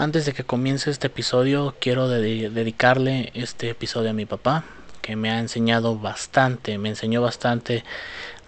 Antes 0.00 0.24
de 0.24 0.32
que 0.32 0.44
comience 0.44 0.90
este 0.90 1.08
episodio, 1.08 1.76
quiero 1.78 2.08
dedicarle 2.08 3.30
este 3.34 3.68
episodio 3.68 4.08
a 4.08 4.14
mi 4.14 4.24
papá, 4.24 4.64
que 5.02 5.14
me 5.14 5.30
ha 5.30 5.38
enseñado 5.38 5.98
bastante, 5.98 6.78
me 6.78 6.88
enseñó 6.88 7.20
bastante 7.20 7.84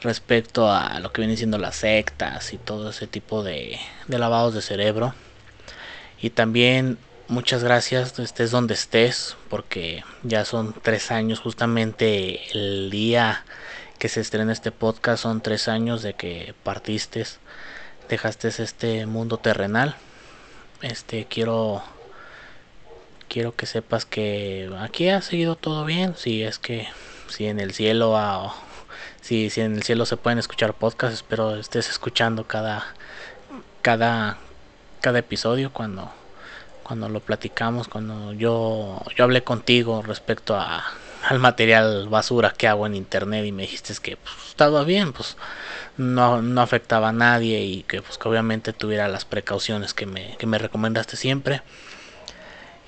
respecto 0.01 0.73
a 0.73 0.99
lo 1.01 1.13
que 1.13 1.21
vienen 1.21 1.37
siendo 1.37 1.59
las 1.59 1.77
sectas 1.77 2.55
y 2.55 2.57
todo 2.57 2.89
ese 2.89 3.07
tipo 3.07 3.43
de, 3.43 3.79
lavados 4.09 4.55
de 4.55 4.63
cerebro. 4.63 5.15
Y 6.23 6.31
también 6.31 6.97
muchas 7.29 7.63
gracias, 7.63 8.19
estés 8.19 8.51
donde 8.51 8.73
estés, 8.73 9.37
porque 9.51 10.05
ya 10.23 10.47
son 10.47 10.75
tres 10.81 11.11
años, 11.11 11.41
justamente 11.41 12.41
el 12.55 12.89
día 12.89 13.45
que 13.99 14.09
se 14.09 14.23
estrena 14.23 14.55
este 14.55 14.73
podcast, 14.73 15.23
son 15.23 15.43
tres 15.43 15.69
años 15.69 16.01
de 16.01 16.15
que 16.15 16.55
partiste, 16.63 17.27
dejaste 18.09 18.49
este 18.49 19.05
mundo 19.05 19.37
terrenal. 19.37 19.97
Este 20.83 21.27
quiero 21.27 21.83
quiero 23.29 23.55
que 23.57 23.67
sepas 23.67 24.05
que 24.05 24.71
aquí 24.81 25.09
ha 25.09 25.23
seguido 25.23 25.57
todo 25.57 25.85
bien, 25.85 26.17
si 26.17 26.43
es 26.43 26.59
que 26.59 26.89
si 27.29 27.47
en 27.47 27.61
el 27.61 27.73
cielo 27.73 28.15
si, 29.21 29.49
si 29.49 29.61
en 29.61 29.77
el 29.77 29.85
cielo 29.85 30.05
se 30.07 30.17
pueden 30.17 30.39
escuchar 30.39 30.75
podcasts, 30.75 31.17
espero 31.17 31.57
estés 31.57 31.89
escuchando 31.89 32.47
cada 32.47 32.85
cada 33.81 34.39
cada 35.01 35.21
episodio 35.21 35.73
cuando 35.73 36.13
cuando 36.83 37.09
lo 37.09 37.21
platicamos, 37.21 37.89
cuando 37.89 38.33
yo, 38.33 39.01
yo 39.17 39.25
hablé 39.25 39.45
contigo 39.45 40.03
respecto 40.03 40.57
a, 40.57 40.85
al 41.29 41.39
material 41.39 42.09
basura 42.09 42.53
que 42.53 42.69
hago 42.69 42.87
en 42.87 42.95
internet 42.95 43.45
y 43.47 43.53
me 43.53 43.63
dijiste 43.63 43.95
que 44.03 44.17
pues, 44.17 44.35
estaba 44.49 44.85
bien, 44.85 45.13
pues 45.13 45.37
no, 45.97 46.43
no 46.43 46.61
afectaba 46.61 47.11
a 47.11 47.13
nadie 47.13 47.61
y 47.63 47.83
que 47.85 48.03
pues 48.03 48.19
que 48.19 48.29
obviamente 48.29 48.73
tuviera 48.73 49.09
las 49.09 49.25
precauciones 49.25 49.95
que 49.95 50.07
me, 50.07 50.37
que 50.39 50.47
me 50.47 50.59
recomendaste 50.59 51.17
siempre. 51.17 51.63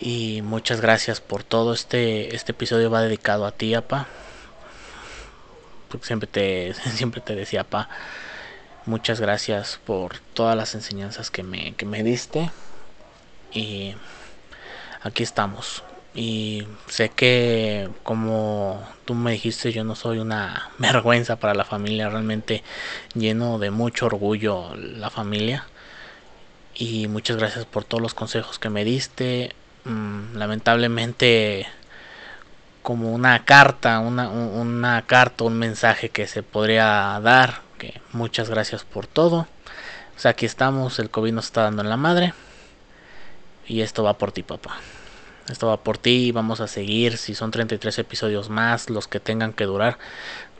Y 0.01 0.43
muchas 0.43 0.81
gracias 0.81 1.21
por 1.21 1.45
todo. 1.45 1.73
Este, 1.73 2.35
este 2.35 2.53
episodio 2.53 2.91
va 2.91 3.03
dedicado 3.03 3.47
a 3.47 3.53
ti, 3.53 3.75
apa. 3.75 4.07
Porque 5.89 6.07
siempre 6.07 6.27
te, 6.27 6.75
siempre 6.93 7.21
te 7.21 7.35
decía, 7.35 7.63
apa. 7.63 7.89
Muchas 8.87 9.21
gracias 9.21 9.81
por 9.87 10.19
todas 10.35 10.57
las 10.57 10.75
enseñanzas 10.75 11.31
que 11.31 11.43
me, 11.43 11.75
que 11.75 11.87
me 11.87 12.03
diste 12.03 12.51
y 13.51 13.95
aquí 15.03 15.23
estamos. 15.23 15.83
Y 16.15 16.67
sé 16.87 17.09
que 17.09 17.89
como 18.05 18.87
tú 19.05 19.15
me 19.15 19.33
dijiste, 19.33 19.73
yo 19.73 19.83
no 19.85 19.97
soy 19.97 20.19
una 20.19 20.71
vergüenza 20.79 21.37
para 21.37 21.55
la 21.55 21.65
familia, 21.65 22.09
realmente 22.09 22.63
lleno 23.15 23.59
de 23.59 23.71
mucho 23.71 24.07
orgullo 24.07 24.75
la 24.77 25.11
familia. 25.11 25.67
Y 26.75 27.09
muchas 27.09 27.37
gracias 27.37 27.65
por 27.67 27.85
todos 27.85 28.03
los 28.03 28.15
consejos 28.15 28.59
que 28.59 28.71
me 28.71 28.85
diste. 28.85 29.55
Mm, 29.85 30.37
lamentablemente 30.37 31.67
como 32.83 33.13
una 33.13 33.45
carta, 33.45 33.99
una, 34.01 34.29
una 34.29 35.03
carta, 35.03 35.45
un 35.45 35.59
mensaje 35.59 36.11
que 36.11 36.27
se 36.27 36.43
podría 36.43 37.19
dar. 37.23 37.63
Que 37.79 38.01
muchas 38.13 38.51
gracias 38.51 38.85
por 38.85 39.07
todo. 39.07 39.47
O 40.17 40.19
sea, 40.19 40.33
aquí 40.33 40.47
estamos, 40.47 40.99
el 40.99 41.11
COVID 41.11 41.33
nos 41.33 41.47
está 41.47 41.63
dando 41.63 41.83
en 41.83 41.91
la 41.91 41.97
madre. 41.97 42.35
Y 43.67 43.81
esto 43.81 44.03
va 44.05 44.19
por 44.19 44.33
ti, 44.33 44.43
papá. 44.43 44.79
Esto 45.49 45.67
va 45.67 45.77
por 45.77 45.99
ti. 45.99 46.33
Vamos 46.33 46.61
a 46.61 46.67
seguir. 46.67 47.19
Si 47.19 47.35
son 47.35 47.51
33 47.51 47.99
episodios 47.99 48.49
más, 48.49 48.89
los 48.89 49.09
que 49.09 49.21
tengan 49.21 49.53
que 49.53 49.65
durar. 49.65 49.99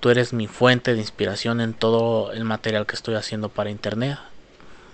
Tú 0.01 0.11
eres 0.11 0.33
mi 0.33 0.47
fuente 0.47 0.95
de 0.95 1.01
inspiración 1.01 1.61
en 1.61 1.73
todo 1.73 2.33
el 2.33 2.45
material 2.45 2.87
que 2.87 2.95
estoy 2.95 3.15
haciendo 3.15 3.49
para 3.49 3.71
internet. 3.71 4.19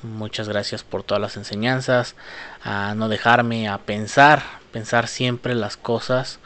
Muchas 0.02 0.48
gracias 0.48 0.84
por 0.84 1.02
todas 1.02 1.20
las 1.20 1.36
enseñanzas. 1.36 2.14
A 2.62 2.94
no 2.94 3.08
dejarme 3.08 3.68
a 3.68 3.78
pensar. 3.78 4.42
Pensar 4.72 5.08
siempre 5.08 5.54
las 5.56 5.76
cosas. 5.76 6.38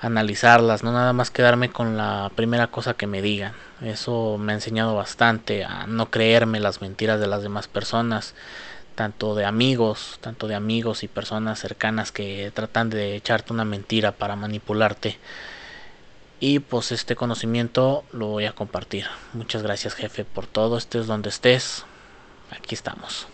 Analizarlas. 0.00 0.82
No 0.82 0.92
nada 0.92 1.14
más 1.14 1.30
quedarme 1.30 1.70
con 1.70 1.96
la 1.96 2.30
primera 2.34 2.66
cosa 2.66 2.94
que 2.94 3.06
me 3.06 3.22
digan. 3.22 3.54
Eso 3.80 4.36
me 4.38 4.52
ha 4.52 4.54
enseñado 4.54 4.94
bastante 4.94 5.64
a 5.64 5.86
no 5.86 6.10
creerme 6.10 6.60
las 6.60 6.82
mentiras 6.82 7.20
de 7.20 7.26
las 7.26 7.42
demás 7.42 7.68
personas 7.68 8.34
tanto 8.96 9.36
de 9.36 9.44
amigos, 9.44 10.18
tanto 10.20 10.48
de 10.48 10.56
amigos 10.56 11.04
y 11.04 11.08
personas 11.08 11.60
cercanas 11.60 12.10
que 12.10 12.50
tratan 12.52 12.90
de 12.90 13.14
echarte 13.14 13.52
una 13.52 13.64
mentira 13.64 14.10
para 14.10 14.34
manipularte. 14.34 15.18
Y 16.40 16.58
pues 16.58 16.90
este 16.92 17.14
conocimiento 17.14 18.04
lo 18.12 18.26
voy 18.26 18.46
a 18.46 18.52
compartir. 18.52 19.06
Muchas 19.34 19.62
gracias 19.62 19.94
jefe 19.94 20.24
por 20.24 20.46
todo, 20.46 20.76
estés 20.76 21.06
donde 21.06 21.28
estés. 21.28 21.84
Aquí 22.50 22.74
estamos. 22.74 23.28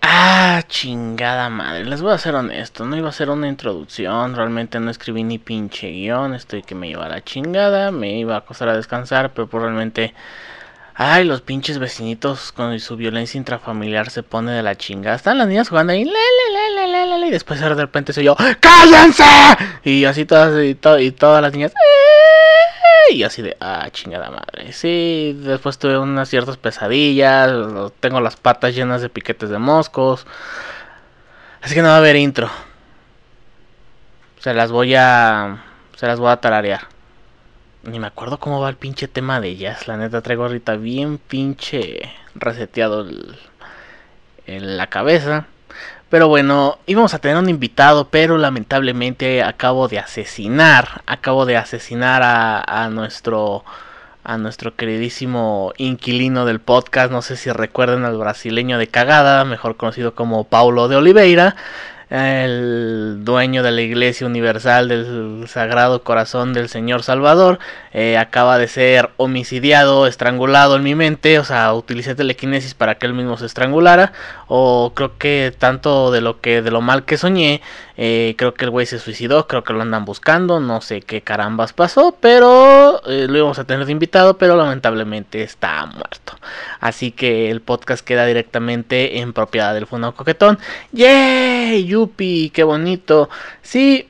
Ah, 0.00 0.62
chingada 0.68 1.48
madre. 1.48 1.84
Les 1.86 2.02
voy 2.02 2.12
a 2.12 2.18
ser 2.18 2.34
honesto. 2.34 2.84
No 2.84 2.96
iba 2.96 3.08
a 3.08 3.12
ser 3.12 3.30
una 3.30 3.48
introducción. 3.48 4.36
Realmente 4.36 4.78
no 4.78 4.90
escribí 4.90 5.24
ni 5.24 5.38
pinche 5.38 5.90
guion. 5.90 6.34
Estoy 6.34 6.62
que 6.62 6.74
me 6.74 6.88
iba 6.88 7.06
a 7.06 7.08
la 7.08 7.24
chingada. 7.24 7.90
Me 7.90 8.18
iba 8.18 8.34
a 8.34 8.38
acostar 8.38 8.68
a 8.68 8.76
descansar. 8.76 9.32
Pero 9.32 9.48
pues 9.48 9.62
realmente 9.62 10.14
Ay, 10.96 11.24
los 11.24 11.40
pinches 11.40 11.78
vecinitos 11.78 12.52
con 12.52 12.78
su 12.78 12.96
violencia 12.96 13.36
intrafamiliar 13.36 14.10
se 14.10 14.22
pone 14.22 14.52
de 14.52 14.62
la 14.62 14.76
chingada. 14.76 15.16
Están 15.16 15.38
las 15.38 15.48
niñas 15.48 15.68
jugando 15.68 15.92
ahí, 15.92 16.08
y 17.26 17.30
después 17.30 17.58
de 17.58 17.68
repente 17.74 18.12
soy 18.12 18.24
yo, 18.24 18.36
¡cállense! 18.60 19.24
Y 19.82 20.04
así 20.04 20.24
todas, 20.24 20.62
y, 20.62 20.78
y 21.00 21.10
todas 21.10 21.42
las 21.42 21.52
niñas, 21.52 21.72
y 23.10 23.22
así 23.24 23.42
de, 23.42 23.56
ah, 23.60 23.88
chingada 23.90 24.30
madre. 24.30 24.72
Sí, 24.72 25.36
después 25.40 25.78
tuve 25.78 25.98
unas 25.98 26.28
ciertas 26.28 26.56
pesadillas, 26.56 27.50
tengo 28.00 28.20
las 28.20 28.36
patas 28.36 28.74
llenas 28.74 29.02
de 29.02 29.08
piquetes 29.08 29.50
de 29.50 29.58
moscos. 29.58 30.26
Así 31.60 31.74
que 31.74 31.82
no 31.82 31.88
va 31.88 31.94
a 31.94 31.98
haber 31.98 32.16
intro. 32.16 32.50
Se 34.38 34.54
las 34.54 34.70
voy 34.70 34.94
a, 34.94 35.64
se 35.96 36.06
las 36.06 36.20
voy 36.20 36.30
a 36.30 36.36
tararear. 36.36 36.93
Ni 37.86 37.98
me 37.98 38.06
acuerdo 38.06 38.38
cómo 38.38 38.60
va 38.60 38.70
el 38.70 38.76
pinche 38.76 39.08
tema 39.08 39.40
de 39.40 39.48
ellas. 39.48 39.86
La 39.88 39.96
neta 39.96 40.22
traigo 40.22 40.44
ahorita 40.44 40.76
bien 40.76 41.18
pinche 41.18 42.00
reseteado 42.34 43.06
en 44.46 44.76
la 44.76 44.86
cabeza. 44.88 45.46
Pero 46.08 46.28
bueno, 46.28 46.78
íbamos 46.86 47.12
a 47.12 47.18
tener 47.18 47.36
un 47.36 47.48
invitado, 47.48 48.08
pero 48.08 48.38
lamentablemente 48.38 49.42
acabo 49.42 49.88
de 49.88 49.98
asesinar, 49.98 51.02
acabo 51.06 51.44
de 51.44 51.56
asesinar 51.56 52.22
a, 52.22 52.60
a 52.60 52.88
nuestro 52.88 53.64
a 54.26 54.38
nuestro 54.38 54.74
queridísimo 54.74 55.74
inquilino 55.76 56.46
del 56.46 56.58
podcast, 56.58 57.12
no 57.12 57.20
sé 57.20 57.36
si 57.36 57.50
recuerden 57.52 58.06
al 58.06 58.16
brasileño 58.16 58.78
de 58.78 58.86
cagada, 58.86 59.44
mejor 59.44 59.76
conocido 59.76 60.14
como 60.14 60.44
Paulo 60.44 60.88
de 60.88 60.96
Oliveira, 60.96 61.56
el 62.10 63.20
dueño 63.24 63.62
de 63.62 63.70
la 63.70 63.80
Iglesia 63.80 64.26
Universal 64.26 64.88
del 64.88 65.44
Sagrado 65.48 66.02
Corazón 66.02 66.52
del 66.52 66.68
Señor 66.68 67.02
Salvador, 67.02 67.58
eh, 67.92 68.18
acaba 68.18 68.58
de 68.58 68.68
ser 68.68 69.10
homicidiado, 69.16 70.06
estrangulado 70.06 70.76
en 70.76 70.82
mi 70.82 70.94
mente, 70.94 71.38
o 71.38 71.44
sea, 71.44 71.72
utilicé 71.74 72.14
telequinesis 72.14 72.74
para 72.74 72.96
que 72.96 73.06
él 73.06 73.14
mismo 73.14 73.36
se 73.36 73.46
estrangulara, 73.46 74.12
o 74.48 74.92
creo 74.94 75.16
que 75.18 75.54
tanto 75.58 76.10
de 76.10 76.20
lo 76.20 76.40
que 76.40 76.62
de 76.62 76.70
lo 76.70 76.80
mal 76.80 77.04
que 77.04 77.16
soñé, 77.16 77.62
eh, 77.96 78.34
creo 78.36 78.54
que 78.54 78.64
el 78.64 78.70
güey 78.70 78.86
se 78.86 78.98
suicidó, 78.98 79.46
creo 79.46 79.62
que 79.62 79.72
lo 79.72 79.82
andan 79.82 80.04
buscando, 80.04 80.60
no 80.60 80.80
sé 80.80 81.00
qué 81.00 81.22
carambas 81.22 81.72
pasó, 81.72 82.16
pero 82.20 83.00
eh, 83.06 83.26
lo 83.28 83.38
íbamos 83.38 83.58
a 83.58 83.64
tener 83.64 83.86
de 83.86 83.92
invitado, 83.92 84.36
pero 84.36 84.56
lamentablemente 84.56 85.42
está 85.42 85.86
muerto. 85.86 86.36
Así 86.80 87.12
que 87.12 87.50
el 87.50 87.60
podcast 87.60 88.04
queda 88.04 88.26
directamente 88.26 89.20
en 89.20 89.32
propiedad 89.32 89.74
del 89.74 89.86
Fundo 89.86 90.14
Coquetón. 90.14 90.58
¡Yay! 90.92 91.84
¡Yupi! 91.86 92.50
¡Qué 92.50 92.64
bonito! 92.64 93.28
Sí, 93.62 94.08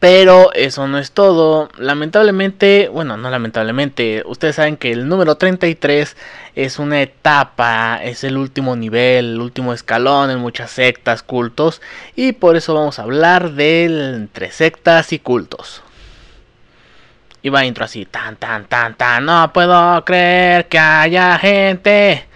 pero 0.00 0.50
eso 0.54 0.88
no 0.88 0.98
es 0.98 1.12
todo. 1.12 1.68
Lamentablemente, 1.76 2.88
bueno, 2.88 3.18
no 3.18 3.30
lamentablemente, 3.30 4.22
ustedes 4.26 4.56
saben 4.56 4.78
que 4.78 4.90
el 4.92 5.06
número 5.08 5.36
33 5.36 6.16
es 6.56 6.78
una 6.78 7.02
etapa, 7.02 8.00
es 8.02 8.24
el 8.24 8.38
último 8.38 8.76
nivel, 8.76 9.34
el 9.34 9.40
último 9.40 9.74
escalón 9.74 10.30
en 10.30 10.38
muchas 10.38 10.70
sectas, 10.70 11.22
cultos. 11.22 11.82
Y 12.16 12.32
por 12.32 12.56
eso 12.56 12.74
vamos 12.74 12.98
a 12.98 13.02
hablar 13.02 13.52
del 13.52 14.14
entre 14.14 14.50
sectas 14.50 15.12
y 15.12 15.18
cultos. 15.18 15.82
Y 17.42 17.50
va 17.50 17.66
intro 17.66 17.84
así, 17.84 18.06
tan, 18.06 18.36
tan, 18.36 18.64
tan, 18.66 18.94
tan. 18.94 19.26
No 19.26 19.52
puedo 19.52 20.02
creer 20.06 20.66
que 20.68 20.78
haya 20.78 21.38
gente 21.38 22.26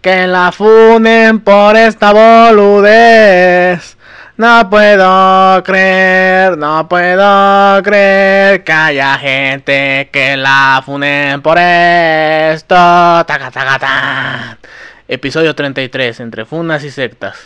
que 0.00 0.26
la 0.26 0.50
funen 0.50 1.40
por 1.40 1.76
esta 1.76 2.12
boludez. 2.12 3.93
No 4.36 4.68
puedo 4.68 5.62
creer, 5.62 6.58
no 6.58 6.88
puedo 6.88 7.80
creer 7.84 8.64
que 8.64 8.72
haya 8.72 9.16
gente 9.16 10.08
que 10.12 10.36
la 10.36 10.82
funen 10.84 11.40
por 11.40 11.56
esto. 11.56 12.74
Taca, 12.74 13.52
taca, 13.52 13.78
ta. 13.78 14.58
Episodio 15.06 15.54
33, 15.54 16.18
entre 16.18 16.44
funas 16.44 16.82
y 16.82 16.90
sectas. 16.90 17.36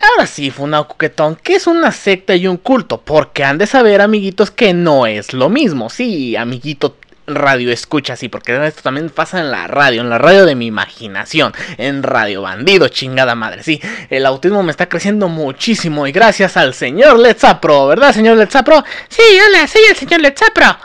Ahora 0.00 0.26
sí, 0.26 0.50
Funao 0.50 0.88
Coquetón, 0.88 1.36
¿qué 1.36 1.54
es 1.54 1.68
una 1.68 1.92
secta 1.92 2.34
y 2.34 2.48
un 2.48 2.56
culto? 2.56 3.00
Porque 3.00 3.44
han 3.44 3.58
de 3.58 3.68
saber, 3.68 4.00
amiguitos, 4.00 4.50
que 4.50 4.74
no 4.74 5.06
es 5.06 5.32
lo 5.32 5.48
mismo. 5.48 5.90
Sí, 5.90 6.34
amiguito 6.34 6.96
radio 7.34 7.72
escucha 7.72 8.14
así, 8.14 8.28
porque 8.28 8.66
esto 8.66 8.82
también 8.82 9.10
pasa 9.10 9.40
en 9.40 9.50
la 9.50 9.66
radio, 9.66 10.00
en 10.00 10.10
la 10.10 10.18
radio 10.18 10.46
de 10.46 10.54
mi 10.54 10.66
imaginación, 10.66 11.52
en 11.78 12.02
Radio 12.02 12.42
Bandido, 12.42 12.88
chingada 12.88 13.34
madre. 13.34 13.62
Sí, 13.62 13.80
el 14.10 14.26
autismo 14.26 14.62
me 14.62 14.70
está 14.70 14.88
creciendo 14.88 15.28
muchísimo 15.28 16.06
y 16.06 16.12
gracias 16.12 16.56
al 16.56 16.74
señor 16.74 17.18
Letzapro, 17.18 17.88
¿verdad, 17.88 18.12
señor 18.12 18.36
Letzapro? 18.36 18.84
Sí, 19.08 19.22
hola, 19.46 19.66
soy 19.66 19.82
el 19.90 19.96
señor 19.96 20.20
Letzapro. 20.20 20.76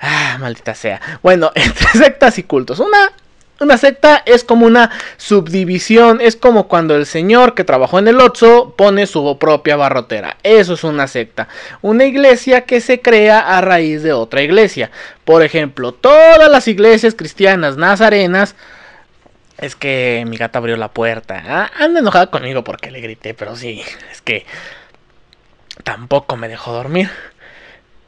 Ah, 0.00 0.36
maldita 0.38 0.74
sea. 0.74 1.00
Bueno, 1.22 1.50
entre 1.54 1.88
sectas 1.90 2.38
y 2.38 2.44
cultos. 2.44 2.78
Una 2.78 3.10
una 3.60 3.76
secta 3.76 4.22
es 4.24 4.44
como 4.44 4.66
una 4.66 4.90
subdivisión, 5.16 6.20
es 6.20 6.36
como 6.36 6.68
cuando 6.68 6.94
el 6.94 7.06
señor 7.06 7.54
que 7.54 7.64
trabajó 7.64 7.98
en 7.98 8.08
el 8.08 8.20
Otso 8.20 8.74
pone 8.76 9.06
su 9.06 9.36
propia 9.38 9.76
barrotera. 9.76 10.36
Eso 10.42 10.74
es 10.74 10.84
una 10.84 11.08
secta. 11.08 11.48
Una 11.82 12.04
iglesia 12.04 12.62
que 12.62 12.80
se 12.80 13.00
crea 13.00 13.40
a 13.40 13.60
raíz 13.60 14.02
de 14.02 14.12
otra 14.12 14.42
iglesia. 14.42 14.90
Por 15.24 15.42
ejemplo, 15.42 15.92
todas 15.92 16.50
las 16.50 16.68
iglesias 16.68 17.14
cristianas 17.14 17.76
nazarenas. 17.76 18.54
Es 19.58 19.74
que 19.74 20.24
mi 20.28 20.36
gata 20.36 20.60
abrió 20.60 20.76
la 20.76 20.92
puerta. 20.92 21.42
¿ah? 21.44 21.70
Anda 21.80 21.98
enojada 21.98 22.28
conmigo 22.28 22.62
porque 22.62 22.92
le 22.92 23.00
grité, 23.00 23.34
pero 23.34 23.56
sí, 23.56 23.82
es 24.12 24.22
que 24.22 24.46
tampoco 25.82 26.36
me 26.36 26.48
dejó 26.48 26.72
dormir. 26.72 27.10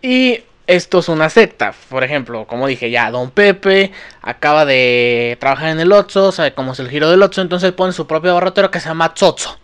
Y 0.00 0.44
esto 0.70 1.00
es 1.00 1.08
una 1.08 1.28
secta. 1.28 1.74
Por 1.88 2.04
ejemplo, 2.04 2.46
como 2.46 2.66
dije 2.66 2.90
ya, 2.90 3.10
Don 3.10 3.30
Pepe 3.30 3.92
acaba 4.22 4.64
de 4.64 5.36
trabajar 5.40 5.70
en 5.70 5.80
el 5.80 5.92
Otso, 5.92 6.30
sabe 6.30 6.54
cómo 6.54 6.72
es 6.72 6.78
el 6.78 6.88
giro 6.88 7.10
del 7.10 7.22
Otso, 7.22 7.40
entonces 7.40 7.72
pone 7.72 7.92
su 7.92 8.06
propio 8.06 8.34
barrotero 8.34 8.70
que 8.70 8.80
se 8.80 8.88
llama 8.88 9.12
Tsotso. 9.12 9.58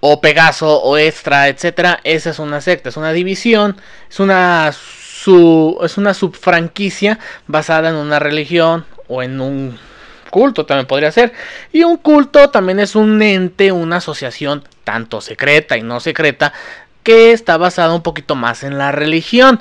O 0.00 0.20
Pegaso, 0.20 0.82
o 0.82 0.96
Extra, 0.96 1.48
etcétera. 1.48 2.00
Esa 2.02 2.30
es 2.30 2.38
una 2.38 2.60
secta, 2.60 2.88
es 2.88 2.96
una 2.96 3.12
división, 3.12 3.76
es 4.10 4.20
una, 4.20 4.68
es 4.70 5.98
una 5.98 6.14
subfranquicia 6.14 7.18
basada 7.46 7.90
en 7.90 7.96
una 7.96 8.18
religión 8.18 8.86
o 9.06 9.22
en 9.22 9.40
un 9.40 9.78
culto 10.30 10.64
también 10.64 10.86
podría 10.86 11.12
ser. 11.12 11.32
Y 11.72 11.84
un 11.84 11.98
culto 11.98 12.48
también 12.50 12.80
es 12.80 12.96
un 12.96 13.20
ente, 13.20 13.70
una 13.70 13.96
asociación 13.96 14.64
tanto 14.82 15.20
secreta 15.20 15.76
y 15.76 15.82
no 15.82 16.00
secreta 16.00 16.52
que 17.02 17.32
está 17.32 17.56
basada 17.56 17.94
un 17.94 18.02
poquito 18.02 18.34
más 18.34 18.62
en 18.62 18.78
la 18.78 18.92
religión. 18.92 19.60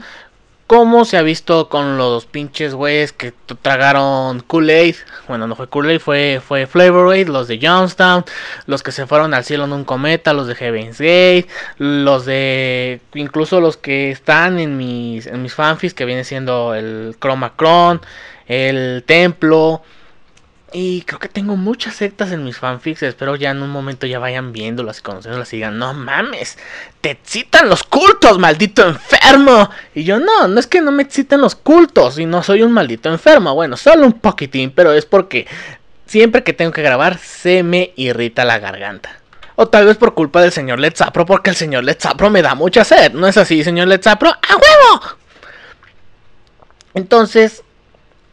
Como 0.67 1.03
se 1.03 1.17
ha 1.17 1.21
visto 1.21 1.67
con 1.67 1.97
los 1.97 2.25
pinches 2.25 2.73
güeyes 2.73 3.11
que 3.11 3.33
tragaron 3.61 4.39
Kool-Aid. 4.39 4.95
Bueno, 5.27 5.45
no 5.45 5.57
fue 5.57 5.67
Kool-Aid, 5.67 5.99
fue, 5.99 6.41
fue 6.41 6.65
Flavor 6.65 7.11
Aid, 7.11 7.27
los 7.27 7.49
de 7.49 7.59
Johnstown. 7.61 8.23
Los 8.67 8.81
que 8.81 8.93
se 8.93 9.05
fueron 9.05 9.33
al 9.33 9.43
cielo 9.43 9.65
en 9.65 9.73
un 9.73 9.83
cometa, 9.83 10.31
los 10.31 10.47
de 10.47 10.55
Heaven's 10.55 10.99
Gate. 10.99 11.47
Los 11.77 12.25
de. 12.25 13.01
Incluso 13.15 13.59
los 13.59 13.75
que 13.75 14.11
están 14.11 14.59
en 14.59 14.77
mis, 14.77 15.27
en 15.27 15.41
mis 15.41 15.53
fanfics, 15.53 15.93
que 15.93 16.05
viene 16.05 16.23
siendo 16.23 16.73
el 16.73 17.17
Chromacron, 17.19 17.99
el 18.47 19.03
Templo. 19.05 19.81
Y 20.73 21.01
creo 21.01 21.19
que 21.19 21.27
tengo 21.27 21.57
muchas 21.57 21.95
sectas 21.95 22.31
en 22.31 22.45
mis 22.45 22.57
fanfics. 22.57 23.03
Espero 23.03 23.35
ya 23.35 23.51
en 23.51 23.61
un 23.61 23.69
momento 23.69 24.07
ya 24.07 24.19
vayan 24.19 24.53
viéndolas 24.53 24.99
y 24.99 25.01
conociéndolas 25.01 25.51
y 25.51 25.57
digan, 25.57 25.77
no 25.77 25.93
mames, 25.93 26.57
te 27.01 27.11
excitan 27.11 27.67
los 27.67 27.83
cultos, 27.83 28.39
maldito 28.39 28.87
enfermo. 28.87 29.69
Y 29.93 30.05
yo, 30.05 30.19
no, 30.19 30.47
no 30.47 30.59
es 30.59 30.67
que 30.67 30.79
no 30.79 30.91
me 30.93 31.03
exciten 31.03 31.41
los 31.41 31.55
cultos 31.55 32.19
y 32.19 32.25
no 32.25 32.41
soy 32.41 32.63
un 32.63 32.71
maldito 32.71 33.09
enfermo. 33.09 33.53
Bueno, 33.53 33.75
solo 33.75 34.05
un 34.05 34.13
poquitín, 34.13 34.71
pero 34.71 34.93
es 34.93 35.05
porque 35.05 35.45
siempre 36.05 36.43
que 36.43 36.53
tengo 36.53 36.71
que 36.71 36.81
grabar 36.81 37.17
se 37.17 37.63
me 37.63 37.91
irrita 37.97 38.45
la 38.45 38.59
garganta. 38.59 39.17
O 39.57 39.67
tal 39.67 39.85
vez 39.85 39.97
por 39.97 40.13
culpa 40.13 40.41
del 40.41 40.53
señor 40.53 40.79
Letzapro, 40.79 41.25
porque 41.25 41.49
el 41.49 41.57
señor 41.57 41.83
Letzapro 41.83 42.29
me 42.29 42.41
da 42.41 42.55
mucha 42.55 42.85
sed. 42.85 43.11
¿No 43.11 43.27
es 43.27 43.35
así, 43.35 43.63
señor 43.65 43.89
Letzapro? 43.89 44.29
¡A 44.29 44.55
huevo! 44.55 45.17
Entonces, 46.93 47.63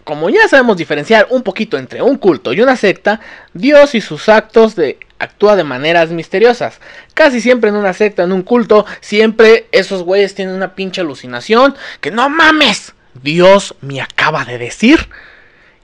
como 0.08 0.30
ya 0.30 0.48
sabemos 0.48 0.78
diferenciar 0.78 1.26
un 1.28 1.42
poquito 1.42 1.76
entre 1.76 2.00
un 2.00 2.16
culto 2.16 2.54
y 2.54 2.62
una 2.62 2.76
secta, 2.76 3.20
Dios 3.52 3.94
y 3.94 4.00
sus 4.00 4.30
actos 4.30 4.74
de 4.74 4.98
actúa 5.18 5.54
de 5.54 5.64
maneras 5.64 6.08
misteriosas. 6.12 6.80
Casi 7.12 7.42
siempre 7.42 7.68
en 7.68 7.76
una 7.76 7.92
secta, 7.92 8.22
en 8.22 8.32
un 8.32 8.40
culto, 8.40 8.86
siempre 9.02 9.66
esos 9.70 10.04
güeyes 10.04 10.34
tienen 10.34 10.54
una 10.54 10.74
pinche 10.74 11.02
alucinación 11.02 11.76
que 12.00 12.10
no 12.10 12.30
mames. 12.30 12.94
Dios 13.22 13.74
me 13.82 14.00
acaba 14.00 14.46
de 14.46 14.56
decir 14.56 15.10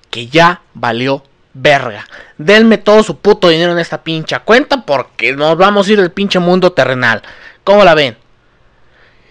que 0.09 0.29
ya 0.29 0.62
valió 0.73 1.23
verga. 1.53 2.06
Denme 2.38 2.79
todo 2.79 3.03
su 3.03 3.19
puto 3.19 3.50
dinero 3.50 3.73
en 3.73 3.79
esta 3.79 4.05
pincha 4.05 4.38
cuenta 4.38 4.87
porque 4.87 5.35
nos 5.35 5.59
vamos 5.59 5.87
a 5.87 5.93
ir 5.93 6.00
del 6.00 6.12
pinche 6.12 6.38
mundo 6.38 6.73
terrenal. 6.73 7.21
¿Cómo 7.62 7.85
la 7.85 7.93
ven? 7.93 8.17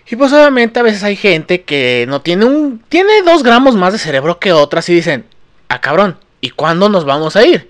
Y 0.08 0.16
pues 0.16 0.34
obviamente 0.34 0.80
a 0.80 0.84
veces 0.84 1.04
hay 1.04 1.16
gente 1.16 1.64
que 1.64 2.06
no 2.08 2.22
tiene 2.22 2.46
un... 2.46 2.84
Tiene 2.90 3.22
dos 3.24 3.44
gramos 3.44 3.76
más 3.76 3.94
de 3.94 4.00
cerebro 4.00 4.40
que 4.40 4.52
otras 4.52 4.90
y 4.90 4.94
dicen, 4.94 5.26
ah 5.70 5.82
cabrón, 5.82 6.18
¿y 6.42 6.50
cuándo 6.50 6.90
nos 6.90 7.06
vamos 7.06 7.36
a 7.36 7.46
ir? 7.46 7.70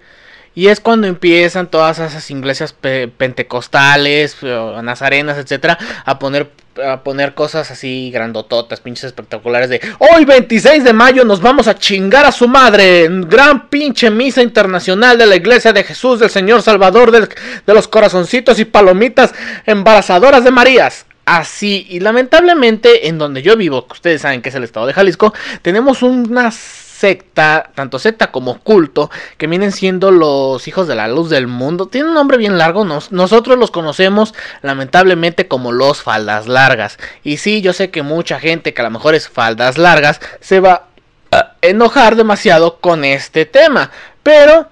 Y 0.56 0.68
es 0.68 0.80
cuando 0.80 1.08
empiezan 1.08 1.68
todas 1.68 2.00
esas 2.00 2.30
iglesias 2.30 2.74
pentecostales, 2.74 4.38
nazarenas, 4.84 5.38
etcétera, 5.38 5.78
a 6.06 6.20
poner 6.20 6.52
a 6.84 7.04
poner 7.04 7.36
cosas 7.36 7.70
así 7.70 8.10
grandototas, 8.12 8.82
pinches 8.82 9.04
espectaculares 9.04 9.70
de 9.70 9.80
hoy 10.00 10.26
26 10.26 10.84
de 10.84 10.92
mayo 10.92 11.24
nos 11.24 11.40
vamos 11.40 11.68
a 11.68 11.76
chingar 11.78 12.26
a 12.26 12.32
su 12.32 12.48
madre, 12.48 13.08
gran 13.28 13.70
pinche 13.70 14.10
misa 14.10 14.42
internacional 14.42 15.20
de 15.20 15.28
la 15.28 15.36
iglesia 15.36 15.72
de 15.72 15.84
Jesús 15.84 16.20
del 16.20 16.32
Señor 16.32 16.64
Salvador 16.64 17.12
de 17.12 17.74
los 17.76 17.88
corazoncitos 17.88 18.58
y 18.58 18.66
palomitas 18.66 19.36
embarazadoras 19.68 20.44
de 20.44 20.50
Marías 20.50 21.06
así. 21.25 21.86
Y 21.90 22.00
lamentablemente, 22.00 23.08
en 23.08 23.18
donde 23.18 23.42
yo 23.42 23.56
vivo, 23.56 23.88
que 23.88 23.94
ustedes 23.94 24.22
saben 24.22 24.42
que 24.42 24.50
es 24.50 24.56
el 24.56 24.64
estado 24.64 24.86
de 24.86 24.94
Jalisco, 24.94 25.34
tenemos 25.62 26.04
una 26.04 26.52
secta, 26.52 27.72
tanto 27.75 28.00
secta 28.00 28.31
como 28.31 28.60
culto, 28.60 29.12
que 29.38 29.48
vienen 29.48 29.74
siendo 29.74 30.10
los 30.12 30.68
hijos 30.70 30.88
de 30.88 30.96
la 30.96 31.10
luz 31.10 31.30
del 31.30 31.48
mundo. 31.48 31.88
Tiene 31.88 32.08
un 32.08 32.14
nombre 32.14 32.38
bien 32.38 32.58
largo, 32.58 32.86
nosotros 32.86 33.58
los 33.60 33.72
conocemos 33.72 34.34
lamentablemente 34.62 35.48
como 35.48 35.74
los 35.74 36.02
faldas 36.02 36.48
largas. 36.48 36.98
Y 37.24 37.38
sí, 37.38 37.62
yo 37.62 37.74
sé 37.74 37.92
que 37.92 38.04
mucha 38.04 38.40
gente 38.40 38.74
que 38.74 38.81
a 38.81 38.86
lo 38.86 38.92
mejor 38.92 39.16
es 39.16 39.28
faldas 39.28 39.78
largas 39.78 40.22
se 40.40 40.62
va 40.62 40.88
a 41.31 41.56
enojar 41.62 42.16
demasiado 42.16 42.78
con 42.80 43.04
este 43.04 43.46
tema. 43.46 43.92
Pero 44.24 44.70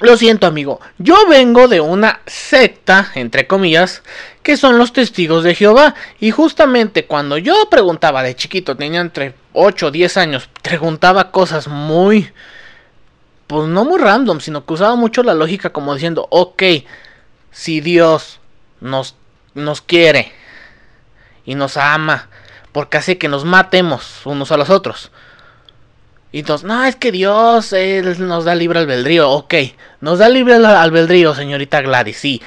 lo 0.00 0.16
siento 0.16 0.46
amigo, 0.46 0.80
yo 0.98 1.26
vengo 1.28 1.66
de 1.66 1.80
una 1.80 2.20
secta, 2.26 3.10
entre 3.14 3.48
comillas, 3.48 4.02
que 4.44 4.56
son 4.56 4.78
los 4.78 4.92
testigos 4.92 5.42
de 5.42 5.56
Jehová. 5.56 5.94
Y 6.20 6.30
justamente 6.30 7.06
cuando 7.06 7.36
yo 7.36 7.68
preguntaba 7.68 8.22
de 8.22 8.36
chiquito, 8.36 8.76
tenía 8.76 9.00
entre 9.00 9.34
8 9.54 9.86
o 9.86 9.90
10 9.90 10.16
años, 10.16 10.48
preguntaba 10.62 11.30
cosas 11.30 11.68
muy... 11.68 12.30
Pues 13.48 13.66
no 13.66 13.84
muy 13.84 13.98
random, 13.98 14.40
sino 14.40 14.66
que 14.66 14.74
usaba 14.74 14.94
mucho 14.94 15.22
la 15.22 15.34
lógica 15.34 15.70
como 15.70 15.94
diciendo, 15.94 16.28
ok, 16.30 16.62
si 17.50 17.80
Dios 17.80 18.40
nos, 18.80 19.16
nos 19.54 19.80
quiere 19.80 20.32
y 21.46 21.54
nos 21.54 21.78
ama, 21.78 22.28
porque 22.72 22.98
hace 22.98 23.16
que 23.16 23.28
nos 23.28 23.46
matemos 23.46 24.26
unos 24.26 24.52
a 24.52 24.58
los 24.58 24.68
otros 24.68 25.10
y 26.30 26.40
entonces, 26.40 26.66
no, 26.66 26.84
es 26.84 26.96
que 26.96 27.10
Dios 27.10 27.72
nos 28.18 28.44
da 28.44 28.54
libre 28.54 28.80
albedrío. 28.80 29.30
Ok, 29.30 29.54
nos 30.00 30.18
da 30.18 30.28
libre 30.28 30.54
albedrío, 30.56 31.34
señorita 31.34 31.80
Gladys. 31.80 32.18
Sí, 32.18 32.42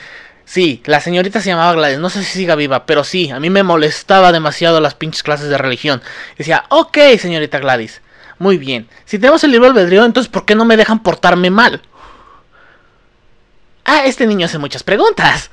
sí, 0.46 0.84
la 0.86 1.00
señorita 1.02 1.42
se 1.42 1.50
llamaba 1.50 1.74
Gladys. 1.74 1.98
No 1.98 2.10
sé 2.10 2.24
si 2.24 2.40
siga 2.40 2.56
viva, 2.56 2.86
pero 2.86 3.04
sí, 3.04 3.32
a 3.32 3.40
mí 3.40 3.50
me 3.50 3.64
molestaba 3.64 4.32
demasiado 4.32 4.80
las 4.82 4.94
pinches 4.94 5.24
clases 5.24 5.50
de 5.50 5.58
religión. 5.58 6.02
Decía, 6.38 6.66
ok, 6.70 6.98
señorita 7.20 7.58
Gladys, 7.60 8.02
muy 8.38 8.58
bien. 8.58 8.88
Si 9.06 9.18
tenemos 9.18 9.44
el 9.44 9.52
libre 9.52 9.70
albedrío, 9.70 10.06
entonces 10.06 10.32
¿por 10.32 10.46
qué 10.46 10.54
no 10.54 10.66
me 10.66 10.78
dejan 10.78 11.02
portarme 11.02 11.50
mal? 11.50 11.82
Ah, 13.84 14.06
este 14.06 14.28
niño 14.28 14.46
hace 14.46 14.60
muchas 14.60 14.84
preguntas. 14.84 15.50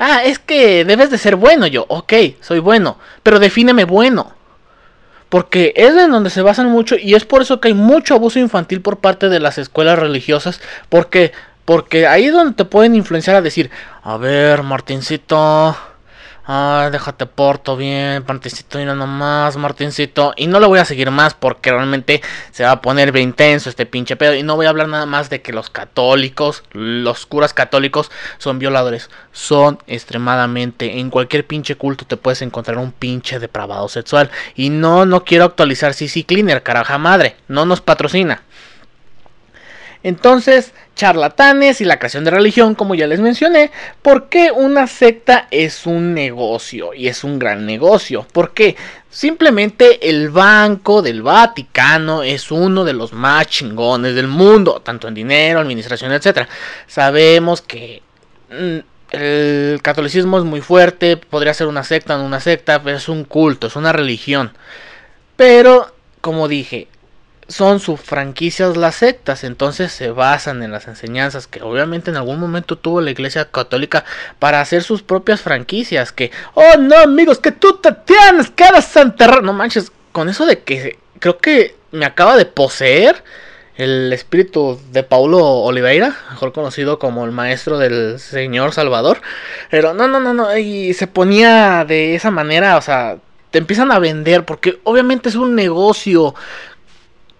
Ah, 0.00 0.24
es 0.24 0.40
que 0.40 0.84
debes 0.84 1.10
de 1.10 1.18
ser 1.18 1.36
bueno 1.36 1.68
yo. 1.68 1.86
Ok, 1.88 2.12
soy 2.40 2.58
bueno, 2.58 2.98
pero 3.22 3.38
defíneme 3.38 3.84
bueno. 3.84 4.34
Porque 5.32 5.72
es 5.76 5.96
en 5.96 6.10
donde 6.10 6.28
se 6.28 6.42
basan 6.42 6.68
mucho 6.68 6.94
y 6.94 7.14
es 7.14 7.24
por 7.24 7.40
eso 7.40 7.58
que 7.58 7.68
hay 7.68 7.72
mucho 7.72 8.14
abuso 8.14 8.38
infantil 8.38 8.82
por 8.82 8.98
parte 8.98 9.30
de 9.30 9.40
las 9.40 9.56
escuelas 9.56 9.98
religiosas. 9.98 10.60
Porque, 10.90 11.32
porque 11.64 12.06
ahí 12.06 12.26
es 12.26 12.34
donde 12.34 12.52
te 12.52 12.66
pueden 12.66 12.94
influenciar 12.94 13.36
a 13.36 13.40
decir, 13.40 13.70
a 14.02 14.18
ver, 14.18 14.62
Martincito, 14.62 15.74
Ay, 16.44 16.90
déjate 16.90 17.26
porto 17.26 17.76
bien, 17.76 18.24
Martincito, 18.26 18.84
no 18.84 18.96
nomás, 18.96 19.56
Martincito. 19.56 20.34
Y 20.36 20.48
no 20.48 20.58
lo 20.58 20.68
voy 20.68 20.80
a 20.80 20.84
seguir 20.84 21.12
más 21.12 21.34
porque 21.34 21.70
realmente 21.70 22.20
se 22.50 22.64
va 22.64 22.72
a 22.72 22.80
poner 22.82 23.12
bien 23.12 23.28
intenso 23.28 23.70
este 23.70 23.86
pinche 23.86 24.16
pedo. 24.16 24.34
Y 24.34 24.42
no 24.42 24.56
voy 24.56 24.66
a 24.66 24.70
hablar 24.70 24.88
nada 24.88 25.06
más 25.06 25.30
de 25.30 25.40
que 25.40 25.52
los 25.52 25.70
católicos, 25.70 26.64
los 26.72 27.26
curas 27.26 27.54
católicos, 27.54 28.10
son 28.38 28.58
violadores. 28.58 29.08
Son 29.30 29.78
extremadamente. 29.86 30.98
En 30.98 31.10
cualquier 31.10 31.46
pinche 31.46 31.76
culto 31.76 32.06
te 32.06 32.16
puedes 32.16 32.42
encontrar 32.42 32.78
un 32.78 32.90
pinche 32.90 33.38
depravado 33.38 33.88
sexual. 33.88 34.30
Y 34.56 34.70
no, 34.70 35.06
no 35.06 35.24
quiero 35.24 35.44
actualizar 35.44 35.94
CC 35.94 36.24
Cleaner, 36.24 36.64
caraja 36.64 36.98
madre. 36.98 37.36
No 37.46 37.66
nos 37.66 37.80
patrocina. 37.80 38.42
Entonces, 40.02 40.72
charlatanes 40.96 41.80
y 41.80 41.84
la 41.84 41.98
creación 41.98 42.24
de 42.24 42.30
religión, 42.30 42.74
como 42.74 42.94
ya 42.94 43.06
les 43.06 43.20
mencioné, 43.20 43.70
¿por 44.02 44.28
qué 44.28 44.50
una 44.50 44.86
secta 44.86 45.46
es 45.50 45.86
un 45.86 46.14
negocio? 46.14 46.92
Y 46.94 47.08
es 47.08 47.24
un 47.24 47.38
gran 47.38 47.66
negocio. 47.66 48.26
¿Por 48.32 48.52
qué? 48.52 48.76
Simplemente 49.10 50.08
el 50.08 50.30
Banco 50.30 51.02
del 51.02 51.22
Vaticano 51.22 52.22
es 52.22 52.50
uno 52.50 52.84
de 52.84 52.94
los 52.94 53.12
más 53.12 53.46
chingones 53.46 54.14
del 54.14 54.26
mundo, 54.26 54.80
tanto 54.82 55.06
en 55.06 55.14
dinero, 55.14 55.60
administración, 55.60 56.12
etc. 56.12 56.48
Sabemos 56.86 57.60
que 57.60 58.02
mm, 58.50 58.78
el 59.12 59.80
catolicismo 59.82 60.38
es 60.38 60.44
muy 60.44 60.62
fuerte, 60.62 61.18
podría 61.18 61.54
ser 61.54 61.66
una 61.66 61.84
secta, 61.84 62.16
no 62.16 62.24
una 62.24 62.40
secta, 62.40 62.82
pero 62.82 62.96
es 62.96 63.08
un 63.08 63.24
culto, 63.24 63.66
es 63.66 63.76
una 63.76 63.92
religión. 63.92 64.52
Pero, 65.36 65.94
como 66.20 66.48
dije, 66.48 66.88
son 67.52 67.80
sus 67.80 68.00
franquicias 68.00 68.76
las 68.76 68.96
sectas, 68.96 69.44
entonces 69.44 69.92
se 69.92 70.10
basan 70.10 70.62
en 70.62 70.72
las 70.72 70.88
enseñanzas 70.88 71.46
que 71.46 71.62
obviamente 71.62 72.10
en 72.10 72.16
algún 72.16 72.40
momento 72.40 72.76
tuvo 72.76 73.00
la 73.00 73.10
Iglesia 73.10 73.50
Católica 73.50 74.04
para 74.38 74.60
hacer 74.60 74.82
sus 74.82 75.02
propias 75.02 75.42
franquicias, 75.42 76.12
que, 76.12 76.30
oh 76.54 76.78
no 76.78 76.96
amigos, 76.98 77.38
que 77.38 77.52
tú 77.52 77.76
te 77.76 77.92
tienes 77.92 78.50
que 78.50 78.64
desenterrar, 78.74 79.42
no 79.42 79.52
manches, 79.52 79.92
con 80.12 80.28
eso 80.28 80.46
de 80.46 80.60
que 80.60 80.98
creo 81.18 81.38
que 81.38 81.76
me 81.92 82.06
acaba 82.06 82.36
de 82.36 82.46
poseer 82.46 83.22
el 83.76 84.12
espíritu 84.12 84.80
de 84.90 85.02
Paulo 85.02 85.38
Oliveira, 85.38 86.16
mejor 86.30 86.52
conocido 86.52 86.98
como 86.98 87.24
el 87.24 87.32
maestro 87.32 87.78
del 87.78 88.18
Señor 88.18 88.72
Salvador, 88.72 89.20
pero 89.70 89.94
no, 89.94 90.08
no, 90.08 90.20
no, 90.20 90.34
no, 90.34 90.56
y 90.56 90.94
se 90.94 91.06
ponía 91.06 91.84
de 91.86 92.14
esa 92.14 92.30
manera, 92.30 92.76
o 92.76 92.82
sea, 92.82 93.18
te 93.50 93.58
empiezan 93.58 93.92
a 93.92 93.98
vender 93.98 94.44
porque 94.44 94.80
obviamente 94.82 95.28
es 95.28 95.34
un 95.36 95.54
negocio 95.54 96.34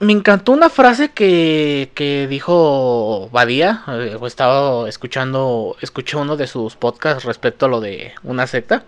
me 0.03 0.13
encantó 0.13 0.51
una 0.51 0.69
frase 0.69 1.11
que, 1.11 1.93
que 1.95 2.27
dijo 2.27 3.29
Badía. 3.31 3.85
Eh, 3.87 4.19
he 4.21 4.27
estado 4.27 4.89
escuchando, 4.89 5.77
escuché 5.81 6.17
uno 6.17 6.37
de 6.37 6.49
sus 6.49 6.75
podcasts 6.75 7.25
respecto 7.25 7.67
a 7.67 7.69
lo 7.69 7.81
de 7.81 8.13
una 8.25 8.49
secta. 8.49 8.85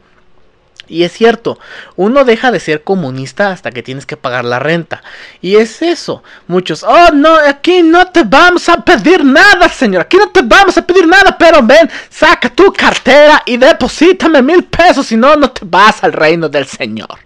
Y 0.89 1.05
es 1.05 1.13
cierto, 1.13 1.59
uno 1.97 2.25
deja 2.25 2.51
de 2.51 2.59
ser 2.61 2.83
comunista 2.83 3.53
hasta 3.53 3.71
que 3.71 3.83
tienes 3.83 4.07
que 4.07 4.17
pagar 4.17 4.45
la 4.45 4.59
renta. 4.59 5.03
Y 5.41 5.55
es 5.55 5.83
eso. 5.83 6.23
Muchos, 6.49 6.83
oh 6.83 7.11
no, 7.15 7.37
aquí 7.37 7.83
no 7.83 8.07
te 8.09 8.25
vamos 8.25 8.69
a 8.69 8.85
pedir 8.85 9.25
nada, 9.25 9.69
señor. 9.69 10.03
Aquí 10.03 10.17
no 10.17 10.31
te 10.31 10.43
vamos 10.43 10.77
a 10.77 10.85
pedir 10.85 11.07
nada, 11.07 11.39
pero 11.39 11.63
ven, 11.63 11.89
saca 12.11 12.51
tu 12.51 12.73
cartera 12.73 13.41
y 13.47 13.57
deposítame 13.57 14.43
mil 14.43 14.65
pesos. 14.65 15.07
Si 15.07 15.17
no, 15.17 15.37
no 15.37 15.49
te 15.51 15.65
vas 15.65 16.03
al 16.03 16.13
reino 16.13 16.49
del 16.49 16.67
Señor. 16.67 17.19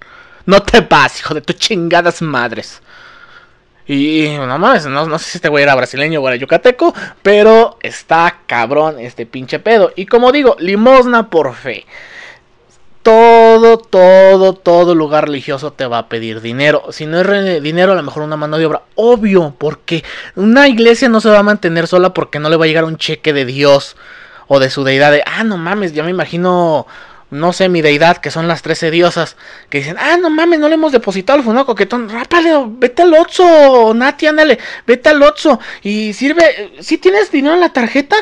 No 0.45 0.63
te 0.63 0.83
vas, 0.83 1.19
hijo 1.21 1.35
de 1.35 1.41
tus 1.41 1.57
chingadas 1.57 2.23
madres. 2.23 2.81
Y 3.89 4.37
no 4.37 4.59
mames, 4.59 4.85
no, 4.85 5.19
sé 5.19 5.25
si 5.31 5.39
este 5.39 5.49
güey 5.49 5.65
era 5.65 5.75
brasileño 5.75 6.21
o 6.21 6.29
era 6.29 6.37
yucateco, 6.37 6.95
pero 7.23 7.79
está 7.83 8.41
cabrón 8.47 8.99
este 8.99 9.25
pinche 9.25 9.59
pedo. 9.61 9.93
Y 9.97 10.05
como 10.05 10.31
digo, 10.31 10.57
limosna 10.59 11.31
por 11.31 11.55
fe. 11.55 11.87
Todo, 13.03 13.79
todo, 13.79 14.53
todo 14.53 14.95
lugar 14.95 15.27
religioso 15.27 15.73
te 15.73 15.87
va 15.87 15.99
a 15.99 16.09
pedir 16.11 16.43
dinero. 16.43 16.85
Si 16.91 17.07
no 17.07 17.19
es 17.19 17.63
dinero, 17.63 17.93
a 17.93 17.95
lo 17.95 18.03
mejor 18.03 18.25
una 18.25 18.37
mano 18.37 18.59
de 18.59 18.67
obra. 18.67 18.83
Obvio, 18.95 19.55
porque 19.57 20.05
una 20.37 20.69
iglesia 20.69 21.09
no 21.09 21.23
se 21.23 21.31
va 21.31 21.39
a 21.39 21.43
mantener 21.43 21.87
sola 21.87 22.13
porque 22.13 22.39
no 22.39 22.51
le 22.51 22.57
va 22.57 22.67
a 22.67 22.69
llegar 22.69 22.85
un 22.85 22.99
cheque 22.99 23.33
de 23.33 23.47
Dios 23.47 23.97
o 24.49 24.61
de 24.61 24.69
su 24.69 24.85
deidad. 24.85 25.13
De, 25.13 25.23
ah, 25.25 25.45
no 25.45 25.57
mames, 25.57 25.95
ya 25.95 26.03
me 26.03 26.11
imagino 26.11 26.87
no 27.31 27.53
sé, 27.53 27.69
mi 27.69 27.83
deidad, 27.83 28.19
que 28.19 28.31
son 28.31 28.49
las 28.49 28.63
trece 28.63 28.91
diosas, 28.91 29.37
que 29.69 29.79
dicen, 29.79 29.97
ah, 29.99 30.17
no 30.17 30.31
mames, 30.31 30.59
no 30.59 30.69
le 30.69 30.75
hemos 30.75 30.93
depositado 30.93 31.39
al 31.39 31.45
funaco 31.45 31.67
coquetón, 31.67 32.09
rápale, 32.09 32.51
vete 32.67 33.03
al 33.03 33.15
Otso, 33.15 33.93
Nati, 33.95 34.27
ándale, 34.27 34.59
vete 34.87 35.11
al 35.11 35.23
Otso, 35.23 35.61
y 35.83 36.13
sirve, 36.15 36.73
si 36.81 36.99
tienes 36.99 37.31
dinero 37.31 37.55
en 37.55 37.61
la 37.61 37.73
tarjeta, 37.73 38.17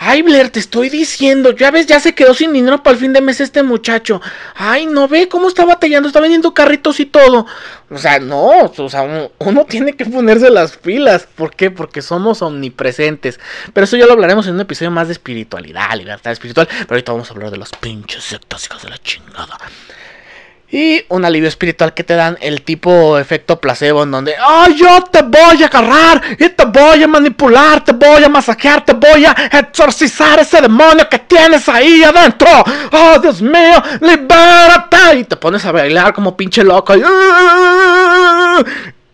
Ay, 0.00 0.22
Blair, 0.22 0.50
te 0.50 0.60
estoy 0.60 0.90
diciendo. 0.90 1.50
Ya 1.50 1.72
ves, 1.72 1.86
ya 1.86 1.98
se 1.98 2.14
quedó 2.14 2.32
sin 2.32 2.52
dinero 2.52 2.84
para 2.84 2.94
el 2.94 3.00
fin 3.00 3.12
de 3.12 3.20
mes 3.20 3.40
este 3.40 3.64
muchacho. 3.64 4.22
Ay, 4.54 4.86
no 4.86 5.08
ve 5.08 5.28
cómo 5.28 5.48
está 5.48 5.64
batallando. 5.64 6.06
Está 6.06 6.20
vendiendo 6.20 6.54
carritos 6.54 7.00
y 7.00 7.06
todo. 7.06 7.46
O 7.90 7.98
sea, 7.98 8.20
no. 8.20 8.72
O 8.76 8.88
sea, 8.88 9.30
uno, 9.38 9.64
tiene 9.64 9.94
que 9.94 10.06
ponerse 10.06 10.50
las 10.50 10.76
pilas. 10.76 11.26
¿Por 11.34 11.52
qué? 11.54 11.72
Porque 11.72 12.00
somos 12.00 12.42
omnipresentes. 12.42 13.40
Pero 13.72 13.84
eso 13.84 13.96
ya 13.96 14.06
lo 14.06 14.12
hablaremos 14.12 14.46
en 14.46 14.54
un 14.54 14.60
episodio 14.60 14.92
más 14.92 15.08
de 15.08 15.14
espiritualidad, 15.14 15.92
libertad 15.96 16.30
espiritual. 16.30 16.68
Pero 16.68 16.90
ahorita 16.90 17.10
vamos 17.10 17.30
a 17.30 17.34
hablar 17.34 17.50
de 17.50 17.56
los 17.56 17.70
pinches 17.70 18.22
sectas, 18.22 18.66
hijas 18.66 18.82
de 18.82 18.90
la 18.90 18.98
chingada. 18.98 19.58
Y 20.70 21.02
un 21.08 21.24
alivio 21.24 21.48
espiritual 21.48 21.94
que 21.94 22.04
te 22.04 22.14
dan 22.14 22.36
el 22.42 22.60
tipo 22.60 23.18
efecto 23.18 23.58
placebo 23.58 24.02
en 24.02 24.10
donde, 24.10 24.34
oh, 24.46 24.66
yo 24.76 25.02
te 25.10 25.22
voy 25.22 25.62
a 25.62 25.66
agarrar 25.66 26.22
y 26.38 26.46
te 26.50 26.64
voy 26.66 27.02
a 27.02 27.08
manipular, 27.08 27.82
te 27.82 27.92
voy 27.92 28.22
a 28.22 28.28
masajear, 28.28 28.84
te 28.84 28.92
voy 28.92 29.24
a 29.24 29.32
exorcizar 29.50 30.38
ese 30.40 30.60
demonio 30.60 31.08
que 31.08 31.20
tienes 31.20 31.66
ahí 31.70 32.04
adentro. 32.04 32.48
Oh, 32.92 33.18
Dios 33.18 33.40
mío, 33.40 33.82
libérate. 34.02 35.20
Y 35.20 35.24
te 35.24 35.36
pones 35.36 35.64
a 35.64 35.72
bailar 35.72 36.12
como 36.12 36.36
pinche 36.36 36.62
loco. 36.62 36.94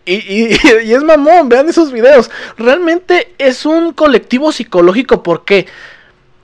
Y, 0.07 0.13
y, 0.13 0.59
y, 0.83 0.93
es 0.93 1.03
mamón, 1.03 1.47
vean 1.47 1.69
esos 1.69 1.89
videos. 1.91 2.29
Realmente 2.57 3.33
es 3.37 3.65
un 3.65 3.93
colectivo 3.93 4.51
psicológico 4.51 5.23
porque 5.23 5.67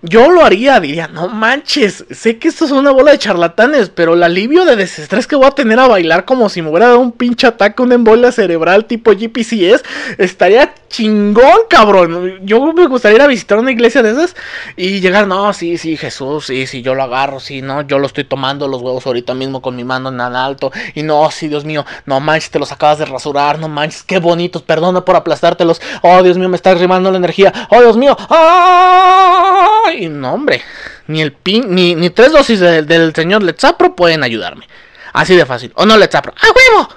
yo 0.04 0.32
lo 0.32 0.44
haría, 0.44 0.80
diría, 0.80 1.08
no 1.08 1.28
manches, 1.28 2.06
sé 2.10 2.40
que 2.40 2.48
esto 2.48 2.66
es 2.66 2.72
una 2.72 2.92
bola 2.92 3.12
de 3.12 3.20
charlatanes, 3.20 3.90
pero 3.90 4.16
el 4.16 4.24
alivio 4.24 4.66
de 4.66 4.76
desestrés 4.76 5.28
que 5.28 5.36
voy 5.36 5.46
a 5.46 5.52
tener 5.52 5.80
a 5.80 5.88
bailar 5.88 6.26
como 6.26 6.50
si 6.50 6.62
me 6.62 6.70
hubiera 6.70 6.88
dado 6.88 7.00
un 7.00 7.12
pinche 7.12 7.46
ataque, 7.46 7.84
una 7.84 7.96
embolia 7.96 8.32
cerebral 8.32 8.86
tipo 8.86 9.12
GPCS, 9.12 9.84
estaría 10.18 10.74
chingón, 10.90 11.62
cabrón. 11.70 12.40
Yo 12.44 12.74
me 12.74 12.88
gustaría 12.88 13.18
ir 13.18 13.22
a 13.22 13.28
visitar 13.28 13.60
una 13.60 13.72
iglesia 13.72 14.02
de 14.02 14.12
esas 14.12 14.36
y 14.76 15.00
llegar, 15.02 15.28
no, 15.28 15.54
sí, 15.54 15.78
sí, 15.78 15.96
Jesús, 15.98 16.48
sí, 16.48 16.66
sí, 16.66 16.82
yo 16.82 16.96
lo 16.96 17.04
agarro, 17.04 17.40
sí, 17.40 17.62
no, 17.62 17.82
yo 17.82 18.00
lo 18.00 18.08
estoy 18.08 18.24
tomando 18.24 18.68
los 18.68 18.82
huevos 18.82 19.06
ahorita 19.06 19.36
mismo 19.36 19.62
con 19.62 19.76
mi 19.76 19.84
mano 19.84 20.10
en 20.10 20.20
alto, 20.20 20.72
y 20.96 21.04
no, 21.04 21.30
sí, 21.32 21.48
Dios 21.48 21.64
mío, 21.64 21.86
no 22.06 22.20
manches, 22.20 22.52
te 22.52 22.60
los 22.60 22.72
acabas 22.72 22.98
de 23.00 23.06
rasurar, 23.06 23.60
no 23.60 23.68
manches, 23.70 24.04
qué 24.04 24.20
bonitos, 24.20 24.64
perdona 24.64 25.06
por 25.06 25.16
aplastártelos, 25.16 25.82
oh, 26.02 26.24
Dios 26.24 26.38
mío, 26.38 26.50
me 26.50 26.56
está 26.56 26.74
rimando 26.74 27.12
la 27.12 27.18
energía, 27.18 27.68
oh, 27.70 27.82
Dios 27.82 27.98
mío, 27.98 28.18
¡ah! 28.30 29.91
Y 29.94 30.10
no, 30.10 30.34
hombre. 30.34 30.62
Ni 31.08 31.22
el 31.22 31.34
pin, 31.34 31.74
ni, 31.74 31.96
ni 31.96 32.10
tres 32.10 32.32
dosis 32.32 32.60
del 32.60 33.14
señor 33.16 33.44
Letzapro 33.44 33.96
pueden 33.96 34.24
ayudarme. 34.24 34.68
Así 35.14 35.36
de 35.36 35.46
fácil. 35.46 35.72
¿O 35.76 35.86
no 35.86 35.98
Letzapro? 35.98 36.34
¡Ah, 36.42 36.48
huevo! 36.56 36.90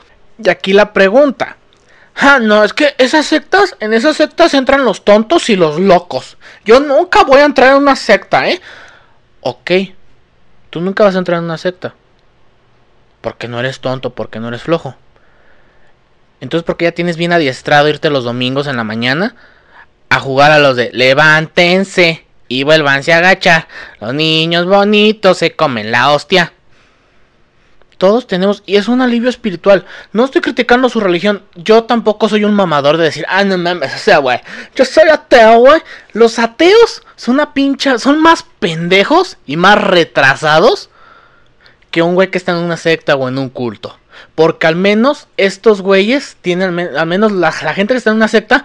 Y 0.44 0.48
aquí 0.48 0.72
la 0.72 0.92
pregunta. 0.92 1.56
Ah, 2.16 2.38
no, 2.40 2.62
es 2.62 2.72
que 2.72 2.94
esas 2.98 3.26
sectas, 3.26 3.76
en 3.80 3.92
esas 3.92 4.16
sectas 4.16 4.54
entran 4.54 4.84
los 4.84 5.04
tontos 5.04 5.50
y 5.50 5.56
los 5.56 5.80
locos. 5.80 6.36
Yo 6.64 6.80
nunca 6.80 7.24
voy 7.24 7.40
a 7.40 7.44
entrar 7.44 7.70
en 7.70 7.82
una 7.82 7.96
secta, 7.96 8.48
¿eh? 8.48 8.60
Ok. 9.40 9.70
Tú 10.70 10.80
nunca 10.80 11.04
vas 11.04 11.16
a 11.16 11.18
entrar 11.18 11.38
en 11.38 11.44
una 11.44 11.58
secta. 11.58 11.94
Porque 13.20 13.48
no 13.48 13.58
eres 13.58 13.80
tonto, 13.80 14.10
porque 14.10 14.38
no 14.38 14.48
eres 14.48 14.62
flojo. 14.62 14.96
Entonces, 16.40 16.64
porque 16.64 16.84
ya 16.84 16.92
tienes 16.92 17.16
bien 17.16 17.32
adiestrado 17.32 17.88
irte 17.88 18.10
los 18.10 18.24
domingos 18.24 18.66
en 18.66 18.76
la 18.76 18.84
mañana 18.84 19.34
a 20.10 20.20
jugar 20.20 20.52
a 20.52 20.58
los 20.58 20.76
de 20.76 20.90
levántense 20.92 22.23
y 22.48 22.62
vuélvanse 22.62 23.12
a 23.12 23.18
agachar. 23.18 23.68
Los 24.00 24.14
niños 24.14 24.66
bonitos 24.66 25.38
se 25.38 25.54
comen 25.54 25.90
la 25.90 26.10
hostia. 26.10 26.52
Todos 27.98 28.26
tenemos, 28.26 28.62
y 28.66 28.76
es 28.76 28.88
un 28.88 29.00
alivio 29.00 29.30
espiritual. 29.30 29.86
No 30.12 30.24
estoy 30.24 30.40
criticando 30.40 30.88
su 30.88 31.00
religión. 31.00 31.42
Yo 31.54 31.84
tampoco 31.84 32.28
soy 32.28 32.44
un 32.44 32.54
mamador 32.54 32.96
de 32.96 33.04
decir, 33.04 33.24
ah, 33.28 33.44
no 33.44 33.56
mames, 33.56 33.94
o 33.94 33.98
sea, 33.98 34.18
güey. 34.18 34.40
Yo 34.74 34.84
soy 34.84 35.08
ateo, 35.08 35.58
güey. 35.58 35.80
Los 36.12 36.38
ateos 36.38 37.02
son 37.16 37.36
una 37.36 37.54
pincha, 37.54 37.98
son 37.98 38.20
más 38.20 38.44
pendejos 38.58 39.38
y 39.46 39.56
más 39.56 39.80
retrasados 39.80 40.90
que 41.90 42.02
un 42.02 42.16
güey 42.16 42.30
que 42.30 42.38
está 42.38 42.52
en 42.52 42.58
una 42.58 42.76
secta 42.76 43.14
o 43.14 43.28
en 43.28 43.38
un 43.38 43.48
culto. 43.48 43.96
Porque 44.34 44.66
al 44.66 44.74
menos 44.74 45.28
estos 45.36 45.80
güeyes 45.80 46.36
tienen, 46.40 46.78
al 46.96 47.06
menos 47.06 47.30
la 47.30 47.52
gente 47.52 47.94
que 47.94 47.98
está 47.98 48.10
en 48.10 48.16
una 48.16 48.28
secta, 48.28 48.64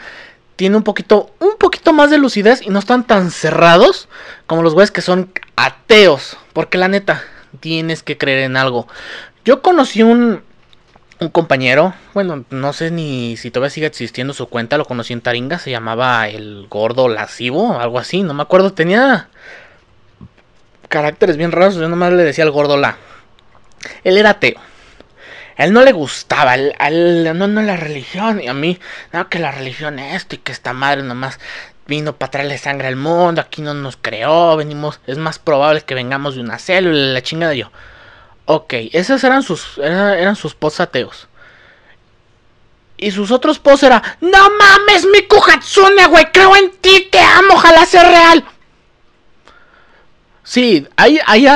tiene 0.60 0.75
un 0.75 0.84
poquito, 0.84 1.32
un 1.39 1.56
poquito 1.58 1.94
más 1.94 2.10
de 2.10 2.18
lucidez 2.18 2.62
y 2.62 2.70
no 2.70 2.80
están 2.80 3.08
tan 3.08 3.32
cerrados 3.32 4.10
como 4.46 4.62
los 4.62 4.74
güeyes 4.74 4.92
que 4.92 5.00
son 5.00 5.32
ateos. 5.56 6.36
Porque 6.51 6.78
la 6.78 6.89
neta, 6.89 7.24
tienes 7.62 8.04
que 8.04 8.18
creer 8.18 8.39
en 8.39 8.58
algo. 8.58 8.86
Yo 9.46 9.62
conocí 9.62 10.04
un, 10.04 10.42
un 11.22 11.30
compañero, 11.30 11.94
bueno, 12.13 12.44
no 12.50 12.74
sé 12.74 12.92
ni 12.92 13.38
si 13.38 13.51
todavía 13.51 13.70
sigue 13.70 13.88
existiendo 13.88 14.34
su 14.34 14.48
cuenta, 14.48 14.78
lo 14.78 14.84
conocí 14.84 15.13
en 15.13 15.22
Taringa, 15.22 15.60
se 15.60 15.72
llamaba 15.72 16.28
el 16.28 16.68
gordo 16.70 17.08
lascivo, 17.08 17.80
algo 17.80 17.98
así, 17.98 18.22
no 18.24 18.34
me 18.34 18.42
acuerdo, 18.42 18.74
tenía 18.74 19.30
caracteres 20.89 21.38
bien 21.38 21.54
raros, 21.54 21.75
yo 21.75 21.88
nomás 21.88 22.12
le 22.12 22.25
decía 22.25 22.44
al 22.44 22.51
gordo 22.51 22.75
la. 22.75 22.98
Él 24.04 24.18
era 24.18 24.32
ateo 24.32 24.60
él 25.60 25.74
no 25.74 25.82
le 25.82 25.92
gustaba, 25.92 26.54
al, 26.54 27.38
no, 27.38 27.48
no 27.48 27.62
la 27.62 27.75
religión, 27.75 28.42
y 28.42 28.48
a 28.48 28.54
mí, 28.54 28.80
no, 29.12 29.28
que 29.28 29.39
la 29.39 29.51
religión 29.51 30.00
es 30.00 30.16
esto 30.16 30.36
y 30.36 30.38
que 30.38 30.54
esta 30.54 30.72
madre 30.72 31.04
nomás 31.04 31.38
vino 31.86 32.16
para 32.16 32.32
traerle 32.32 32.58
sangre 32.58 32.88
al 32.88 32.96
mundo, 32.96 33.42
aquí 33.42 33.62
no 33.62 33.74
nos 33.74 33.98
creó, 33.98 34.56
venimos, 34.56 35.01
es 35.06 35.18
más 35.18 35.38
probable 35.38 35.82
que 35.82 35.96
vengamos 35.96 36.36
de 36.36 36.42
una 36.42 36.60
célula, 36.60 37.13
la 37.13 37.22
chingada 37.22 37.54
yo. 37.56 37.72
Ok, 38.46 38.74
esos 38.94 39.22
eran 39.25 39.44
sus, 39.44 39.78
eran, 39.80 40.38
sus 40.38 40.56
posts 40.56 40.80
ateos. 40.80 41.28
Y 42.96 43.12
sus 43.12 43.30
otros 43.30 43.60
posts 43.60 43.84
era, 43.84 44.01
no 44.22 44.50
mames, 44.51 45.06
Miku 45.12 45.44
Hatsune, 45.44 46.06
güey, 46.08 46.32
creo 46.32 46.56
en 46.56 46.72
ti, 46.78 47.10
te 47.12 47.20
amo, 47.20 47.56
ojalá 47.56 47.86
sea 47.86 48.06
real. 48.06 48.46
Sí, 50.44 50.88
hay, 50.96 51.20
hay, 51.25 51.48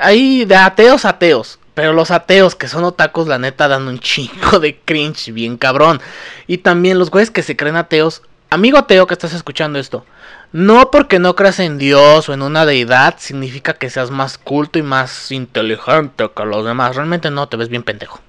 hay 0.00 0.44
de 0.44 0.56
ateos 0.56 1.04
ateos. 1.04 1.60
Pero 1.74 1.92
los 1.92 2.10
ateos 2.10 2.54
que 2.54 2.68
son 2.68 2.84
otacos, 2.84 3.26
la 3.26 3.38
neta, 3.38 3.68
dan 3.68 3.88
un 3.88 3.98
chingo 3.98 4.60
de 4.60 4.78
cringe 4.78 5.32
bien 5.32 5.56
cabrón. 5.56 6.00
Y 6.46 6.58
también 6.58 6.98
los 6.98 7.10
güeyes 7.10 7.30
que 7.30 7.42
se 7.42 7.56
creen 7.56 7.76
ateos. 7.76 8.22
Amigo 8.50 8.78
ateo 8.78 9.08
que 9.08 9.14
estás 9.14 9.32
escuchando 9.32 9.80
esto. 9.80 10.06
No 10.52 10.92
porque 10.92 11.18
no 11.18 11.34
creas 11.34 11.58
en 11.58 11.78
Dios 11.78 12.28
o 12.28 12.32
en 12.32 12.42
una 12.42 12.64
deidad 12.64 13.16
significa 13.18 13.74
que 13.74 13.90
seas 13.90 14.12
más 14.12 14.38
culto 14.38 14.78
y 14.78 14.82
más 14.82 15.32
inteligente 15.32 16.30
que 16.34 16.44
los 16.44 16.64
demás. 16.64 16.94
Realmente 16.94 17.32
no, 17.32 17.48
te 17.48 17.56
ves 17.56 17.68
bien 17.68 17.82
pendejo. 17.82 18.20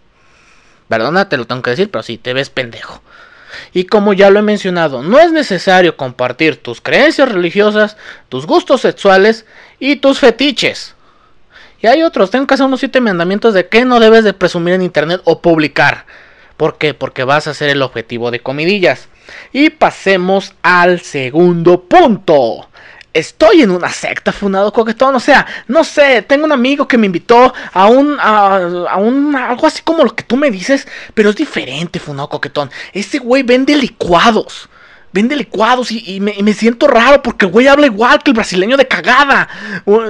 Perdona, 0.88 1.30
te 1.30 1.38
lo 1.38 1.46
tengo 1.46 1.62
que 1.62 1.70
decir, 1.70 1.92
pero 1.92 2.02
sí, 2.02 2.18
te 2.18 2.34
ves 2.34 2.50
pendejo. 2.50 3.04
Y 3.74 3.86
como 3.86 4.14
ya 4.14 4.32
lo 4.32 4.40
he 4.40 4.42
mencionado, 4.42 5.04
no 5.04 5.20
es 5.20 5.32
necesario 5.32 5.96
compartir 5.98 6.58
tus 6.58 6.82
creencias 6.82 7.32
religiosas, 7.32 7.96
tus 8.30 8.48
gustos 8.48 8.82
sexuales 8.82 9.46
y 9.80 9.98
tus 9.98 10.20
fetiches. 10.20 10.95
Y 11.82 11.88
hay 11.88 12.04
otros, 12.04 12.32
tengo 12.32 12.48
que 12.48 12.54
hacer 12.54 12.66
unos 12.66 12.80
siete 12.80 13.02
mandamientos 13.02 13.54
de 13.54 13.68
que 13.68 13.86
no 13.86 14.00
debes 14.00 14.24
de 14.24 14.34
presumir 14.34 14.74
en 14.74 14.82
internet 14.82 15.22
o 15.26 15.42
publicar. 15.42 16.06
¿Por 16.58 16.78
qué? 16.78 16.94
Porque 16.94 17.24
vas 17.24 17.48
a 17.48 17.54
ser 17.54 17.70
el 17.70 17.82
objetivo 17.82 18.32
de 18.32 18.40
comidillas. 18.40 19.10
Y 19.52 19.70
pasemos 19.72 20.54
al 20.62 21.02
segundo 21.02 21.82
punto 21.84 22.68
estoy 23.16 23.62
en 23.62 23.72
una 23.72 23.90
secta 23.90 24.32
fundado 24.32 24.72
coquetón. 24.72 25.16
O 25.16 25.20
sea, 25.20 25.48
no 25.68 25.84
sé, 25.84 26.22
tengo 26.22 26.46
un 26.46 26.52
amigo 26.52 26.88
que 26.88 26.98
me 26.98 27.08
invitó 27.08 27.54
a 27.74 27.88
un, 27.88 28.18
a, 28.20 28.98
un, 28.98 29.36
algo 29.36 29.66
así 29.66 29.82
como 29.84 30.04
lo 30.04 30.14
que 30.14 30.24
tú 30.24 30.36
me 30.36 30.52
dices, 30.52 30.88
pero 31.14 31.30
es 31.30 31.36
diferente, 31.36 32.00
fundado 32.00 32.30
coquetón. 32.30 32.70
Ese 32.94 33.18
güey 33.18 33.42
vende 33.42 33.76
licuados 33.76 34.70
vende 35.16 35.38
licuados 35.38 35.94
y, 35.94 36.20
me, 36.20 36.54
siento 36.54 36.88
raro 36.88 37.24
porque 37.24 37.46
el 37.46 37.52
güey 37.52 37.68
habla 37.68 37.86
igual 37.86 38.22
que 38.22 38.32
el 38.32 38.36
brasileño 38.36 38.76
de 38.76 38.86
cagada. 38.86 39.48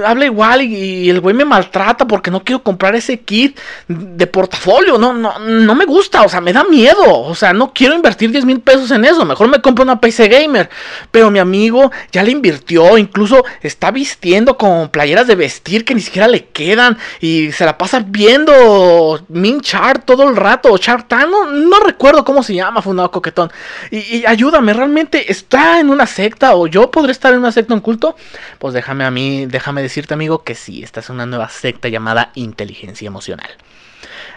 Habla 0.04 0.24
igual 0.24 0.62
y, 0.62 1.08
el 1.08 1.20
güey 1.20 1.32
me 1.32 1.44
maltrata 1.44 2.08
porque 2.08 2.28
no 2.28 2.42
quiero 2.42 2.64
comprar 2.64 2.96
ese 2.96 3.20
kit 3.20 3.56
de 3.86 4.26
portafolio. 4.26 4.98
No, 4.98 5.14
no, 5.14 5.38
no 5.38 5.74
me 5.76 5.84
gusta, 5.84 6.22
o 6.22 6.28
sea, 6.28 6.40
me 6.40 6.52
da 6.52 6.64
miedo. 6.64 7.20
O 7.20 7.36
sea, 7.36 7.52
no 7.52 7.72
quiero 7.72 7.94
invertir 7.94 8.32
10 8.32 8.44
mil 8.44 8.58
pesos 8.58 8.90
en 8.90 9.04
eso. 9.04 9.24
Mejor 9.24 9.46
me 9.48 9.62
compro 9.62 9.84
una 9.84 10.00
PC 10.00 10.26
Gamer. 10.26 10.68
Pero 11.12 11.30
mi 11.30 11.38
amigo 11.38 11.92
ya 12.10 12.24
le 12.24 12.32
invirtió, 12.32 12.98
incluso 12.98 13.44
está 13.62 13.92
vistiendo 13.92 14.58
con 14.58 14.88
playeras 14.88 15.28
de 15.28 15.36
vestir 15.36 15.84
que 15.84 15.94
ni 15.94 16.00
siquiera 16.00 16.26
le 16.26 16.46
quedan 16.46 16.98
y 17.20 17.52
se 17.52 17.64
la 17.64 17.78
pasa 17.78 18.02
viendo 18.04 19.24
Min 19.28 19.60
Chart 19.60 20.04
todo 20.04 20.28
el 20.28 20.34
rato. 20.34 20.76
Chartan, 20.78 21.30
no, 21.30 21.46
no 21.46 21.78
recuerdo 21.78 22.24
cómo 22.24 22.42
se 22.42 22.56
llama, 22.56 22.82
fundado 22.82 23.12
coquetón. 23.12 23.52
Y, 23.92 23.98
y 24.16 24.26
ayúdame, 24.26 24.72
realmente 24.72 24.95
está 25.00 25.80
en 25.80 25.90
una 25.90 26.06
secta 26.06 26.54
o 26.54 26.66
yo 26.66 26.90
podré 26.90 27.12
estar 27.12 27.32
en 27.32 27.40
una 27.40 27.52
secta 27.52 27.74
en 27.74 27.80
culto, 27.80 28.16
pues 28.58 28.74
déjame 28.74 29.04
a 29.04 29.10
mí, 29.10 29.46
déjame 29.46 29.82
decirte 29.82 30.14
amigo 30.14 30.42
que 30.44 30.54
sí, 30.54 30.82
esta 30.82 31.00
es 31.00 31.10
una 31.10 31.26
nueva 31.26 31.48
secta 31.48 31.88
llamada 31.88 32.30
inteligencia 32.34 33.06
emocional. 33.06 33.50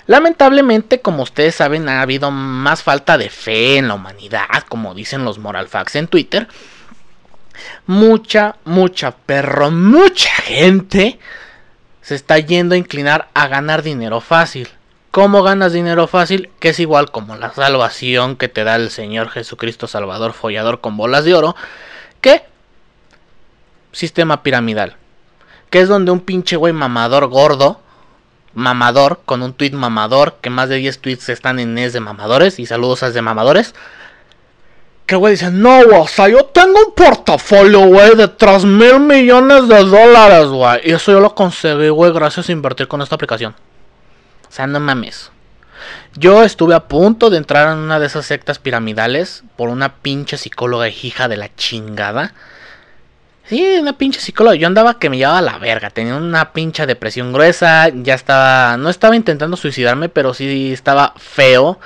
Lamentablemente, 0.08 1.02
como 1.02 1.24
ustedes 1.24 1.56
saben, 1.56 1.88
ha 1.88 2.02
habido 2.02 2.32
más 2.32 2.82
falta 2.82 3.18
de 3.18 3.30
fe 3.30 3.78
en 3.78 3.88
la 3.88 3.94
humanidad, 3.94 4.64
como 4.68 4.96
dicen 4.96 5.24
los 5.24 5.38
moral 5.38 5.68
facts 5.68 5.96
en 5.96 6.08
Twitter. 6.08 6.48
Mucha, 7.86 8.56
mucha, 8.66 9.12
perro, 9.12 9.70
mucha 9.70 10.32
gente 10.32 11.20
se 12.02 12.16
está 12.16 12.40
yendo 12.40 12.74
a 12.74 12.78
inclinar 12.78 13.28
a 13.36 13.48
ganar 13.48 13.84
dinero 13.84 14.20
fácil. 14.20 14.70
¿Cómo 15.12 15.42
ganas 15.42 15.74
dinero 15.74 16.06
fácil? 16.06 16.52
Que 16.60 16.70
es 16.70 16.80
igual 16.80 17.10
como 17.10 17.36
la 17.36 17.52
salvación 17.52 18.36
que 18.36 18.48
te 18.48 18.64
da 18.64 18.76
el 18.76 18.92
Señor 18.92 19.30
Jesucristo 19.30 19.88
Salvador 19.88 20.34
follador 20.34 20.82
con 20.82 20.98
bolas 20.98 21.26
de 21.26 21.34
oro. 21.34 21.56
Que 22.22 22.44
sistema 23.92 24.44
piramidal. 24.44 24.98
Que 25.72 25.80
es 25.82 25.88
donde 25.88 26.12
un 26.12 26.20
pinche 26.20 26.58
güey 26.58 26.74
mamador 26.74 27.26
gordo. 27.28 27.82
Mamador, 28.54 29.22
con 29.26 29.42
un 29.42 29.54
tweet 29.54 29.72
mamador. 29.72 30.36
Que 30.42 30.52
más 30.52 30.70
de 30.70 30.76
10 30.76 31.00
tweets 31.00 31.30
están 31.30 31.58
en 31.60 31.80
es 31.80 31.94
de 31.94 32.02
mamadores. 32.02 32.60
Y 32.60 32.68
saludos 32.68 33.02
a 33.02 33.10
de 33.10 33.22
mamadores. 33.24 33.74
Que 35.08 35.16
güey 35.16 35.34
dice, 35.34 35.50
no, 35.50 35.80
o 35.80 36.08
sea, 36.08 36.30
yo 36.30 36.46
tengo 36.46 36.78
un 36.86 36.94
portafolio, 36.94 37.80
güey, 37.88 38.16
de 38.16 38.28
3 38.28 38.64
mil 38.66 39.00
millones 39.00 39.68
de 39.68 39.84
dólares, 39.84 40.50
güey. 40.50 40.82
Y 40.84 40.92
eso 40.92 41.12
yo 41.12 41.20
lo 41.20 41.34
conseguí, 41.34 41.90
güey, 41.90 42.14
gracias 42.14 42.48
a 42.48 42.52
invertir 42.52 42.88
con 42.88 43.02
esta 43.02 43.16
aplicación. 43.16 43.56
O 44.50 44.52
sea, 44.52 44.68
no 44.68 44.80
mames. 44.80 45.32
Yo 46.16 46.44
estuve 46.44 46.76
a 46.76 46.88
punto 46.88 47.30
de 47.30 47.38
entrar 47.38 47.72
en 47.72 47.78
una 47.78 48.00
de 48.00 48.08
esas 48.08 48.26
sectas 48.26 48.60
piramidales 48.60 49.44
por 49.56 49.70
una 49.70 49.96
pinche 49.96 50.38
psicóloga 50.38 50.90
hija 50.90 51.28
de 51.28 51.38
la 51.38 51.56
chingada. 51.56 52.34
Sí, 53.46 53.78
una 53.80 53.98
pinche 53.98 54.20
psicóloga. 54.20 54.56
Yo 54.56 54.68
andaba 54.68 55.00
que 55.00 55.10
me 55.10 55.18
llevaba 55.18 55.40
a 55.40 55.44
la 55.44 55.58
verga. 55.58 55.90
Tenía 55.90 56.16
una 56.16 56.52
pinche 56.52 56.86
depresión 56.86 57.34
gruesa. 57.34 57.90
Ya 57.90 58.14
estaba. 58.14 58.78
No 58.78 58.90
estaba 58.90 59.16
intentando 59.16 59.58
suicidarme, 59.58 60.10
pero 60.10 60.34
sí 60.34 60.74
estaba 60.74 61.14
feo. 61.18 61.80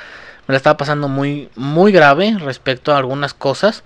Me 0.47 0.53
la 0.53 0.57
estaba 0.57 0.75
pasando 0.75 1.07
muy, 1.07 1.49
muy 1.55 1.93
grave 1.93 2.35
respecto 2.39 2.93
a 2.93 2.97
algunas 2.97 3.33
cosas. 3.33 3.83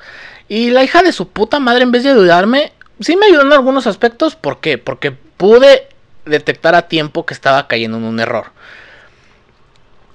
Y 0.47 0.71
la 0.71 0.83
hija 0.83 1.03
de 1.03 1.11
su 1.11 1.27
puta 1.29 1.59
madre, 1.59 1.83
en 1.83 1.91
vez 1.91 2.03
de 2.03 2.11
ayudarme, 2.11 2.73
sí 2.99 3.15
me 3.15 3.27
ayudó 3.27 3.41
en 3.43 3.53
algunos 3.53 3.85
aspectos. 3.85 4.35
¿Por 4.35 4.59
qué? 4.59 4.79
Porque 4.79 5.11
pude 5.11 5.87
detectar 6.27 6.75
a 6.75 6.87
tiempo 6.87 7.25
que 7.25 7.33
estaba 7.33 7.67
cayendo 7.67 7.97
en 7.97 8.03
un 8.03 8.19
error. 8.19 8.51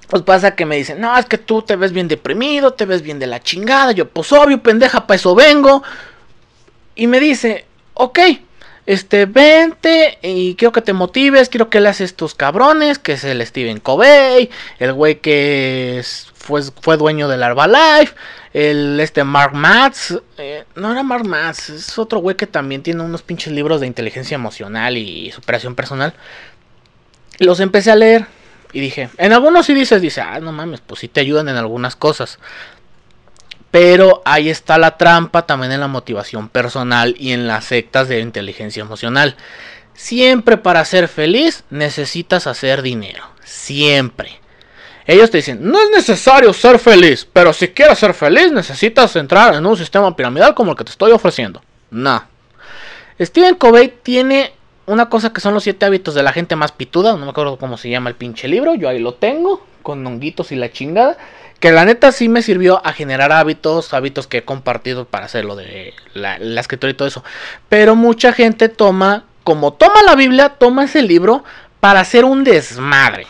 Pues 0.09 0.23
pasa 0.23 0.55
que 0.55 0.67
me 0.67 0.77
dicen, 0.77 1.01
no, 1.01 1.17
es 1.17 1.25
que 1.25 1.39
tú 1.39 1.63
te 1.63 1.75
ves 1.75 1.93
bien 1.93 2.07
deprimido, 2.07 2.75
te 2.75 2.85
ves 2.85 3.03
bien 3.03 3.19
de 3.19 3.27
la 3.27 3.41
chingada. 3.41 3.93
Yo, 3.93 4.09
pues 4.09 4.31
obvio, 4.33 4.63
pendeja, 4.63 5.07
para 5.07 5.17
eso 5.17 5.35
vengo. 5.35 5.83
Y 6.95 7.07
me 7.07 7.19
dice, 7.19 7.65
ok, 7.95 8.19
este, 8.87 9.27
vente 9.27 10.19
y 10.23 10.55
quiero 10.57 10.73
que 10.73 10.83
te 10.83 10.93
motives, 10.93 11.49
quiero 11.49 11.71
que 11.71 11.81
le 11.81 11.89
haces 11.89 12.11
estos 12.11 12.35
cabrones, 12.35 12.99
que 12.99 13.13
es 13.13 13.25
el 13.25 13.45
Steven 13.47 13.79
Covey, 13.79 14.51
el 14.79 14.93
güey 14.93 15.21
que 15.21 16.03
fue, 16.35 16.63
fue 16.81 16.97
dueño 16.97 17.29
del 17.29 17.43
Herbalife, 17.43 18.15
el 18.53 18.99
este 19.01 19.25
Mark 19.25 19.55
Matz, 19.55 20.15
eh, 20.39 20.65
no 20.75 20.93
era 20.93 21.03
Mark 21.03 21.27
Matz, 21.27 21.71
es 21.71 21.99
otro 21.99 22.19
güey 22.19 22.37
que 22.37 22.47
también 22.47 22.83
tiene 22.83 23.03
unos 23.03 23.23
pinches 23.23 23.53
libros 23.53 23.81
de 23.81 23.87
inteligencia 23.87 24.35
emocional 24.35 24.97
y 24.97 25.31
superación 25.31 25.75
personal. 25.75 26.15
Los 27.39 27.61
empecé 27.61 27.91
a 27.91 27.97
leer 27.97 28.27
y 28.73 28.81
dije, 28.81 29.11
en 29.19 29.33
algunos 29.33 29.67
sí 29.67 29.75
dices, 29.75 30.03
dice, 30.03 30.21
ah, 30.21 30.41
no 30.41 30.53
mames, 30.53 30.81
pues 30.81 31.01
sí 31.01 31.09
te 31.09 31.21
ayudan 31.21 31.49
en 31.49 31.57
algunas 31.57 31.97
cosas. 31.97 32.39
Pero 33.73 34.23
ahí 34.27 34.51
está 34.51 34.79
la 34.79 34.99
trampa 34.99 35.47
también 35.47 35.73
en 35.73 35.81
la 35.81 35.89
motivación 35.89 36.49
personal 36.49 37.17
y 37.19 37.33
en 37.33 37.49
las 37.49 37.65
sectas 37.65 38.07
de 38.07 38.21
inteligencia 38.21 38.83
emocional. 38.83 39.35
Siempre 39.95 40.59
para 40.59 40.85
ser 40.85 41.09
feliz 41.09 41.65
necesitas 41.71 42.47
hacer 42.47 42.83
dinero. 42.83 43.25
Siempre. 43.43 44.39
Ellos 45.07 45.31
te 45.31 45.39
dicen, 45.39 45.59
no 45.63 45.81
es 45.81 45.91
necesario 45.91 46.53
ser 46.53 46.79
feliz, 46.79 47.27
pero 47.33 47.53
si 47.53 47.69
quieres 47.69 47.99
ser 47.99 48.15
feliz 48.15 48.53
necesitas 48.53 49.17
entrar 49.17 49.55
en 49.55 49.65
un 49.67 49.77
sistema 49.77 50.15
piramidal 50.15 50.55
como 50.55 50.73
el 50.73 50.77
que 50.77 50.85
te 50.85 50.91
estoy 50.91 51.11
ofreciendo. 51.11 51.63
No. 51.91 52.23
Steven 53.19 53.55
Covey 53.55 53.93
tiene 54.03 54.53
una 54.85 55.09
cosa 55.09 55.33
que 55.33 55.41
son 55.41 55.55
los 55.55 55.63
siete 55.63 55.87
hábitos 55.87 56.15
de 56.15 56.23
la 56.23 56.33
gente 56.33 56.57
más 56.57 56.73
pituda, 56.73 57.17
no 57.17 57.25
me 57.25 57.31
acuerdo 57.31 57.57
cómo 57.57 57.79
se 57.79 57.89
llama 57.89 58.11
el 58.11 58.17
pinche 58.17 58.49
libro, 58.49 58.75
yo 58.75 58.89
ahí 58.89 58.99
lo 58.99 59.15
tengo, 59.15 59.65
con 59.83 60.07
honguitos 60.07 60.53
y 60.53 60.57
la 60.57 60.71
chingada, 60.71 61.17
que 61.63 61.71
la 61.71 61.85
neta 61.85 62.11
sí 62.11 62.29
me 62.29 62.43
sirvió 62.43 62.85
a 62.85 62.93
generar 62.93 63.31
hábitos, 63.31 63.95
hábitos 63.95 64.27
que 64.27 64.39
he 64.39 64.45
compartido 64.45 65.05
para 65.05 65.27
hacer 65.27 65.45
lo 65.45 65.55
de 65.55 65.95
la, 66.13 66.35
escritura 66.61 66.91
y 66.91 66.95
todo 66.95 67.07
eso. 67.07 67.23
Pero 67.69 67.95
mucha 67.95 68.33
gente 68.33 68.69
toma, 68.69 69.27
como 69.45 69.73
toma 69.73 70.03
la 70.03 70.17
Biblia, 70.17 70.57
toma 70.59 70.87
ese 70.87 71.03
libro 71.03 71.45
para 71.79 72.01
hacer 72.01 72.25
un 72.25 72.43
desmadre. 72.43 73.29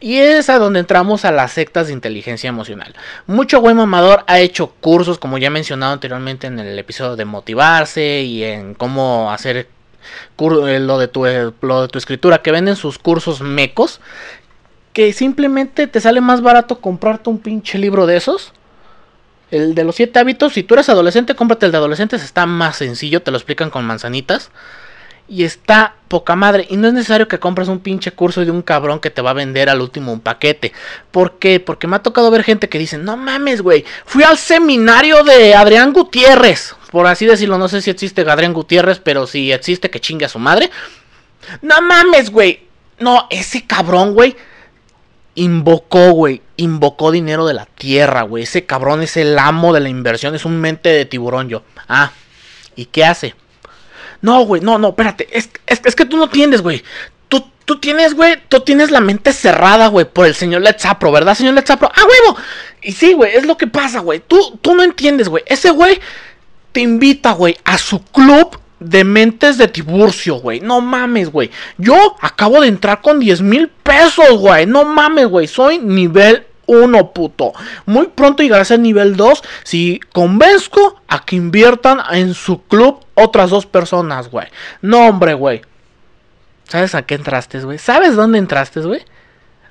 Y 0.00 0.16
es 0.16 0.48
a 0.48 0.58
donde 0.58 0.80
entramos 0.80 1.26
a 1.26 1.32
las 1.32 1.52
sectas 1.52 1.88
de 1.88 1.92
inteligencia 1.92 2.48
emocional. 2.48 2.94
Mucho 3.26 3.60
buen 3.60 3.76
mamador 3.76 4.24
ha 4.26 4.40
hecho 4.40 4.68
cursos, 4.80 5.18
como 5.18 5.36
ya 5.36 5.48
he 5.48 5.50
mencionado 5.50 5.92
anteriormente 5.92 6.46
en 6.46 6.58
el 6.60 6.78
episodio 6.78 7.14
de 7.14 7.26
motivarse 7.26 8.22
y 8.22 8.42
en 8.42 8.72
cómo 8.72 9.30
hacer 9.30 9.68
eh, 10.38 10.78
lo 10.80 10.98
de, 10.98 11.08
tu, 11.08 11.26
eh, 11.26 11.52
lo 11.60 11.82
de 11.82 11.88
tu 11.88 11.98
escritura, 11.98 12.40
que 12.40 12.52
venden 12.52 12.76
sus 12.76 12.98
cursos 12.98 13.42
mecos, 13.42 14.00
que 14.92 15.12
simplemente 15.12 15.86
te 15.86 16.00
sale 16.00 16.20
más 16.20 16.40
barato 16.40 16.80
comprarte 16.80 17.30
un 17.30 17.38
pinche 17.38 17.78
libro 17.78 18.06
de 18.06 18.16
esos. 18.16 18.52
El 19.50 19.74
de 19.74 19.84
los 19.84 19.96
siete 19.96 20.18
hábitos, 20.18 20.52
si 20.52 20.62
tú 20.62 20.74
eres 20.74 20.88
adolescente, 20.88 21.34
cómprate 21.34 21.66
el 21.66 21.72
de 21.72 21.78
adolescentes, 21.78 22.22
está 22.22 22.46
más 22.46 22.76
sencillo, 22.76 23.22
te 23.22 23.30
lo 23.30 23.36
explican 23.36 23.70
con 23.70 23.84
manzanitas 23.84 24.50
y 25.30 25.44
está 25.44 25.94
poca 26.08 26.34
madre. 26.34 26.66
Y 26.68 26.76
no 26.76 26.88
es 26.88 26.94
necesario 26.94 27.28
que 27.28 27.38
compres 27.38 27.68
un 27.68 27.78
pinche 27.78 28.10
curso 28.10 28.44
de 28.44 28.50
un 28.50 28.62
cabrón 28.62 28.98
que 28.98 29.10
te 29.10 29.22
va 29.22 29.30
a 29.30 29.34
vender 29.34 29.70
al 29.70 29.80
último 29.80 30.12
un 30.12 30.20
paquete. 30.20 30.72
¿Por 31.12 31.38
qué? 31.38 31.60
Porque 31.60 31.86
me 31.86 31.96
ha 31.96 32.02
tocado 32.02 32.30
ver 32.32 32.42
gente 32.42 32.68
que 32.68 32.78
dice, 32.78 32.98
no 32.98 33.16
mames, 33.16 33.62
güey, 33.62 33.84
fui 34.04 34.24
al 34.24 34.36
seminario 34.36 35.22
de 35.22 35.54
Adrián 35.54 35.92
Gutiérrez. 35.92 36.74
Por 36.90 37.06
así 37.06 37.26
decirlo, 37.26 37.58
no 37.58 37.68
sé 37.68 37.80
si 37.80 37.90
existe 37.90 38.28
Adrián 38.28 38.52
Gutiérrez, 38.52 38.98
pero 38.98 39.26
si 39.28 39.52
existe, 39.52 39.88
que 39.88 40.00
chingue 40.00 40.26
a 40.26 40.28
su 40.28 40.40
madre. 40.40 40.68
No 41.62 41.80
mames, 41.80 42.30
güey. 42.30 42.66
No, 42.98 43.28
ese 43.30 43.64
cabrón, 43.64 44.14
güey. 44.14 44.36
Invocó, 45.34 46.12
güey, 46.12 46.42
invocó 46.56 47.10
dinero 47.10 47.46
de 47.46 47.54
la 47.54 47.66
tierra, 47.66 48.22
güey. 48.22 48.44
Ese 48.44 48.66
cabrón 48.66 49.02
es 49.02 49.16
el 49.16 49.38
amo 49.38 49.72
de 49.72 49.80
la 49.80 49.88
inversión, 49.88 50.34
es 50.34 50.44
un 50.44 50.60
mente 50.60 50.88
de 50.88 51.04
tiburón 51.04 51.48
yo. 51.48 51.62
Ah, 51.88 52.12
¿y 52.76 52.86
qué 52.86 53.04
hace? 53.04 53.34
No, 54.22 54.44
güey, 54.44 54.60
no, 54.60 54.78
no, 54.78 54.88
espérate, 54.88 55.28
es, 55.32 55.50
es, 55.66 55.96
que 55.96 56.04
tú 56.04 56.16
no 56.16 56.24
entiendes, 56.24 56.62
güey. 56.62 56.82
Tú, 57.28 57.44
tú 57.64 57.80
tienes, 57.80 58.14
güey, 58.14 58.36
tú 58.48 58.60
tienes 58.60 58.90
la 58.90 59.00
mente 59.00 59.32
cerrada, 59.32 59.86
güey, 59.86 60.04
por 60.04 60.26
el 60.26 60.34
señor 60.34 60.62
Letzapro, 60.62 61.10
¿verdad, 61.10 61.34
señor 61.34 61.54
Letzapro? 61.54 61.90
¡Ah, 61.94 62.02
huevo! 62.02 62.38
Y 62.82 62.92
sí, 62.92 63.14
güey, 63.14 63.34
es 63.34 63.46
lo 63.46 63.56
que 63.56 63.66
pasa, 63.66 64.00
güey. 64.00 64.20
Tú, 64.20 64.58
tú 64.60 64.74
no 64.74 64.82
entiendes, 64.82 65.28
güey. 65.28 65.42
Ese 65.46 65.70
güey 65.70 66.00
te 66.72 66.80
invita, 66.80 67.32
güey, 67.32 67.56
a 67.64 67.78
su 67.78 68.02
club 68.04 68.60
de 68.80 69.04
mentes 69.04 69.58
de 69.58 69.68
Tiburcio, 69.68 70.36
güey. 70.36 70.60
No 70.60 70.80
mames, 70.80 71.30
güey. 71.30 71.50
Yo 71.78 72.16
acabo 72.20 72.60
de 72.60 72.68
entrar 72.68 73.00
con 73.00 73.20
10 73.20 73.42
mil 73.42 73.68
pesos, 73.68 74.38
güey. 74.38 74.66
No 74.66 74.84
mames, 74.84 75.26
güey. 75.28 75.46
Soy 75.46 75.78
nivel 75.78 76.46
1, 76.66 77.12
puto. 77.12 77.52
Muy 77.86 78.08
pronto 78.08 78.42
llegaré 78.42 78.62
a 78.62 78.64
ser 78.64 78.80
nivel 78.80 79.16
2 79.16 79.42
si 79.64 80.00
convenzco 80.12 81.00
a 81.08 81.24
que 81.24 81.36
inviertan 81.36 82.00
en 82.12 82.34
su 82.34 82.62
club 82.62 83.04
otras 83.14 83.50
dos 83.50 83.66
personas, 83.66 84.30
güey. 84.30 84.46
No, 84.80 85.08
hombre, 85.08 85.34
güey. 85.34 85.62
¿Sabes 86.64 86.94
a 86.94 87.02
qué 87.02 87.16
entraste, 87.16 87.60
güey? 87.60 87.78
¿Sabes 87.78 88.14
dónde 88.14 88.38
entraste, 88.38 88.80
güey? 88.80 89.02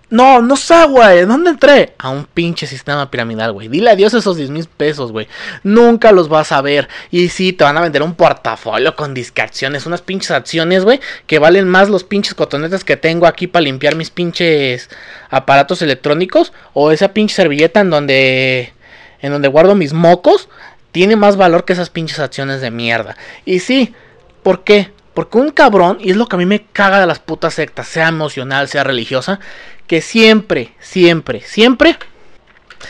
No, 0.10 0.42
no 0.42 0.56
sé, 0.56 0.86
güey. 0.88 1.26
¿Dónde 1.26 1.52
entré? 1.52 1.94
A 2.00 2.10
un 2.10 2.26
pinche 2.26 2.66
sistema 2.66 3.12
piramidal, 3.12 3.52
güey. 3.52 3.68
Dile 3.68 3.92
adiós 3.92 4.14
esos 4.16 4.38
10 4.38 4.50
mil 4.50 4.66
pesos, 4.66 5.12
güey. 5.12 5.28
Nunca 5.64 6.12
los 6.12 6.30
vas 6.30 6.52
a 6.52 6.62
ver. 6.62 6.90
Y 7.12 7.30
sí, 7.30 7.54
te 7.54 7.64
van 7.64 7.78
a 7.78 7.82
vender 7.82 8.02
un 8.02 8.16
portafolio 8.16 8.96
con 8.96 9.14
discreciones. 9.14 9.86
Unas 9.86 10.02
pinches 10.02 10.32
acciones, 10.32 10.84
güey. 10.84 11.00
Que 11.28 11.38
valen 11.38 11.70
más 11.70 11.90
los 11.90 12.04
pinches 12.04 12.34
cotonetes 12.34 12.84
que 12.84 12.98
tengo 12.98 13.28
aquí 13.28 13.46
para 13.46 13.64
limpiar 13.64 13.96
mis 13.96 14.10
pinches 14.10 14.90
aparatos 15.30 15.84
electrónicos. 15.84 16.54
O 16.74 16.92
esa 16.92 17.14
pinche 17.14 17.36
servilleta 17.36 17.82
en 17.82 17.92
donde. 17.92 18.74
En 19.22 19.32
donde 19.32 19.48
guardo 19.48 19.76
mis 19.76 19.94
mocos. 19.94 20.50
Tiene 20.92 21.18
más 21.18 21.38
valor 21.38 21.66
que 21.66 21.74
esas 21.74 21.92
pinches 21.92 22.18
acciones 22.18 22.62
de 22.62 22.72
mierda. 22.72 23.16
Y 23.46 23.60
sí, 23.60 23.94
¿por 24.42 24.64
qué? 24.64 24.92
Porque 25.14 25.38
un 25.38 25.52
cabrón, 25.52 25.98
y 26.02 26.12
es 26.12 26.18
lo 26.18 26.28
que 26.28 26.36
a 26.36 26.40
mí 26.40 26.46
me 26.46 26.66
caga 26.66 27.00
de 27.00 27.06
las 27.06 27.20
putas 27.20 27.54
sectas, 27.54 27.88
sea 27.88 28.08
emocional, 28.08 28.70
sea 28.70 28.84
religiosa, 28.84 29.40
que 29.90 30.02
siempre, 30.02 30.76
siempre, 30.80 31.42
siempre, 31.42 31.98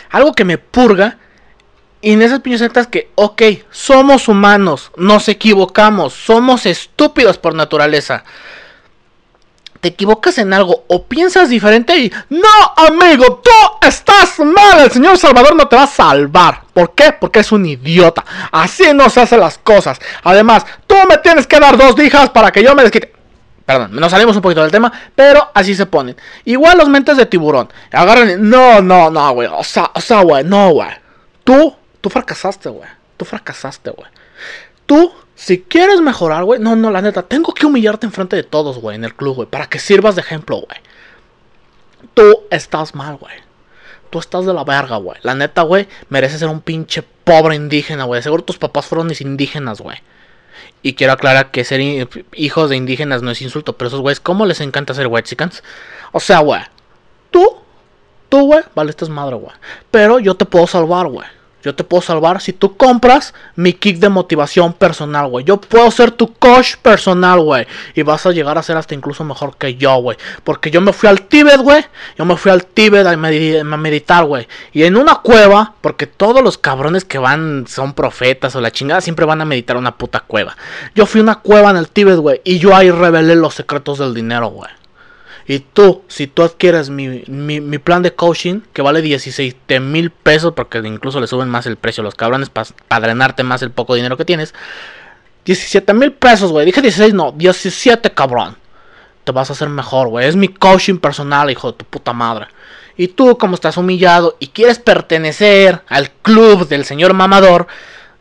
algo 0.09 0.33
que 0.33 0.43
me 0.43 0.57
purga, 0.57 1.17
y 2.01 2.11
en 2.11 2.21
esas 2.21 2.41
pinches 2.41 2.59
sectas 2.59 2.87
que, 2.87 3.09
ok, 3.15 3.41
somos 3.71 4.27
humanos, 4.27 4.91
nos 4.97 5.29
equivocamos, 5.29 6.13
somos 6.13 6.65
estúpidos 6.65 7.37
por 7.37 7.55
naturaleza. 7.55 8.25
Te 9.79 9.87
equivocas 9.87 10.37
en 10.39 10.51
algo 10.53 10.83
o 10.89 11.05
piensas 11.05 11.47
diferente 11.47 11.97
y 11.97 12.11
no, 12.29 12.73
amigo, 12.75 13.41
tú 13.41 13.87
estás 13.87 14.37
mal. 14.39 14.81
El 14.81 14.91
señor 14.91 15.17
Salvador 15.17 15.55
no 15.55 15.69
te 15.69 15.77
va 15.77 15.83
a 15.83 15.87
salvar. 15.87 16.63
¿Por 16.73 16.93
qué? 16.95 17.13
Porque 17.13 17.39
es 17.39 17.51
un 17.53 17.65
idiota. 17.65 18.25
Así 18.51 18.93
no 18.93 19.09
se 19.09 19.21
hacen 19.21 19.39
las 19.39 19.57
cosas. 19.57 19.99
Además, 20.23 20.65
tú 20.85 20.95
me 21.07 21.17
tienes 21.19 21.47
que 21.47 21.61
dar 21.61 21.77
dos 21.77 21.95
dijas 21.95 22.29
para 22.29 22.51
que 22.51 22.61
yo 22.61 22.75
me 22.75 22.83
desquite. 22.83 23.18
Perdón, 23.69 23.91
nos 23.91 24.09
salimos 24.09 24.35
un 24.35 24.41
poquito 24.41 24.63
del 24.63 24.71
tema, 24.71 24.91
pero 25.13 25.51
así 25.53 25.75
se 25.75 25.85
ponen. 25.85 26.15
Igual 26.43 26.79
los 26.79 26.89
mentes 26.89 27.17
de 27.17 27.27
tiburón. 27.27 27.69
Agarran 27.91 28.49
no, 28.49 28.81
no, 28.81 29.11
no, 29.11 29.31
güey. 29.33 29.47
O 29.47 29.63
sea, 29.63 29.91
o 29.93 30.01
sea, 30.01 30.23
güey, 30.23 30.43
no, 30.43 30.71
güey. 30.71 30.89
Tú, 31.43 31.75
tú 32.01 32.09
fracasaste, 32.09 32.69
güey. 32.69 32.89
Tú 33.15 33.25
fracasaste, 33.25 33.91
güey. 33.91 34.09
Tú, 34.87 35.13
si 35.35 35.61
quieres 35.61 36.01
mejorar, 36.01 36.45
güey. 36.45 36.59
No, 36.59 36.75
no, 36.75 36.89
la 36.89 37.03
neta, 37.03 37.21
tengo 37.21 37.53
que 37.53 37.67
humillarte 37.67 38.07
enfrente 38.07 38.35
de 38.35 38.41
todos, 38.41 38.79
güey, 38.79 38.95
en 38.95 39.03
el 39.03 39.13
club, 39.13 39.35
güey. 39.35 39.47
Para 39.47 39.67
que 39.67 39.77
sirvas 39.77 40.15
de 40.15 40.21
ejemplo, 40.21 40.55
güey. 40.55 40.79
Tú 42.15 42.47
estás 42.49 42.95
mal, 42.95 43.17
güey. 43.17 43.35
Tú 44.09 44.17
estás 44.17 44.47
de 44.47 44.53
la 44.55 44.63
verga, 44.63 44.97
güey. 44.97 45.19
La 45.21 45.35
neta, 45.35 45.61
güey, 45.61 45.87
mereces 46.09 46.39
ser 46.39 46.49
un 46.49 46.61
pinche 46.61 47.03
pobre 47.03 47.53
indígena, 47.53 48.05
güey. 48.05 48.23
Seguro 48.23 48.43
tus 48.43 48.57
papás 48.57 48.87
fueron 48.87 49.05
mis 49.05 49.21
indígenas, 49.21 49.79
güey. 49.79 49.99
Y 50.81 50.93
quiero 50.93 51.13
aclarar 51.13 51.51
que 51.51 51.63
ser 51.63 51.81
hijos 52.33 52.69
de 52.69 52.75
indígenas 52.75 53.21
no 53.21 53.31
es 53.31 53.41
insulto, 53.41 53.73
pero 53.73 53.89
esos 53.89 54.01
güeyes, 54.01 54.19
¿cómo 54.19 54.45
les 54.45 54.61
encanta 54.61 54.93
ser 54.93 55.07
wexicans? 55.07 55.63
O 56.11 56.19
sea, 56.19 56.39
güey, 56.39 56.61
tú, 57.31 57.57
tú, 58.29 58.45
güey, 58.45 58.63
vale, 58.75 58.89
esta 58.89 59.05
es 59.05 59.09
madre, 59.09 59.35
güey. 59.35 59.53
Pero 59.91 60.19
yo 60.19 60.35
te 60.35 60.45
puedo 60.45 60.67
salvar, 60.67 61.07
güey. 61.07 61.27
Yo 61.69 61.75
te 61.75 61.83
puedo 61.83 62.01
salvar 62.01 62.41
si 62.41 62.51
tú 62.51 62.77
compras 62.77 63.35
mi 63.55 63.73
kick 63.73 63.99
de 63.99 64.09
motivación 64.09 64.73
personal, 64.73 65.27
güey. 65.27 65.45
Yo 65.45 65.61
puedo 65.61 65.91
ser 65.91 66.09
tu 66.09 66.33
coach 66.33 66.77
personal, 66.77 67.41
güey. 67.41 67.67
Y 67.93 68.01
vas 68.01 68.25
a 68.25 68.31
llegar 68.31 68.57
a 68.57 68.63
ser 68.63 68.75
hasta 68.75 68.95
incluso 68.95 69.23
mejor 69.23 69.55
que 69.55 69.75
yo, 69.75 69.97
güey. 69.97 70.17
Porque 70.43 70.71
yo 70.71 70.81
me 70.81 70.93
fui 70.93 71.09
al 71.09 71.21
Tíbet, 71.27 71.61
güey. 71.61 71.85
Yo 72.17 72.25
me 72.25 72.37
fui 72.37 72.51
al 72.51 72.65
Tíbet 72.65 73.05
a, 73.05 73.15
meditar, 73.15 74.25
güey. 74.25 74.47
Y 74.73 74.81
en 74.81 74.97
una 74.97 75.17
cueva, 75.17 75.75
porque 75.81 76.07
todos 76.07 76.41
los 76.43 76.57
cabrones 76.57 77.05
que 77.05 77.19
van 77.19 77.67
son 77.67 77.93
profetas 77.93 78.55
o 78.55 78.61
la 78.61 78.71
chingada, 78.71 79.01
siempre 79.01 79.27
van 79.27 79.41
a 79.41 79.45
meditar 79.45 79.77
una 79.77 79.95
puta 79.95 80.21
cueva. 80.21 80.57
Yo 80.95 81.05
fui 81.05 81.19
a 81.19 81.23
una 81.23 81.35
cueva 81.35 81.69
en 81.69 81.77
el 81.77 81.89
Tíbet, 81.89 82.17
güey. 82.17 82.41
Y 82.43 82.57
yo 82.57 82.75
ahí 82.75 82.89
revelé 82.89 83.35
los 83.35 83.53
secretos 83.53 83.99
del 83.99 84.15
dinero, 84.15 84.47
güey. 84.47 84.78
Y 85.49 85.61
tú, 85.61 86.03
si 86.07 86.27
tú 86.27 86.43
adquieres 86.43 86.91
mi, 86.91 87.23
mi, 87.27 87.79
plan 87.79 88.03
de 88.03 88.13
coaching, 88.13 88.61
que 88.71 88.83
vale 88.83 89.01
16 89.01 89.55
mil 89.81 90.11
pesos, 90.11 90.53
porque 90.55 90.77
incluso 90.77 91.19
le 91.19 91.25
suben 91.25 91.49
más 91.49 91.65
el 91.65 91.75
precio 91.75 92.01
a 92.01 92.03
los 92.03 92.13
cabrones 92.13 92.51
para 92.51 93.01
drenarte 93.01 93.41
más 93.41 93.63
el 93.63 93.71
poco 93.71 93.95
dinero 93.95 94.15
que 94.15 94.25
tienes. 94.25 94.53
17 95.45 95.91
mil 95.95 96.11
pesos, 96.11 96.51
güey. 96.51 96.67
Dije 96.67 96.83
16, 96.83 97.15
no, 97.15 97.31
17, 97.31 98.11
cabrón. 98.11 98.57
Te 99.23 99.31
vas 99.31 99.49
a 99.49 99.53
hacer 99.53 99.69
mejor, 99.69 100.09
güey. 100.09 100.27
Es 100.27 100.35
mi 100.35 100.49
coaching 100.49 100.99
personal, 100.99 101.49
hijo 101.49 101.71
de 101.71 101.79
tu 101.79 101.85
puta 101.85 102.13
madre. 102.13 102.45
Y 102.95 103.07
tú, 103.07 103.35
como 103.35 103.55
estás 103.55 103.75
humillado 103.77 104.37
y 104.39 104.49
quieres 104.49 104.77
pertenecer 104.77 105.81
al 105.87 106.11
club 106.11 106.67
del 106.67 106.85
señor 106.85 107.15
mamador, 107.15 107.65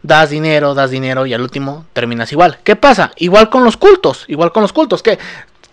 das 0.03 0.31
dinero, 0.31 0.75
das 0.75 0.91
dinero 0.91 1.27
y 1.27 1.35
al 1.35 1.43
último 1.43 1.85
terminas 1.93 2.33
igual. 2.33 2.59
¿Qué 2.65 2.77
pasa? 2.77 3.13
Igual 3.17 3.51
con 3.51 3.65
los 3.65 3.77
cultos, 3.77 4.25
igual 4.29 4.53
con 4.53 4.63
los 4.63 4.73
cultos, 4.73 5.03
que 5.03 5.19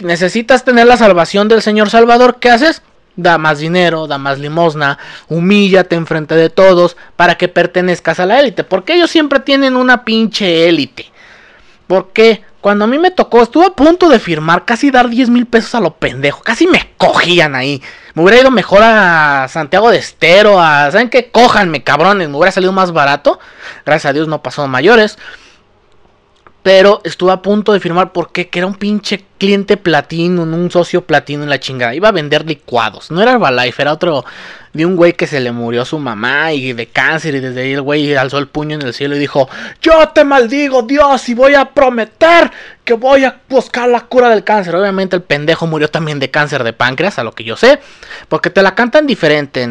necesitas 0.02 0.64
tener 0.64 0.88
la 0.88 0.98
salvación 0.98 1.48
del 1.48 1.62
Señor 1.62 1.90
Salvador, 1.90 2.38
¿qué 2.40 2.50
haces? 2.50 2.82
Da 3.16 3.38
más 3.38 3.60
dinero, 3.60 4.08
da 4.08 4.18
más 4.18 4.40
limosna, 4.40 4.98
humíllate 5.30 5.96
enfrente 5.96 6.36
de 6.36 6.50
todos 6.50 6.98
para 7.16 7.36
que 7.36 7.48
pertenezcas 7.48 8.20
a 8.20 8.26
la 8.26 8.40
élite. 8.40 8.64
Porque 8.64 8.96
ellos 8.96 9.10
siempre 9.10 9.40
tienen 9.40 9.76
una 9.76 10.04
pinche 10.04 10.68
élite. 10.68 11.12
Porque 11.88 12.44
cuando 12.66 12.86
a 12.86 12.88
mí 12.88 12.98
me 12.98 13.12
tocó, 13.12 13.44
estuve 13.44 13.68
a 13.68 13.70
punto 13.70 14.10
de 14.10 14.20
firmar, 14.20 14.66
casi 14.66 14.90
dar 14.90 15.08
10 15.08 15.30
mil 15.30 15.46
pesos 15.46 15.76
a 15.76 15.80
lo 15.80 15.94
pendejo. 15.94 16.42
Casi 16.42 16.66
me 16.66 16.94
cogían 16.98 17.54
ahí. 17.54 17.82
Me 18.16 18.24
hubiera 18.24 18.42
ido 18.42 18.50
mejor 18.50 18.82
a 18.82 19.48
Santiago 19.48 19.92
de 19.92 20.00
Estero, 20.00 20.60
a... 20.60 20.92
¿Saben 20.92 21.10
qué? 21.10 21.30
Cójanme, 21.30 21.84
cabrones. 21.84 22.28
Me 22.28 22.36
hubiera 22.36 22.52
salido 22.52 22.72
más 22.74 22.92
barato. 22.92 23.40
Gracias 23.86 24.10
a 24.10 24.14
Dios 24.14 24.28
no 24.28 24.42
pasó 24.42 24.68
mayores. 24.68 25.18
Pero 26.66 27.00
estuve 27.04 27.32
a 27.32 27.44
punto 27.44 27.74
de 27.74 27.80
firmar 27.80 28.12
porque 28.12 28.48
que 28.48 28.58
era 28.58 28.66
un 28.66 28.74
pinche 28.74 29.24
cliente 29.38 29.78
platino, 29.78 30.42
un 30.42 30.72
socio 30.72 31.06
platino 31.06 31.44
en 31.44 31.50
la 31.52 31.60
chingada. 31.60 31.94
Iba 31.94 32.08
a 32.08 32.12
vender 32.12 32.44
licuados. 32.44 33.12
No 33.12 33.22
era 33.22 33.34
Herbalife, 33.34 33.84
era 33.84 33.94
otro 33.94 34.26
de 34.74 34.84
un 34.84 34.96
güey 34.96 35.14
que 35.14 35.28
se 35.28 35.40
le 35.40 35.52
murió 35.52 35.84
a 35.84 35.86
su 35.86 36.00
mamá 36.00 36.54
y 36.54 36.74
de 36.74 36.88
cáncer. 36.88 37.36
Y 37.36 37.40
desde 37.40 37.62
ahí 37.62 37.74
el 37.74 37.84
güey 37.84 38.16
alzó 38.16 38.40
el 38.40 38.48
puño 38.48 38.78
en 38.78 38.82
el 38.82 38.96
cielo 38.96 39.16
y 39.16 39.20
dijo: 39.20 39.48
Yo 39.80 40.10
te 40.10 40.24
maldigo, 40.24 40.82
Dios, 40.82 41.30
y 41.30 41.36
voy 41.36 41.54
a 41.54 41.66
prometer 41.66 42.50
que 42.84 42.96
voy 42.96 43.26
a 43.26 43.42
buscar 43.48 43.88
la 43.88 44.02
cura 44.02 44.32
del 44.32 44.44
cáncer. 44.44 44.76
Obviamente 44.76 45.16
el 45.16 45.22
pendejo 45.22 45.68
murió 45.68 45.88
también 45.88 46.18
de 46.18 46.32
cáncer 46.32 46.64
de 46.64 46.74
páncreas, 46.74 47.20
a 47.20 47.24
lo 47.24 47.34
que 47.34 47.44
yo 47.44 47.56
sé. 47.58 47.80
Porque 48.28 48.50
te 48.50 48.64
la 48.64 48.74
cantan 48.74 49.06
diferente. 49.06 49.70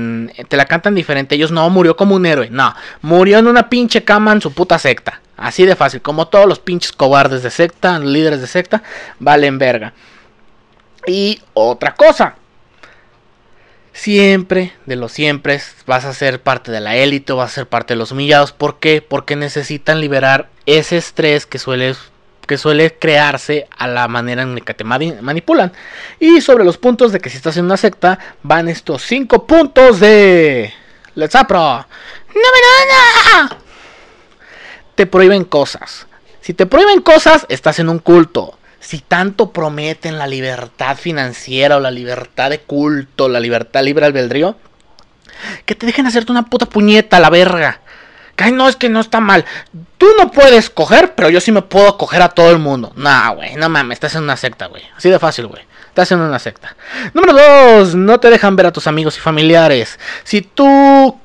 te 0.49 0.57
la 0.57 0.67
cantan 0.67 0.95
diferente. 0.95 1.35
Ellos 1.35 1.51
no 1.51 1.69
murió 1.71 1.97
como 1.97 2.15
un 2.15 2.25
héroe. 2.25 2.51
No, 2.51 2.73
murió 3.03 3.41
en 3.41 3.49
una 3.49 3.69
pinche 3.69 4.05
cama 4.05 4.33
en 4.33 4.41
su 4.41 4.53
puta 4.53 4.79
secta. 4.79 5.24
Así 5.37 5.67
de 5.67 5.77
fácil, 5.77 6.01
como 6.01 6.29
todos 6.29 6.47
los 6.47 6.61
pinches 6.61 6.93
cobardes 6.93 7.43
de 7.43 7.51
secta, 7.51 7.99
líderes 7.99 8.41
de 8.41 8.47
secta, 8.47 8.83
valen 9.19 9.59
verga. 9.59 9.93
Y 11.07 11.43
otra 11.55 11.95
cosa, 11.95 12.37
siempre, 13.93 14.73
de 14.87 14.97
los 14.97 15.13
siempre, 15.13 15.61
vas 15.87 16.05
a 16.05 16.15
ser 16.15 16.41
parte 16.41 16.73
de 16.73 16.81
la 16.81 16.97
élite, 16.97 17.33
vas 17.33 17.51
a 17.51 17.55
ser 17.55 17.69
parte 17.69 17.95
de 17.95 17.99
los 17.99 18.13
humillados. 18.13 18.53
¿Por 18.53 18.79
qué? 18.79 19.03
Porque 19.03 19.37
necesitan 19.37 20.01
liberar 20.01 20.49
ese 20.67 20.97
estrés 20.97 21.47
que 21.47 21.59
suele, 21.59 21.95
que 22.47 22.57
suele 22.57 22.95
crearse 22.95 23.69
a 23.77 23.87
la 23.87 24.09
manera 24.09 24.43
en 24.43 24.57
que 24.61 24.73
te 24.73 24.85
manipulan. 24.85 25.73
Y 26.21 26.41
sobre 26.41 26.65
los 26.65 26.79
puntos 26.79 27.13
de 27.13 27.21
que 27.21 27.29
si 27.29 27.37
estás 27.37 27.57
en 27.57 27.65
una 27.65 27.77
secta, 27.77 28.19
van 28.43 28.69
estos 28.69 29.03
5 29.03 29.47
puntos 29.47 30.01
de... 30.01 30.73
Let's 31.17 31.35
Apro. 31.35 31.59
¡No, 31.59 32.41
no, 33.49 33.64
te 34.95 35.07
prohíben 35.07 35.45
cosas. 35.45 36.07
Si 36.41 36.55
te 36.55 36.67
prohíben 36.67 37.01
cosas, 37.01 37.47
estás 37.49 37.79
en 37.79 37.89
un 37.89 37.99
culto. 37.99 38.59
Si 38.81 38.99
tanto 38.99 39.51
prometen 39.51 40.19
la 40.19 40.27
libertad 40.27 40.97
financiera 40.97 41.77
o 41.77 41.81
la 41.81 41.91
libertad 41.91 42.51
de 42.51 42.61
culto, 42.61 43.29
la 43.29 43.41
libertad 43.41 43.83
libre 43.83 44.05
albedrío, 44.05 44.57
que 45.65 45.75
te 45.75 45.87
dejen 45.87 46.07
hacerte 46.07 46.33
una 46.33 46.45
puta 46.45 46.67
puñeta 46.67 47.17
a 47.17 47.21
la 47.21 47.31
verga. 47.31 47.81
Que 48.37 48.51
no, 48.51 48.69
es 48.69 48.77
que 48.77 48.89
no 48.89 49.01
está 49.01 49.21
mal. 49.21 49.45
Tú 49.97 50.07
no 50.19 50.31
puedes 50.31 50.69
coger, 50.69 51.15
pero 51.15 51.31
yo 51.31 51.41
sí 51.41 51.53
me 51.53 51.63
puedo 51.63 51.97
coger 51.97 52.21
a 52.21 52.29
todo 52.29 52.51
el 52.51 52.59
mundo. 52.59 52.93
No, 52.97 53.37
güey, 53.37 53.55
no 53.55 53.69
mames, 53.69 53.97
estás 53.97 54.17
en 54.17 54.25
una 54.25 54.37
secta, 54.37 54.67
güey. 54.67 54.83
Así 54.97 55.09
de 55.09 55.19
fácil, 55.19 55.47
güey. 55.47 55.63
Te 55.95 56.03
hacen 56.03 56.21
una 56.21 56.41
secta. 56.41 56.77
Número 57.15 57.33
dos, 57.33 57.95
no 57.95 58.19
te 58.19 58.29
dejan 58.29 58.57
ver 58.57 58.67
a 58.67 58.73
tus 58.73 58.89
amigos 58.89 59.17
y 59.17 59.21
familiares. 59.21 59.99
Si 60.25 60.43
tu 60.43 61.19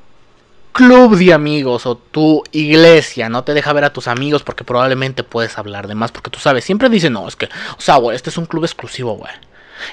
club 0.80 1.16
de 1.16 1.34
amigos 1.34 1.84
o 1.84 1.96
tu 1.96 2.42
iglesia 2.52 3.28
no 3.28 3.44
te 3.44 3.52
deja 3.52 3.72
ver 3.74 3.84
a 3.84 3.92
tus 3.92 4.08
amigos 4.08 4.42
porque 4.42 4.64
probablemente 4.64 5.22
puedes 5.22 5.58
hablar 5.58 5.86
de 5.88 5.94
más, 5.94 6.10
porque 6.10 6.30
tú 6.30 6.38
sabes, 6.38 6.64
siempre 6.64 6.88
dicen, 6.88 7.12
no, 7.12 7.28
es 7.28 7.36
que, 7.36 7.46
o 7.46 7.80
sea, 7.80 7.96
güey, 7.96 8.16
este 8.16 8.30
es 8.30 8.38
un 8.38 8.46
club 8.46 8.64
exclusivo, 8.64 9.14
güey. 9.14 9.32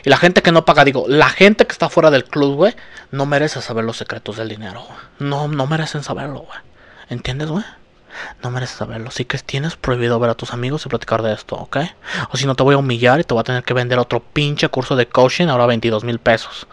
Y 0.03 0.09
la 0.09 0.17
gente 0.17 0.41
que 0.41 0.51
no 0.51 0.65
paga, 0.65 0.85
digo, 0.85 1.05
la 1.07 1.29
gente 1.29 1.65
que 1.65 1.73
está 1.73 1.89
fuera 1.89 2.09
del 2.09 2.23
club, 2.23 2.55
güey, 2.55 2.75
no 3.11 3.25
merece 3.25 3.61
saber 3.61 3.83
los 3.83 3.97
secretos 3.97 4.37
del 4.37 4.49
dinero, 4.49 4.81
güey. 4.81 4.99
No, 5.19 5.47
no 5.47 5.67
merecen 5.67 6.03
saberlo, 6.03 6.39
güey. 6.39 6.59
¿Entiendes, 7.09 7.49
güey? 7.49 7.63
No 8.43 8.51
mereces 8.51 8.77
saberlo. 8.77 9.09
Así 9.09 9.25
que 9.25 9.37
tienes 9.39 9.75
prohibido 9.75 10.19
ver 10.19 10.29
a 10.29 10.35
tus 10.35 10.53
amigos 10.53 10.85
y 10.85 10.89
platicar 10.89 11.21
de 11.21 11.33
esto, 11.33 11.55
¿ok? 11.55 11.77
O 12.31 12.37
si 12.37 12.45
no, 12.45 12.55
te 12.55 12.63
voy 12.63 12.75
a 12.75 12.79
humillar 12.79 13.19
y 13.19 13.23
te 13.23 13.33
voy 13.33 13.41
a 13.41 13.45
tener 13.45 13.63
que 13.63 13.73
vender 13.73 13.99
otro 13.99 14.21
pinche 14.21 14.67
curso 14.69 14.95
de 14.95 15.07
coaching, 15.07 15.47
ahora 15.47 15.65
22 15.67 16.03
mil 16.03 16.19
pesos. 16.19 16.67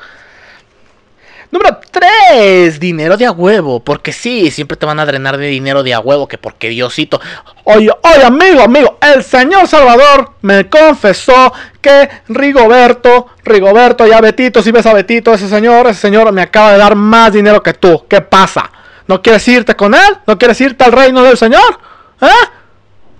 Número 1.50 1.78
3. 1.90 2.78
Dinero 2.80 3.16
de 3.16 3.26
a 3.26 3.32
huevo. 3.32 3.80
Porque 3.80 4.12
sí, 4.12 4.50
siempre 4.50 4.76
te 4.76 4.86
van 4.86 5.00
a 5.00 5.06
drenar 5.06 5.36
de 5.36 5.46
dinero 5.46 5.82
de 5.82 5.94
a 5.94 6.00
huevo. 6.00 6.26
Que 6.28 6.38
porque 6.38 6.68
Diosito. 6.68 7.20
Oye, 7.64 7.90
oye, 7.90 8.24
amigo, 8.24 8.62
amigo. 8.62 8.98
El 9.00 9.22
señor 9.22 9.68
Salvador 9.68 10.32
me 10.42 10.68
confesó 10.68 11.52
que 11.80 12.08
Rigoberto, 12.28 13.28
Rigoberto, 13.44 14.06
ya 14.06 14.20
Betito, 14.20 14.62
si 14.62 14.70
ves 14.70 14.86
a 14.86 14.94
Betito, 14.94 15.34
ese 15.34 15.48
señor, 15.48 15.86
ese 15.86 16.00
señor 16.00 16.32
me 16.32 16.42
acaba 16.42 16.72
de 16.72 16.78
dar 16.78 16.94
más 16.94 17.32
dinero 17.32 17.62
que 17.62 17.74
tú. 17.74 18.06
¿Qué 18.08 18.20
pasa? 18.20 18.70
¿No 19.06 19.20
quieres 19.20 19.46
irte 19.48 19.76
con 19.76 19.94
él? 19.94 20.18
¿No 20.26 20.38
quieres 20.38 20.60
irte 20.60 20.84
al 20.84 20.92
reino 20.92 21.22
del 21.22 21.36
Señor? 21.36 21.78
¿Eh? 22.20 22.48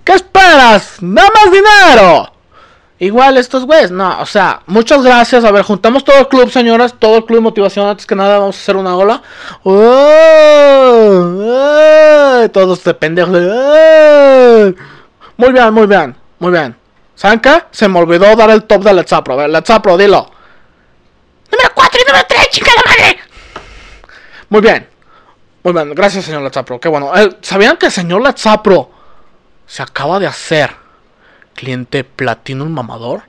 ¿Qué 0.03 0.13
esperas? 0.13 0.97
¡Da 0.99 1.23
más 1.23 1.51
dinero! 1.51 2.34
Igual 2.97 3.35
estos 3.35 3.65
güeyes, 3.65 3.91
no, 3.91 4.21
o 4.21 4.25
sea, 4.25 4.61
muchas 4.67 5.03
gracias. 5.03 5.43
A 5.43 5.51
ver, 5.51 5.63
juntamos 5.63 6.05
todo 6.05 6.17
el 6.17 6.29
club, 6.29 6.49
señoras, 6.49 6.95
todo 6.97 7.17
el 7.17 7.25
club 7.25 7.39
de 7.39 7.43
motivación. 7.43 7.87
Antes 7.87 8.05
que 8.05 8.15
nada, 8.15 8.39
vamos 8.39 8.55
a 8.55 8.59
hacer 8.59 8.77
una 8.77 8.95
ola. 8.95 9.21
todos 12.53 12.83
de 12.85 12.93
pendejos. 12.93 13.33
Muy 15.37 15.51
bien, 15.51 15.73
muy 15.73 15.87
bien, 15.87 16.15
muy 16.39 16.51
bien. 16.51 16.75
¿Saben 17.15 17.39
qué? 17.39 17.63
Se 17.71 17.89
me 17.89 17.99
olvidó 17.99 18.33
dar 18.35 18.49
el 18.49 18.63
top 18.63 18.83
de 18.83 18.93
Let's 18.93 19.11
A 19.11 19.21
ver, 19.21 19.49
Let's 19.49 19.67
dilo. 19.97 20.31
Número 21.51 21.69
4 21.73 21.99
y 22.01 22.07
número 22.07 22.25
3, 22.29 22.49
chica 22.49 22.71
madre. 22.85 23.19
Muy 24.49 24.61
bien. 24.61 24.87
Muy 25.63 25.73
bien, 25.73 25.95
gracias, 25.95 26.25
señor 26.25 26.43
Latzapro. 26.43 26.79
Qué 26.79 26.87
bueno. 26.87 27.11
Eh, 27.15 27.37
¿Sabían 27.41 27.75
que 27.75 27.87
el 27.87 27.91
señor 27.91 28.21
Latzapro 28.21 28.91
se 29.65 29.81
acaba 29.81 30.19
de 30.19 30.27
hacer 30.27 30.84
cliente 31.55 32.03
Platinum 32.03 32.69
Mamador? 32.69 33.23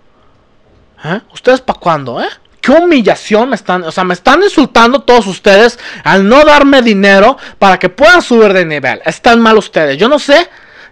¿Eh? 1.04 1.20
¿Ustedes 1.32 1.60
para 1.62 1.78
cuándo, 1.78 2.20
eh? 2.20 2.28
¿Qué 2.60 2.72
humillación 2.72 3.50
me 3.50 3.56
están... 3.56 3.84
O 3.84 3.92
sea, 3.92 4.04
me 4.04 4.14
están 4.14 4.42
insultando 4.42 5.00
todos 5.00 5.26
ustedes 5.26 5.78
al 6.04 6.28
no 6.28 6.44
darme 6.44 6.82
dinero 6.82 7.38
para 7.58 7.78
que 7.78 7.88
puedan 7.88 8.20
subir 8.20 8.52
de 8.52 8.64
nivel. 8.64 9.00
Están 9.04 9.40
mal 9.40 9.56
ustedes. 9.56 9.96
Yo 9.96 10.08
no 10.08 10.18
sé, 10.18 10.48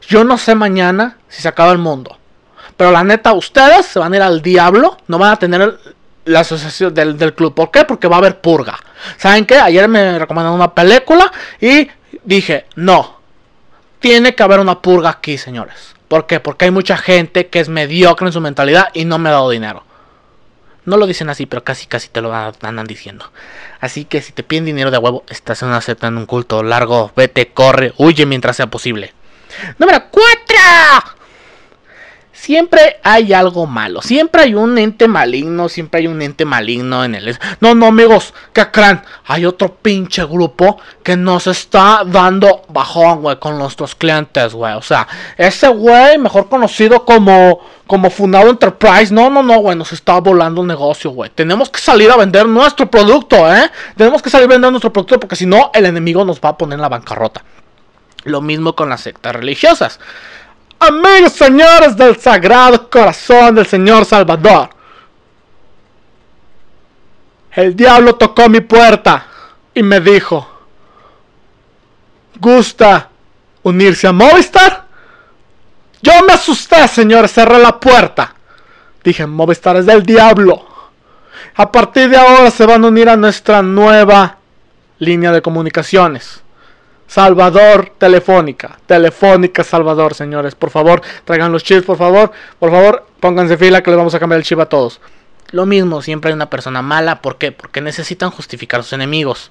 yo 0.08 0.24
no 0.24 0.38
sé 0.38 0.54
mañana 0.54 1.18
si 1.28 1.42
se 1.42 1.48
acaba 1.48 1.72
el 1.72 1.78
mundo. 1.78 2.16
Pero 2.76 2.92
la 2.92 3.02
neta, 3.02 3.32
ustedes 3.32 3.86
se 3.86 3.98
van 3.98 4.12
a 4.12 4.16
ir 4.16 4.22
al 4.22 4.40
diablo. 4.40 4.96
No 5.08 5.18
van 5.18 5.32
a 5.32 5.36
tener 5.36 5.78
la 6.24 6.40
asociación 6.40 6.94
del, 6.94 7.18
del 7.18 7.34
club. 7.34 7.54
¿Por 7.54 7.70
qué? 7.70 7.84
Porque 7.84 8.06
va 8.06 8.16
a 8.16 8.18
haber 8.20 8.40
purga. 8.40 8.78
¿Saben 9.16 9.44
qué? 9.44 9.56
Ayer 9.56 9.88
me 9.88 10.18
recomendaron 10.18 10.56
una 10.56 10.72
película 10.72 11.30
y 11.60 11.88
dije, 12.22 12.66
no, 12.76 13.18
tiene 13.98 14.34
que 14.34 14.42
haber 14.42 14.60
una 14.60 14.80
purga 14.80 15.10
aquí, 15.10 15.38
señores. 15.38 15.93
¿Por 16.14 16.28
qué? 16.28 16.38
Porque 16.38 16.66
hay 16.66 16.70
mucha 16.70 16.96
gente 16.96 17.48
que 17.48 17.58
es 17.58 17.68
mediocre 17.68 18.28
en 18.28 18.32
su 18.32 18.40
mentalidad 18.40 18.86
y 18.94 19.04
no 19.04 19.18
me 19.18 19.30
ha 19.30 19.32
dado 19.32 19.50
dinero. 19.50 19.82
No 20.84 20.96
lo 20.96 21.08
dicen 21.08 21.28
así, 21.28 21.44
pero 21.44 21.64
casi 21.64 21.88
casi 21.88 22.08
te 22.08 22.20
lo 22.20 22.32
andan 22.32 22.86
diciendo. 22.86 23.32
Así 23.80 24.04
que 24.04 24.22
si 24.22 24.32
te 24.32 24.44
piden 24.44 24.64
dinero 24.64 24.92
de 24.92 24.98
huevo, 24.98 25.24
estás 25.28 25.62
en 25.62 25.70
una 25.70 25.80
secta 25.80 26.06
en 26.06 26.16
un 26.16 26.26
culto 26.26 26.62
largo, 26.62 27.10
vete, 27.16 27.48
corre, 27.48 27.94
huye 27.96 28.26
mientras 28.26 28.54
sea 28.54 28.68
posible. 28.68 29.12
Número 29.76 30.04
4 30.08 30.56
siempre 32.44 33.00
hay 33.02 33.32
algo 33.32 33.66
malo. 33.66 34.02
Siempre 34.02 34.42
hay 34.42 34.54
un 34.54 34.76
ente 34.76 35.08
maligno. 35.08 35.68
Siempre 35.68 36.00
hay 36.00 36.06
un 36.06 36.20
ente 36.20 36.44
maligno 36.44 37.04
en 37.04 37.14
el. 37.14 37.38
No, 37.60 37.74
no, 37.74 37.86
amigos. 37.86 38.34
Que 38.52 38.70
crean. 38.70 39.02
Hay 39.26 39.46
otro 39.46 39.74
pinche 39.76 40.24
grupo 40.24 40.78
que 41.02 41.16
nos 41.16 41.46
está 41.46 42.02
dando 42.04 42.62
bajón, 42.68 43.22
güey, 43.22 43.38
con 43.38 43.58
nuestros 43.58 43.94
clientes, 43.94 44.52
güey. 44.52 44.74
O 44.74 44.82
sea, 44.82 45.08
ese 45.38 45.68
güey, 45.68 46.18
mejor 46.18 46.48
conocido 46.48 47.04
como. 47.04 47.60
Como 47.86 48.08
Fundado 48.08 48.48
Enterprise. 48.48 49.12
No, 49.12 49.28
no, 49.28 49.42
no, 49.42 49.58
güey. 49.58 49.76
Nos 49.76 49.92
está 49.92 50.18
volando 50.20 50.60
un 50.60 50.66
negocio, 50.66 51.10
güey. 51.10 51.30
Tenemos 51.34 51.68
que 51.70 51.80
salir 51.80 52.10
a 52.10 52.16
vender 52.16 52.46
nuestro 52.46 52.90
producto, 52.90 53.52
¿eh? 53.52 53.70
Tenemos 53.96 54.22
que 54.22 54.30
salir 54.30 54.46
a 54.46 54.52
vender 54.52 54.70
nuestro 54.70 54.92
producto 54.92 55.20
porque 55.20 55.36
si 55.36 55.44
no, 55.46 55.70
el 55.74 55.84
enemigo 55.86 56.24
nos 56.24 56.40
va 56.40 56.50
a 56.50 56.58
poner 56.58 56.76
en 56.76 56.82
la 56.82 56.88
bancarrota. 56.88 57.44
Lo 58.24 58.40
mismo 58.40 58.74
con 58.74 58.88
las 58.88 59.02
sectas 59.02 59.36
religiosas. 59.36 60.00
Amigos 60.86 61.32
señores 61.32 61.96
del 61.96 62.20
Sagrado 62.20 62.90
Corazón 62.90 63.54
del 63.54 63.66
Señor 63.66 64.04
Salvador. 64.04 64.68
El 67.52 67.74
diablo 67.74 68.16
tocó 68.16 68.50
mi 68.50 68.60
puerta 68.60 69.26
y 69.72 69.82
me 69.82 70.00
dijo, 70.00 70.46
¿gusta 72.38 73.08
unirse 73.62 74.08
a 74.08 74.12
Movistar? 74.12 74.84
Yo 76.02 76.12
me 76.26 76.34
asusté, 76.34 76.86
señores, 76.86 77.32
cerré 77.32 77.58
la 77.58 77.80
puerta. 77.80 78.34
Dije, 79.02 79.26
Movistar 79.26 79.76
es 79.76 79.86
del 79.86 80.02
diablo. 80.02 80.66
A 81.54 81.72
partir 81.72 82.10
de 82.10 82.18
ahora 82.18 82.50
se 82.50 82.66
van 82.66 82.84
a 82.84 82.88
unir 82.88 83.08
a 83.08 83.16
nuestra 83.16 83.62
nueva 83.62 84.36
línea 84.98 85.32
de 85.32 85.40
comunicaciones. 85.40 86.43
Salvador 87.06 87.92
Telefónica. 87.98 88.78
Telefónica 88.86 89.62
Salvador, 89.62 90.14
señores. 90.14 90.54
Por 90.54 90.70
favor, 90.70 91.02
traigan 91.24 91.52
los 91.52 91.62
chips, 91.62 91.84
por 91.84 91.96
favor. 91.96 92.32
Por 92.58 92.70
favor, 92.70 93.06
pónganse 93.20 93.56
fila 93.56 93.82
que 93.82 93.90
les 93.90 93.98
vamos 93.98 94.14
a 94.14 94.20
cambiar 94.20 94.38
el 94.38 94.44
chip 94.44 94.58
a 94.60 94.66
todos. 94.66 95.00
Lo 95.50 95.66
mismo, 95.66 96.02
siempre 96.02 96.30
hay 96.30 96.34
una 96.34 96.50
persona 96.50 96.82
mala. 96.82 97.22
¿Por 97.22 97.38
qué? 97.38 97.52
Porque 97.52 97.80
necesitan 97.80 98.30
justificar 98.30 98.80
a 98.80 98.82
sus 98.82 98.94
enemigos. 98.94 99.50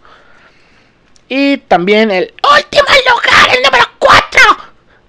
Y 1.29 1.57
también 1.57 2.11
el 2.11 2.33
último 2.43 2.83
lugar, 3.09 3.55
el 3.55 3.63
número 3.63 3.85
4. 3.99 4.41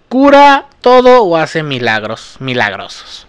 Cura 0.08 0.66
todo 0.80 1.22
o 1.22 1.36
hace 1.36 1.62
milagros. 1.62 2.36
Milagrosos. 2.38 3.26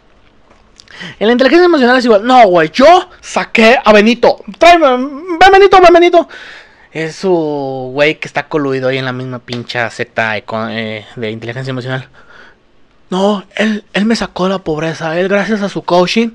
En 1.19 1.27
la 1.27 1.33
inteligencia 1.33 1.65
emocional 1.65 1.97
es 1.97 2.05
igual. 2.05 2.25
No, 2.25 2.47
güey, 2.47 2.69
yo 2.71 3.09
saqué 3.21 3.77
a 3.83 3.91
Benito. 3.91 4.43
Tráeme, 4.57 4.87
ven 4.87 5.51
Benito, 5.51 5.81
ven 5.81 5.93
Benito. 5.93 6.29
Es 6.95 7.17
su 7.17 7.29
güey 7.91 8.19
que 8.19 8.27
está 8.27 8.47
coluido 8.47 8.87
ahí 8.87 8.97
en 8.97 9.03
la 9.03 9.11
misma 9.11 9.39
pincha 9.39 9.89
secta 9.89 10.37
eh, 10.37 11.05
de 11.17 11.29
inteligencia 11.29 11.71
emocional. 11.71 12.07
No, 13.15 13.45
él, 13.55 13.85
él 13.93 14.05
me 14.05 14.13
sacó 14.17 14.43
de 14.43 14.49
la 14.49 14.59
pobreza. 14.59 15.17
Él, 15.17 15.29
gracias 15.29 15.61
a 15.61 15.69
su 15.69 15.83
coaching, 15.83 16.31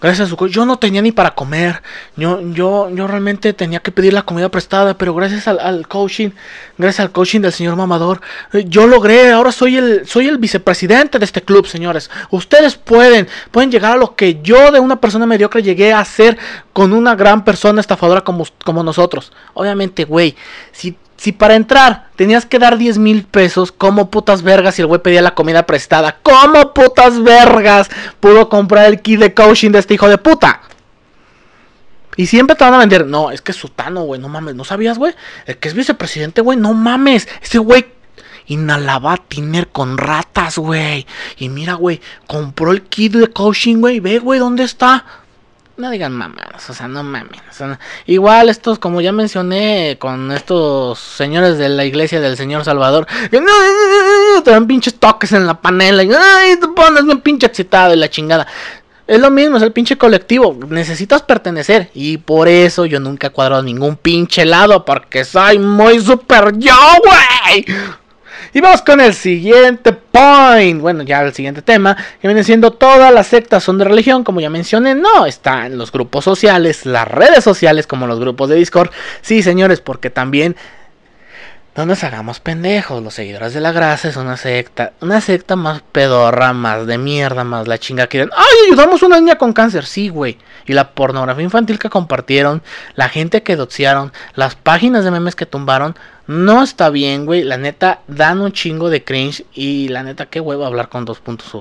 gracias 0.00 0.28
a 0.28 0.30
su 0.30 0.38
coaching, 0.38 0.54
yo 0.54 0.64
no 0.64 0.78
tenía 0.78 1.02
ni 1.02 1.12
para 1.12 1.34
comer. 1.34 1.82
Yo, 2.16 2.40
yo, 2.52 2.88
yo 2.88 3.06
realmente 3.06 3.52
tenía 3.52 3.80
que 3.80 3.92
pedir 3.92 4.14
la 4.14 4.22
comida 4.22 4.48
prestada, 4.48 4.96
pero 4.96 5.14
gracias 5.14 5.46
al, 5.46 5.86
coaching, 5.88 6.30
gracias 6.78 7.00
al 7.00 7.12
coaching 7.12 7.40
del 7.40 7.52
señor 7.52 7.76
mamador, 7.76 8.22
yo 8.50 8.86
logré. 8.86 9.30
Ahora 9.30 9.52
soy 9.52 9.76
el, 9.76 10.08
soy 10.08 10.26
el 10.26 10.38
vicepresidente 10.38 11.18
de 11.18 11.24
este 11.26 11.42
club, 11.42 11.66
señores. 11.66 12.10
Ustedes 12.30 12.76
pueden, 12.76 13.28
pueden 13.50 13.70
llegar 13.70 13.92
a 13.92 13.96
lo 13.96 14.16
que 14.16 14.40
yo 14.42 14.72
de 14.72 14.80
una 14.80 15.02
persona 15.02 15.26
mediocre 15.26 15.62
llegué 15.62 15.92
a 15.92 16.02
ser 16.06 16.38
con 16.72 16.94
una 16.94 17.14
gran 17.14 17.44
persona 17.44 17.82
estafadora 17.82 18.22
como, 18.22 18.46
como 18.64 18.82
nosotros. 18.82 19.34
Obviamente, 19.52 20.04
güey, 20.04 20.34
si 20.72 20.96
si 21.22 21.30
para 21.30 21.54
entrar 21.54 22.08
tenías 22.16 22.46
que 22.46 22.58
dar 22.58 22.76
10 22.76 22.98
mil 22.98 23.22
pesos, 23.22 23.70
¿cómo 23.70 24.10
putas 24.10 24.42
vergas 24.42 24.74
si 24.74 24.82
el 24.82 24.88
güey 24.88 25.00
pedía 25.00 25.22
la 25.22 25.36
comida 25.36 25.66
prestada? 25.66 26.18
¿Cómo 26.20 26.74
putas 26.74 27.22
vergas 27.22 27.88
pudo 28.18 28.48
comprar 28.48 28.86
el 28.86 29.00
kit 29.02 29.20
de 29.20 29.32
coaching 29.32 29.70
de 29.70 29.78
este 29.78 29.94
hijo 29.94 30.08
de 30.08 30.18
puta? 30.18 30.62
Y 32.16 32.26
siempre 32.26 32.56
te 32.56 32.64
van 32.64 32.74
a 32.74 32.78
vender. 32.78 33.06
No, 33.06 33.30
es 33.30 33.40
que 33.40 33.52
es 33.52 33.56
sutano, 33.56 34.02
güey. 34.02 34.20
No 34.20 34.28
mames. 34.28 34.56
¿No 34.56 34.64
sabías, 34.64 34.98
güey? 34.98 35.14
El 35.46 35.58
que 35.58 35.68
es 35.68 35.74
vicepresidente, 35.74 36.40
güey. 36.40 36.58
No 36.58 36.74
mames. 36.74 37.28
Ese 37.40 37.58
güey 37.58 37.86
inhalaba 38.46 39.16
tiner 39.16 39.68
con 39.68 39.98
ratas, 39.98 40.58
güey. 40.58 41.06
Y 41.38 41.50
mira, 41.50 41.74
güey. 41.74 42.00
Compró 42.26 42.72
el 42.72 42.82
kit 42.82 43.12
de 43.12 43.28
coaching, 43.28 43.76
güey. 43.76 44.00
Ve, 44.00 44.18
güey, 44.18 44.40
¿dónde 44.40 44.64
está? 44.64 45.04
No 45.82 45.90
digan 45.90 46.12
mamadas, 46.12 46.70
o 46.70 46.74
sea, 46.74 46.86
no 46.86 47.02
mames. 47.02 47.40
igual 48.06 48.48
estos, 48.48 48.78
como 48.78 49.00
ya 49.00 49.10
mencioné, 49.10 49.96
con 49.98 50.30
estos 50.30 51.00
señores 51.00 51.58
de 51.58 51.68
la 51.68 51.84
iglesia 51.84 52.20
del 52.20 52.36
Señor 52.36 52.64
Salvador, 52.64 53.08
que 53.32 53.42
te 54.44 54.50
dan 54.52 54.68
pinches 54.68 54.94
toques 54.94 55.32
en 55.32 55.44
la 55.44 55.60
panela 55.60 56.04
y 56.04 56.08
te 56.60 56.68
pones 56.68 57.04
bien 57.04 57.20
pinche 57.20 57.48
excitado 57.48 57.92
y 57.94 57.96
la 57.96 58.08
chingada. 58.08 58.46
Es 59.08 59.20
lo 59.20 59.32
mismo, 59.32 59.56
es 59.56 59.64
el 59.64 59.72
pinche 59.72 59.98
colectivo. 59.98 60.56
Necesitas 60.68 61.22
pertenecer. 61.22 61.90
Y 61.92 62.18
por 62.18 62.46
eso 62.46 62.86
yo 62.86 63.00
nunca 63.00 63.26
he 63.26 63.30
cuadrado 63.30 63.62
ningún 63.62 63.96
pinche 63.96 64.44
lado. 64.44 64.84
Porque 64.84 65.24
soy 65.24 65.58
muy 65.58 66.00
super 66.00 66.56
yo, 66.56 66.76
güey. 67.04 67.66
Y 68.54 68.60
vamos 68.60 68.82
con 68.82 69.00
el 69.00 69.12
siguiente 69.12 69.91
point. 70.12 70.80
Bueno, 70.80 71.02
ya 71.02 71.22
el 71.22 71.32
siguiente 71.32 71.62
tema, 71.62 71.96
que 72.20 72.28
viene 72.28 72.44
siendo 72.44 72.70
todas 72.72 73.12
las 73.12 73.26
sectas 73.26 73.64
son 73.64 73.78
de 73.78 73.84
religión, 73.84 74.22
como 74.22 74.40
ya 74.40 74.50
mencioné, 74.50 74.94
no, 74.94 75.26
están 75.26 75.76
los 75.78 75.90
grupos 75.90 76.24
sociales, 76.24 76.86
las 76.86 77.08
redes 77.08 77.42
sociales, 77.42 77.86
como 77.86 78.06
los 78.06 78.20
grupos 78.20 78.48
de 78.48 78.56
Discord. 78.56 78.90
Sí, 79.22 79.42
señores, 79.42 79.80
porque 79.80 80.10
también 80.10 80.54
no 81.74 81.86
nos 81.86 82.04
hagamos 82.04 82.38
pendejos, 82.38 83.02
los 83.02 83.14
seguidores 83.14 83.54
de 83.54 83.60
la 83.60 83.72
grasa 83.72 84.08
es 84.08 84.16
una 84.16 84.36
secta, 84.36 84.92
una 85.00 85.22
secta 85.22 85.56
más 85.56 85.80
pedorra, 85.80 86.52
más 86.52 86.86
de 86.86 86.98
mierda, 86.98 87.44
más 87.44 87.66
la 87.66 87.78
chinga 87.78 88.08
que 88.08 88.20
¡ay, 88.20 88.56
ayudamos 88.66 89.02
a 89.02 89.06
una 89.06 89.18
niña 89.18 89.36
con 89.36 89.54
cáncer! 89.54 89.86
Sí, 89.86 90.10
güey. 90.10 90.36
Y 90.66 90.74
la 90.74 90.90
pornografía 90.90 91.44
infantil 91.44 91.78
que 91.78 91.88
compartieron, 91.88 92.62
la 92.94 93.08
gente 93.08 93.42
que 93.42 93.56
doxiaron, 93.56 94.12
las 94.34 94.54
páginas 94.54 95.04
de 95.04 95.10
memes 95.10 95.34
que 95.34 95.46
tumbaron, 95.46 95.96
no 96.26 96.62
está 96.62 96.90
bien, 96.90 97.26
güey. 97.26 97.42
La 97.42 97.56
neta, 97.56 98.00
dan 98.06 98.40
un 98.40 98.52
chingo 98.52 98.90
de 98.90 99.02
cringe. 99.02 99.44
Y 99.54 99.88
la 99.88 100.02
neta, 100.02 100.26
qué 100.26 100.40
huevo 100.40 100.64
hablar 100.64 100.88
con 100.88 101.04
dos 101.04 101.20
puntos. 101.20 101.52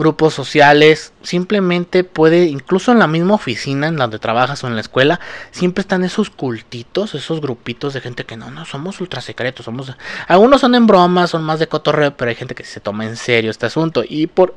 Grupos 0.00 0.32
sociales, 0.32 1.12
simplemente 1.22 2.04
puede, 2.04 2.46
incluso 2.46 2.90
en 2.90 2.98
la 2.98 3.06
misma 3.06 3.34
oficina 3.34 3.86
en 3.86 3.96
donde 3.96 4.18
trabajas 4.18 4.64
o 4.64 4.66
en 4.66 4.74
la 4.74 4.80
escuela, 4.80 5.20
siempre 5.50 5.82
están 5.82 6.04
esos 6.04 6.30
cultitos, 6.30 7.14
esos 7.14 7.42
grupitos 7.42 7.92
de 7.92 8.00
gente 8.00 8.24
que 8.24 8.38
no, 8.38 8.50
no, 8.50 8.64
somos 8.64 8.98
ultra 9.02 9.20
secretos, 9.20 9.66
somos... 9.66 9.94
Algunos 10.26 10.62
son 10.62 10.74
en 10.74 10.86
broma, 10.86 11.26
son 11.26 11.44
más 11.44 11.58
de 11.58 11.68
cotorreo, 11.68 12.16
pero 12.16 12.30
hay 12.30 12.34
gente 12.34 12.54
que 12.54 12.64
se 12.64 12.80
toma 12.80 13.04
en 13.04 13.16
serio 13.16 13.50
este 13.50 13.66
asunto. 13.66 14.02
Y 14.08 14.26
por... 14.26 14.54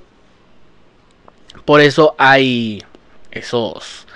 Por 1.66 1.82
eso 1.82 2.16
hay 2.18 2.82
esos 3.32 4.08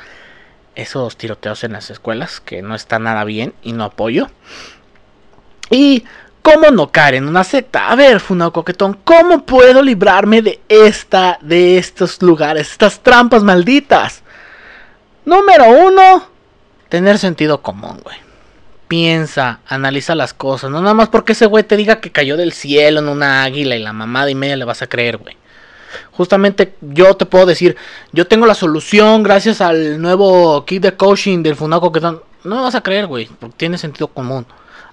esos 0.76 1.18
tiroteos 1.18 1.64
en 1.64 1.74
las 1.74 1.90
escuelas 1.90 2.40
que 2.40 2.62
no 2.62 2.76
está 2.76 3.00
nada 3.00 3.24
bien 3.26 3.54
y 3.64 3.74
no 3.74 3.84
apoyo. 3.84 4.28
Y 5.70 6.06
cómo 6.48 6.72
no 6.72 6.90
caer 6.94 7.16
en 7.16 7.28
una 7.28 7.44
secta. 7.44 7.90
A 7.90 7.96
ver, 7.96 8.22
Funao 8.22 8.54
Coquetón, 8.54 8.98
¿cómo 9.04 9.46
puedo 9.46 9.82
librarme 9.82 10.42
de 10.42 10.62
esta, 10.70 11.38
de 11.42 11.78
estos 11.78 12.22
lugares, 12.22 12.72
estas 12.72 13.02
trampas 13.02 13.44
malditas? 13.44 14.24
Número 15.26 15.66
uno, 15.70 16.26
tener 16.88 17.18
sentido 17.18 17.62
común, 17.62 18.00
güey. 18.02 18.16
Piensa, 18.88 19.60
analiza 19.68 20.16
las 20.16 20.34
cosas. 20.34 20.72
No 20.72 20.80
nada 20.80 20.94
más 20.94 21.10
porque 21.10 21.34
ese 21.34 21.48
güey 21.48 21.66
te 21.66 21.76
diga 21.76 22.00
que 22.00 22.14
cayó 22.14 22.38
del 22.38 22.54
cielo 22.54 23.02
en 23.02 23.10
una 23.10 23.44
águila 23.44 23.76
y 23.76 23.84
la 23.84 23.92
mamada 23.92 24.32
y 24.32 24.36
media 24.36 24.56
le 24.56 24.64
vas 24.64 24.82
a 24.82 24.88
creer, 24.88 25.18
güey. 25.18 25.36
Justamente 26.12 26.76
yo 26.80 27.14
te 27.16 27.26
puedo 27.26 27.46
decir, 27.46 27.76
yo 28.14 28.26
tengo 28.28 28.46
la 28.46 28.56
solución 28.56 29.22
gracias 29.22 29.60
al 29.60 30.02
nuevo 30.02 30.64
kit 30.64 30.82
de 30.82 30.96
coaching 30.96 31.44
del 31.44 31.58
Funao 31.58 31.82
Coquetón. 31.82 32.22
No 32.46 32.56
me 32.56 32.62
vas 32.62 32.76
a 32.76 32.84
creer, 32.84 33.08
güey, 33.08 33.26
porque 33.38 33.58
tiene 33.58 33.78
sentido 33.78 34.08
común. 34.08 34.46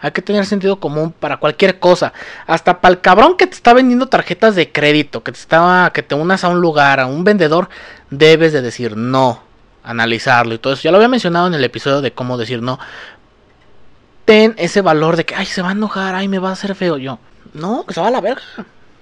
Hay 0.04 0.12
que 0.12 0.20
tener 0.20 0.44
sentido 0.44 0.78
común 0.78 1.14
para 1.18 1.38
cualquier 1.38 1.78
cosa. 1.78 2.12
Hasta 2.46 2.82
para 2.82 2.92
el 2.92 3.00
cabrón 3.00 3.38
que 3.38 3.46
te 3.46 3.54
está 3.54 3.72
vendiendo 3.72 4.06
tarjetas 4.06 4.54
de 4.54 4.70
crédito, 4.70 5.22
que 5.22 5.32
te 5.32 5.38
estaba, 5.38 5.90
que 5.94 6.02
te 6.02 6.14
unas 6.14 6.44
a 6.44 6.50
un 6.50 6.60
lugar, 6.60 7.00
a 7.00 7.06
un 7.06 7.24
vendedor, 7.24 7.70
debes 8.10 8.52
de 8.52 8.60
decir 8.60 8.98
no, 8.98 9.40
analizarlo 9.82 10.52
y 10.52 10.58
todo 10.58 10.74
eso. 10.74 10.82
Ya 10.82 10.90
lo 10.90 10.98
había 10.98 11.08
mencionado 11.08 11.46
en 11.46 11.54
el 11.54 11.64
episodio 11.64 12.02
de 12.02 12.12
cómo 12.12 12.36
decir 12.36 12.60
no. 12.60 12.78
Ten 14.26 14.54
ese 14.58 14.82
valor 14.82 15.16
de 15.16 15.24
que, 15.24 15.36
ay, 15.36 15.46
se 15.46 15.62
va 15.62 15.70
a 15.70 15.72
enojar, 15.72 16.14
ay, 16.14 16.28
me 16.28 16.38
va 16.38 16.50
a 16.50 16.52
hacer 16.52 16.74
feo. 16.74 16.98
Yo, 16.98 17.18
no, 17.54 17.86
que 17.86 17.94
se 17.94 18.02
va 18.02 18.08
a 18.08 18.10
la 18.10 18.20
verga. 18.20 18.42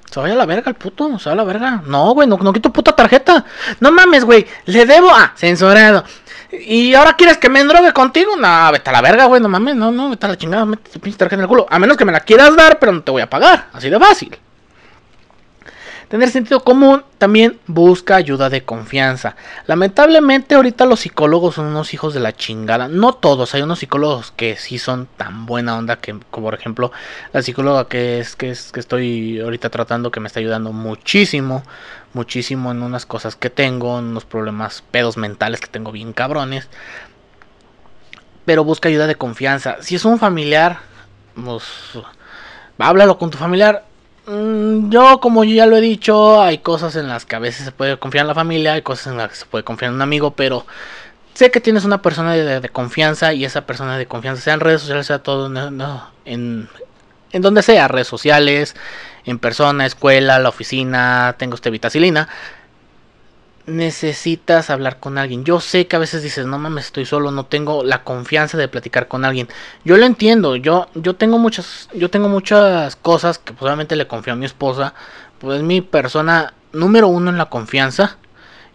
Se 0.09 0.21
vaya 0.21 0.35
a 0.35 0.37
la 0.37 0.47
verga 0.47 0.69
el 0.69 0.77
puto, 0.77 1.19
se 1.19 1.31
va 1.31 1.33
a 1.33 1.37
la 1.37 1.43
verga. 1.43 1.83
No, 1.85 2.13
güey, 2.15 2.29
no, 2.29 2.37
no 2.37 2.53
quito 2.53 2.73
puta 2.73 2.95
tarjeta. 2.95 3.45
No 3.81 3.91
mames, 3.91 4.25
güey, 4.25 4.47
le 4.67 4.87
debo 4.87 5.11
a 5.11 5.33
censurado. 5.35 6.05
¿Y 6.53 6.95
ahora 6.95 7.15
quieres 7.15 7.39
que 7.39 7.49
me 7.49 7.61
endrogue 7.61 7.93
contigo? 7.93 8.37
No, 8.37 8.73
vete 8.73 8.91
a 8.91 8.93
la 8.93 9.01
verga, 9.01 9.25
güey, 9.25 9.41
no 9.41 9.49
mames, 9.49 9.75
no, 9.75 9.91
no, 9.91 10.11
vete 10.11 10.27
a 10.27 10.29
la 10.29 10.37
chingada, 10.37 10.67
mete 10.67 10.91
tu 10.91 11.01
pinche 11.01 11.19
tarjeta 11.19 11.37
en 11.37 11.43
el 11.43 11.49
culo. 11.49 11.67
A 11.71 11.79
menos 11.79 11.97
que 11.97 12.05
me 12.05 12.13
la 12.13 12.21
quieras 12.21 12.55
dar, 12.55 12.79
pero 12.79 12.93
no 12.93 13.03
te 13.03 13.11
voy 13.11 13.23
a 13.23 13.31
pagar. 13.31 13.69
Así 13.73 13.89
de 13.89 13.99
fácil. 13.99 14.37
Tener 16.13 16.29
sentido 16.29 16.63
común 16.63 17.05
también 17.17 17.59
busca 17.67 18.17
ayuda 18.17 18.51
de 18.51 18.63
confianza. 18.67 19.35
Lamentablemente 19.67 20.55
ahorita 20.55 20.85
los 20.85 21.01
psicólogos 21.01 21.55
son 21.55 21.69
unos 21.69 21.95
hijos 21.95 22.13
de 22.13 22.21
la 22.21 22.37
chingada. 22.37 22.87
No 22.87 23.15
todos, 23.15 23.55
hay 23.55 23.63
unos 23.63 23.79
psicólogos 23.79 24.31
que 24.31 24.57
sí 24.57 24.79
son 24.79 25.09
tan 25.17 25.47
buena 25.47 25.75
onda 25.75 26.01
que 26.01 26.21
como 26.31 26.49
por 26.49 26.55
ejemplo 26.55 26.93
la 27.33 27.41
psicóloga 27.41 27.89
que 27.89 28.21
es 28.21 28.37
que 28.37 28.51
es 28.51 28.73
que 28.73 28.81
estoy 28.81 29.41
ahorita 29.41 29.71
tratando 29.71 30.11
que 30.11 30.21
me 30.21 30.27
está 30.27 30.39
ayudando 30.39 30.71
muchísimo, 30.75 31.63
muchísimo 32.13 32.71
en 32.73 32.83
unas 32.83 33.07
cosas 33.07 33.35
que 33.35 33.49
tengo, 33.49 33.99
en 33.99 34.05
unos 34.05 34.27
problemas 34.27 34.85
pedos 34.91 35.17
mentales 35.17 35.61
que 35.61 35.69
tengo 35.69 35.93
bien 35.93 36.13
cabrones. 36.13 36.69
Pero 38.45 38.65
busca 38.65 38.91
ayuda 38.91 39.07
de 39.07 39.15
confianza. 39.15 39.79
Si 39.81 39.95
es 39.95 40.05
un 40.05 40.19
familiar, 40.19 40.81
pues 41.43 41.65
háblalo 42.77 43.17
con 43.17 43.31
tu 43.31 43.39
familiar 43.39 43.87
yo, 44.27 45.21
como 45.21 45.45
ya 45.45 45.67
lo 45.67 45.77
he 45.77 45.81
dicho, 45.81 46.41
hay 46.41 46.59
cosas 46.59 46.97
en 46.97 47.09
las 47.09 47.27
que 47.27 47.37
a 47.37 47.41
veces 47.41 47.65
se 47.65 47.73
puede 47.73 47.99
confiar 47.99 48.23
en 48.23 48.29
la 48.29 48.35
familia, 48.35 48.75
hay 48.75 48.83
cosas 48.83 49.09
en 49.09 49.17
las 49.17 49.31
que 49.31 49.37
se 49.37 49.47
puede 49.47 49.65
confiar 49.65 49.91
en 49.91 49.97
un 49.97 50.03
amigo, 50.03 50.33
pero 50.33 50.65
sé 51.35 51.51
que 51.51 51.61
tienes 51.61 51.85
una 51.85 52.03
persona 52.03 52.35
de, 52.35 52.69
confianza 52.69 53.33
y 53.33 53.45
esa 53.45 53.67
persona 53.67 53.99
de 53.99 54.07
confianza, 54.07 54.43
sea 54.43 54.55
en 54.55 54.61
redes 54.61 54.83
sociales, 54.83 55.07
sea 55.07 55.19
todo, 55.21 55.47
en, 56.25 56.69
en 57.33 57.43
donde 57.43 57.63
sea, 57.63 57.89
redes 57.89 58.07
sociales, 58.09 58.77
en 59.25 59.39
persona, 59.39 59.87
escuela, 59.87 60.39
la 60.39 60.51
oficina, 60.51 61.35
tengo 61.39 61.55
este 61.57 61.71
vitacilina 61.71 62.29
necesitas 63.67 64.71
hablar 64.71 64.99
con 64.99 65.19
alguien. 65.19 65.45
Yo 65.45 65.61
sé 65.61 65.87
que 65.87 65.97
a 65.97 65.99
veces 65.99 66.23
dices, 66.23 66.47
no 66.47 66.59
mames, 66.59 66.87
estoy 66.87 67.07
solo, 67.07 67.31
no 67.31 67.47
tengo 67.47 67.85
la 67.85 68.05
confianza 68.05 68.59
de 68.59 68.69
platicar 68.69 69.09
con 69.09 69.25
alguien. 69.25 69.49
Yo 69.85 69.97
lo 69.97 70.07
entiendo, 70.07 70.57
yo, 70.57 70.89
yo 70.95 71.15
tengo 71.15 71.39
muchas, 71.39 71.89
yo 71.95 72.11
tengo 72.11 72.29
muchas 72.29 72.97
cosas 72.97 73.39
que 73.39 73.53
posiblemente 73.53 73.97
le 73.97 74.07
confío 74.07 74.33
a 74.33 74.37
mi 74.37 74.47
esposa. 74.47 74.95
Pues 75.39 75.59
es 75.59 75.65
mi 75.65 75.81
persona 75.81 76.55
número 76.73 77.09
uno 77.09 77.31
en 77.31 77.39
la 77.39 77.47
confianza. 77.47 78.19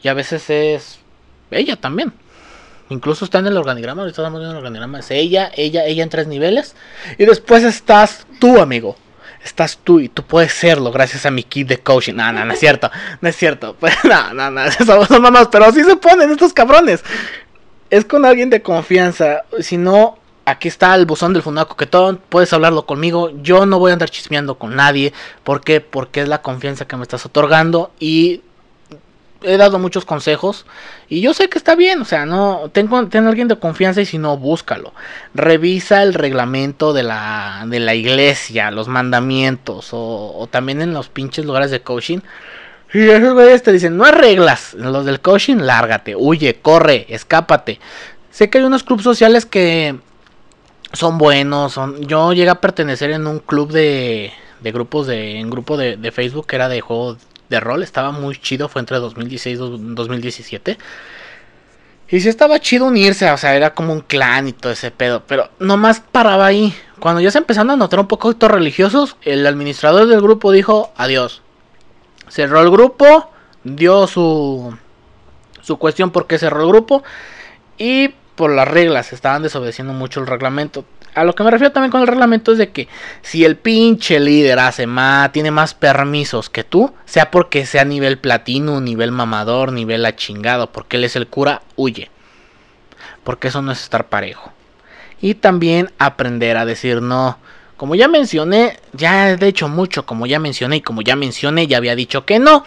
Y 0.01 0.07
a 0.07 0.13
veces 0.13 0.49
es 0.49 0.99
ella 1.51 1.75
también. 1.75 2.13
Incluso 2.89 3.25
está 3.25 3.39
en 3.39 3.47
el 3.47 3.57
organigrama, 3.57 4.03
ahorita 4.03 4.21
estamos 4.21 4.39
viendo 4.39 4.53
el 4.53 4.57
organigrama. 4.57 4.99
Es 4.99 5.11
ella, 5.11 5.51
ella, 5.55 5.85
ella 5.85 6.03
en 6.03 6.09
tres 6.09 6.27
niveles. 6.27 6.75
Y 7.17 7.25
después 7.25 7.63
estás 7.63 8.25
tú, 8.39 8.59
amigo 8.59 8.95
estás 9.47 9.79
tú 9.83 9.99
y 9.99 10.09
tú 10.09 10.23
puedes 10.23 10.53
serlo 10.53 10.91
gracias 10.91 11.25
a 11.25 11.31
mi 11.31 11.43
kit 11.43 11.67
de 11.67 11.79
coaching. 11.79 12.13
No, 12.13 12.31
no, 12.31 12.45
no 12.45 12.53
es 12.53 12.59
cierto, 12.59 12.91
no 13.21 13.29
es 13.29 13.35
cierto. 13.35 13.75
Pues, 13.79 13.95
no, 14.03 14.33
no, 14.33 14.51
no, 14.51 14.61
son 15.07 15.21
mamás, 15.21 15.47
pero 15.51 15.65
así 15.65 15.83
se 15.83 15.95
ponen 15.95 16.31
estos 16.31 16.53
cabrones. 16.53 17.03
Es 17.89 18.05
con 18.05 18.25
alguien 18.25 18.49
de 18.49 18.61
confianza. 18.61 19.43
Si 19.59 19.77
no, 19.77 20.17
aquí 20.45 20.67
está 20.67 20.93
el 20.95 21.05
buzón 21.05 21.33
del 21.33 21.41
fundado 21.41 21.67
coquetón. 21.67 22.19
Puedes 22.29 22.51
hablarlo 22.53 22.85
conmigo. 22.85 23.31
Yo 23.41 23.65
no 23.65 23.79
voy 23.79 23.91
a 23.91 23.93
andar 23.93 24.09
chismeando 24.09 24.55
con 24.55 24.75
nadie. 24.75 25.13
¿Por 25.43 25.61
qué? 25.61 25.81
Porque 25.81 26.21
es 26.21 26.27
la 26.27 26.41
confianza 26.41 26.85
que 26.85 26.97
me 26.97 27.03
estás 27.03 27.25
otorgando. 27.25 27.91
Y 27.99 28.41
he 29.47 29.57
dado 29.57 29.79
muchos 29.79 30.05
consejos 30.05 30.65
y 31.09 31.21
yo 31.21 31.33
sé 31.33 31.49
que 31.49 31.57
está 31.57 31.75
bien, 31.75 32.01
o 32.01 32.05
sea, 32.05 32.25
no 32.25 32.69
tengo 32.71 33.07
ten 33.07 33.25
alguien 33.25 33.47
de 33.47 33.57
confianza 33.57 34.01
y 34.01 34.05
si 34.05 34.17
no 34.17 34.37
búscalo. 34.37 34.93
Revisa 35.33 36.03
el 36.03 36.13
reglamento 36.13 36.93
de 36.93 37.03
la 37.03 37.63
de 37.67 37.79
la 37.79 37.95
iglesia, 37.95 38.71
los 38.71 38.87
mandamientos 38.87 39.89
o, 39.91 40.47
también 40.51 40.81
en 40.81 40.93
los 40.93 41.09
pinches 41.09 41.45
lugares 41.45 41.71
de 41.71 41.81
coaching. 41.81 42.19
Y 42.93 43.09
esos 43.09 43.33
güeyes 43.33 43.63
te 43.63 43.73
dicen, 43.73 43.97
no 43.97 44.05
hay 44.05 44.13
reglas, 44.13 44.73
los 44.73 45.05
del 45.05 45.19
coaching, 45.19 45.57
lárgate, 45.57 46.15
huye, 46.15 46.59
corre, 46.61 47.05
escápate. 47.09 47.79
Sé 48.31 48.49
que 48.49 48.59
hay 48.59 48.63
unos 48.63 48.83
clubes 48.83 49.03
sociales 49.03 49.45
que 49.45 49.95
son 50.93 51.17
buenos, 51.17 51.79
yo 52.01 52.33
llegué 52.33 52.49
a 52.49 52.61
pertenecer 52.61 53.11
en 53.11 53.27
un 53.27 53.39
club 53.39 53.71
de 53.71 54.31
de 54.61 54.71
grupos 54.71 55.07
de 55.07 55.39
en 55.39 55.49
grupo 55.49 55.77
de, 55.77 55.97
de 55.97 56.11
Facebook 56.11 56.47
que 56.47 56.55
era 56.55 56.69
de 56.69 56.81
juegos 56.81 57.17
de 57.49 57.59
rol, 57.59 57.83
estaba 57.83 58.11
muy 58.11 58.37
chido, 58.37 58.69
fue 58.69 58.81
entre 58.81 58.97
2016 58.97 59.57
y 59.57 59.93
2017. 59.93 60.77
Y 62.09 62.21
sí 62.21 62.29
estaba 62.29 62.59
chido 62.59 62.85
unirse, 62.85 63.29
o 63.29 63.37
sea, 63.37 63.55
era 63.55 63.73
como 63.73 63.91
un 63.91 63.99
clan 63.99 64.47
y 64.47 64.53
todo 64.53 64.71
ese 64.71 64.91
pedo, 64.91 65.23
pero 65.27 65.49
nomás 65.59 65.99
paraba 65.99 66.45
ahí. 66.45 66.73
Cuando 66.99 67.21
ya 67.21 67.31
se 67.31 67.37
empezaron 67.37 67.71
a 67.71 67.75
notar 67.75 67.99
un 67.99 68.07
poco 68.07 68.33
religiosos, 68.47 69.17
el 69.23 69.45
administrador 69.45 70.07
del 70.07 70.21
grupo 70.21 70.51
dijo 70.51 70.93
adiós. 70.95 71.41
Cerró 72.29 72.61
el 72.61 72.71
grupo, 72.71 73.29
dio 73.63 74.07
su, 74.07 74.77
su 75.61 75.77
cuestión 75.77 76.11
por 76.11 76.27
qué 76.27 76.37
cerró 76.37 76.61
el 76.61 76.69
grupo 76.69 77.03
y 77.77 78.13
por 78.35 78.51
las 78.51 78.67
reglas, 78.67 79.13
estaban 79.13 79.41
desobedeciendo 79.41 79.93
mucho 79.93 80.19
el 80.19 80.27
reglamento 80.27 80.85
a 81.17 81.23
lo 81.23 81.33
que 81.33 81.43
me 81.43 81.49
refiero 81.49 81.71
también 81.71 81.89
con 81.89 82.01
el 82.01 82.07
reglamento 82.07 82.51
es 82.51 82.59
de 82.59 82.69
que 82.69 82.87
si 83.23 83.43
el 83.43 83.55
pinche 83.57 84.19
líder 84.19 84.59
hace 84.59 84.85
más, 84.85 85.31
tiene 85.31 85.49
más 85.49 85.73
permisos 85.73 86.51
que 86.51 86.63
tú, 86.63 86.93
sea 87.05 87.31
porque 87.31 87.65
sea 87.65 87.85
nivel 87.85 88.19
platino, 88.19 88.79
nivel 88.81 89.11
mamador, 89.11 89.71
nivel 89.71 90.05
achingado, 90.05 90.71
porque 90.71 90.97
él 90.97 91.05
es 91.05 91.15
el 91.15 91.27
cura, 91.27 91.63
huye. 91.75 92.11
Porque 93.23 93.47
eso 93.47 93.63
no 93.63 93.71
es 93.71 93.81
estar 93.81 94.09
parejo. 94.09 94.53
Y 95.19 95.33
también 95.33 95.91
aprender 95.97 96.55
a 96.55 96.65
decir 96.65 97.01
no. 97.01 97.39
Como 97.77 97.95
ya 97.95 98.07
mencioné, 98.07 98.79
ya 98.93 99.31
he 99.31 99.47
hecho 99.47 99.67
mucho, 99.69 100.05
como 100.05 100.27
ya 100.27 100.39
mencioné 100.39 100.77
y 100.77 100.81
como 100.81 101.01
ya 101.01 101.15
mencioné, 101.15 101.65
ya 101.65 101.77
había 101.77 101.95
dicho 101.95 102.25
que 102.25 102.37
no. 102.37 102.63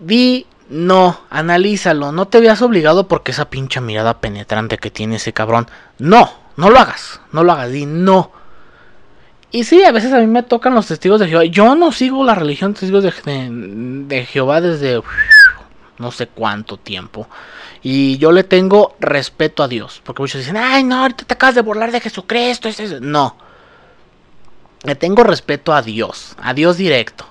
Di 0.00 0.46
no, 0.68 1.20
analízalo, 1.30 2.10
no 2.10 2.26
te 2.26 2.40
veas 2.40 2.62
obligado 2.62 3.06
porque 3.06 3.30
esa 3.30 3.48
pincha 3.48 3.80
mirada 3.80 4.20
penetrante 4.20 4.78
que 4.78 4.90
tiene 4.90 5.16
ese 5.16 5.32
cabrón. 5.32 5.68
No, 5.98 6.39
no 6.60 6.68
lo 6.68 6.78
hagas, 6.78 7.20
no 7.32 7.42
lo 7.42 7.52
hagas, 7.52 7.74
y 7.74 7.86
no. 7.86 8.32
Y 9.50 9.64
sí, 9.64 9.82
a 9.82 9.92
veces 9.92 10.12
a 10.12 10.18
mí 10.18 10.26
me 10.26 10.42
tocan 10.42 10.74
los 10.74 10.86
testigos 10.86 11.18
de 11.18 11.26
Jehová. 11.26 11.44
Yo 11.46 11.74
no 11.74 11.90
sigo 11.90 12.22
la 12.22 12.34
religión 12.34 12.74
de 12.74 12.80
testigos 12.80 13.02
de, 13.02 14.26
Jehová 14.26 14.60
desde 14.60 15.00
no 15.98 16.12
sé 16.12 16.26
cuánto 16.28 16.76
tiempo. 16.76 17.28
Y 17.82 18.18
yo 18.18 18.30
le 18.30 18.44
tengo 18.44 18.94
respeto 19.00 19.62
a 19.62 19.68
Dios. 19.68 20.02
Porque 20.04 20.22
muchos 20.22 20.40
dicen, 20.40 20.58
ay, 20.58 20.84
no, 20.84 20.96
ahorita 20.96 21.24
te 21.24 21.34
acabas 21.34 21.54
de 21.54 21.62
burlar 21.62 21.90
de 21.92 22.00
Jesucristo. 22.00 22.68
No. 23.00 23.36
Le 24.82 24.94
tengo 24.94 25.24
respeto 25.24 25.72
a 25.72 25.80
Dios. 25.80 26.36
A 26.42 26.52
Dios 26.52 26.76
directo. 26.76 27.26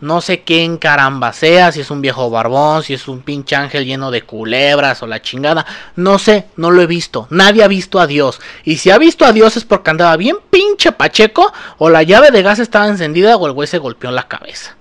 No 0.00 0.22
sé 0.22 0.42
quién 0.44 0.78
caramba 0.78 1.34
sea, 1.34 1.72
si 1.72 1.80
es 1.80 1.90
un 1.90 2.00
viejo 2.00 2.30
barbón, 2.30 2.82
si 2.82 2.94
es 2.94 3.06
un 3.06 3.20
pinche 3.20 3.54
ángel 3.54 3.84
lleno 3.84 4.10
de 4.10 4.22
culebras 4.22 5.02
o 5.02 5.06
la 5.06 5.20
chingada. 5.20 5.66
No 5.94 6.18
sé, 6.18 6.46
no 6.56 6.70
lo 6.70 6.80
he 6.80 6.86
visto. 6.86 7.26
Nadie 7.28 7.62
ha 7.62 7.68
visto 7.68 8.00
a 8.00 8.06
Dios. 8.06 8.40
Y 8.64 8.78
si 8.78 8.90
ha 8.90 8.96
visto 8.96 9.26
a 9.26 9.32
Dios 9.32 9.58
es 9.58 9.64
porque 9.64 9.90
andaba 9.90 10.16
bien 10.16 10.36
pinche 10.50 10.92
pacheco 10.92 11.52
o 11.76 11.90
la 11.90 12.02
llave 12.02 12.30
de 12.30 12.42
gas 12.42 12.58
estaba 12.60 12.88
encendida 12.88 13.36
o 13.36 13.46
el 13.46 13.52
güey 13.52 13.68
se 13.68 13.78
golpeó 13.78 14.08
en 14.08 14.16
la 14.16 14.28
cabeza. 14.28 14.76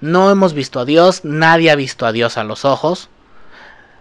No 0.00 0.30
hemos 0.30 0.52
visto 0.52 0.80
a 0.80 0.84
Dios, 0.84 1.24
nadie 1.24 1.70
ha 1.70 1.76
visto 1.76 2.04
a 2.04 2.12
Dios 2.12 2.36
a 2.36 2.42
los 2.42 2.64
ojos. 2.64 3.08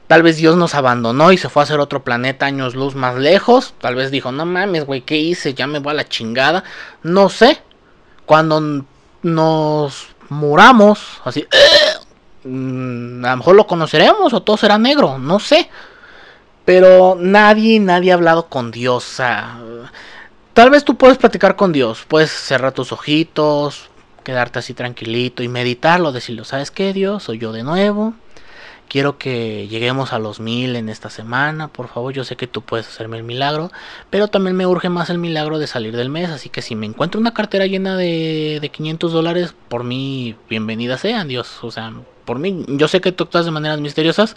Tal 0.08 0.24
vez 0.24 0.38
Dios 0.38 0.56
nos 0.56 0.74
abandonó 0.74 1.32
y 1.32 1.38
se 1.38 1.50
fue 1.50 1.62
a 1.62 1.66
hacer 1.66 1.80
otro 1.80 2.04
planeta 2.04 2.48
años 2.48 2.74
luz 2.74 2.96
más 2.96 3.16
lejos. 3.18 3.76
Tal 3.80 3.94
vez 3.94 4.10
dijo, 4.10 4.32
no 4.32 4.48
mames, 4.48 4.86
güey, 4.86 5.02
¿qué 5.02 5.18
hice? 5.18 5.54
Ya 5.54 5.68
me 5.68 5.78
voy 5.78 5.92
a 5.92 5.94
la 5.94 6.10
chingada. 6.10 6.64
No 7.04 7.30
sé. 7.30 7.62
Cuando 8.26 8.86
nos 9.22 10.08
muramos, 10.30 11.22
así, 11.26 11.48
mm, 12.44 13.26
a 13.26 13.32
lo 13.32 13.38
mejor 13.38 13.56
lo 13.56 13.68
conoceremos 13.68 14.34
o 14.34 14.42
todo 14.42 14.58
será 14.58 14.78
negro, 14.78 15.18
no 15.18 15.40
sé. 15.40 15.70
Pero 16.66 17.18
nadie, 17.20 17.80
nadie 17.80 18.12
ha 18.12 18.16
hablado 18.16 18.48
con 18.48 18.72
Dios. 18.72 19.18
tal 20.54 20.70
vez 20.70 20.84
tú 20.84 20.98
puedes 20.98 21.18
platicar 21.18 21.56
con 21.56 21.72
Dios, 21.72 22.06
puedes 22.08 22.32
cerrar 22.32 22.74
tus 22.74 22.92
ojitos, 22.92 23.90
quedarte 24.24 24.60
así 24.60 24.74
tranquilito 24.74 25.42
y 25.42 25.48
meditarlo, 25.48 26.12
decirlo, 26.12 26.44
¿sabes 26.44 26.70
qué 26.70 26.94
Dios? 26.94 27.24
Soy 27.24 27.40
yo 27.40 27.52
de 27.52 27.64
nuevo 27.64 28.14
quiero 28.90 29.18
que 29.18 29.68
lleguemos 29.70 30.12
a 30.12 30.20
los 30.20 30.40
mil 30.40 30.76
en 30.76 30.90
esta 30.90 31.10
semana, 31.10 31.70
por 31.70 31.88
favor, 31.88 32.14
yo 32.14 32.26
sé 32.26 32.36
que 32.36 32.48
tú 32.48 32.62
puedes 32.62 32.88
hacerme 32.88 33.18
el 33.18 33.24
milagro, 33.24 33.72
pero 34.10 34.28
también 34.28 34.58
me 34.58 34.66
urge 34.66 34.90
más 34.90 35.10
el 35.10 35.20
milagro 35.20 35.60
de 35.60 35.68
salir 35.68 35.96
del 35.96 36.10
mes, 36.10 36.30
así 36.30 36.50
que 36.50 36.62
si 36.62 36.76
me 36.76 36.88
encuentro 36.88 37.22
una 37.22 37.34
cartera 37.34 37.68
llena 37.68 37.96
de, 37.96 38.58
de 38.60 38.70
500 38.70 39.14
dólares, 39.14 39.56
por 39.70 39.84
mí, 39.84 40.36
bienvenida 40.50 40.98
sean, 40.98 41.28
Dios, 41.28 41.64
o 41.64 41.72
sea, 41.72 41.94
por 42.30 42.38
mí. 42.38 42.64
Yo 42.68 42.88
sé 42.88 43.02
que 43.02 43.12
tú 43.12 43.24
actúas 43.24 43.46
de 43.46 43.50
maneras 43.50 43.80
misteriosas, 43.80 44.36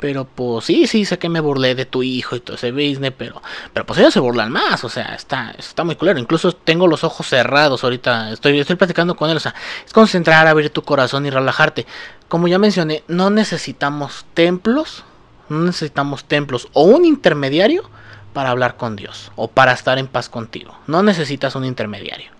pero 0.00 0.24
pues 0.24 0.64
sí, 0.64 0.86
sí, 0.86 1.04
sé 1.04 1.18
que 1.18 1.28
me 1.28 1.40
burlé 1.40 1.74
de 1.74 1.84
tu 1.84 2.02
hijo 2.02 2.36
y 2.36 2.40
todo 2.40 2.56
ese 2.56 2.72
business, 2.72 3.12
pero, 3.18 3.42
pero 3.74 3.84
pues 3.84 3.98
ellos 3.98 4.14
se 4.14 4.20
burlan 4.20 4.50
más, 4.50 4.82
o 4.82 4.88
sea, 4.88 5.14
está, 5.14 5.54
está 5.58 5.84
muy 5.84 5.94
culero. 5.96 6.18
Incluso 6.18 6.52
tengo 6.52 6.86
los 6.86 7.04
ojos 7.04 7.26
cerrados 7.28 7.84
ahorita, 7.84 8.32
estoy, 8.32 8.58
estoy 8.58 8.76
platicando 8.76 9.14
con 9.14 9.28
él, 9.28 9.36
o 9.36 9.40
sea, 9.40 9.54
es 9.84 9.92
concentrar, 9.92 10.46
abrir 10.46 10.70
tu 10.70 10.80
corazón 10.84 11.26
y 11.26 11.30
relajarte. 11.30 11.84
Como 12.28 12.48
ya 12.48 12.58
mencioné, 12.58 13.04
no 13.08 13.28
necesitamos 13.28 14.24
templos, 14.32 15.04
no 15.50 15.58
necesitamos 15.58 16.24
templos 16.24 16.68
o 16.72 16.84
un 16.84 17.04
intermediario 17.04 17.90
para 18.32 18.48
hablar 18.48 18.78
con 18.78 18.96
Dios 18.96 19.32
o 19.36 19.48
para 19.48 19.72
estar 19.72 19.98
en 19.98 20.06
paz 20.06 20.30
contigo. 20.30 20.74
No 20.86 21.02
necesitas 21.02 21.56
un 21.56 21.66
intermediario. 21.66 22.30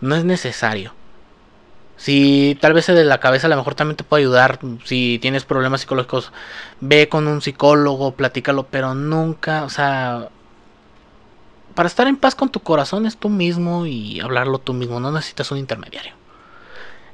No 0.00 0.16
es 0.16 0.24
necesario. 0.24 0.94
Si 1.96 2.58
tal 2.60 2.72
vez 2.72 2.86
de 2.86 3.04
la 3.04 3.20
cabeza 3.20 3.46
a 3.46 3.50
lo 3.50 3.56
mejor 3.56 3.74
también 3.74 3.96
te 3.96 4.04
puede 4.04 4.22
ayudar. 4.22 4.58
Si 4.84 5.18
tienes 5.20 5.44
problemas 5.44 5.82
psicológicos, 5.82 6.32
ve 6.80 7.08
con 7.08 7.28
un 7.28 7.40
psicólogo, 7.40 8.12
platícalo, 8.12 8.66
pero 8.66 8.94
nunca, 8.94 9.64
o 9.64 9.70
sea, 9.70 10.28
para 11.74 11.86
estar 11.88 12.06
en 12.06 12.16
paz 12.16 12.34
con 12.34 12.50
tu 12.50 12.60
corazón 12.60 13.06
es 13.06 13.16
tú 13.16 13.28
mismo 13.28 13.86
y 13.86 14.20
hablarlo 14.20 14.58
tú 14.58 14.74
mismo, 14.74 15.00
no 15.00 15.10
necesitas 15.12 15.50
un 15.50 15.58
intermediario. 15.58 16.12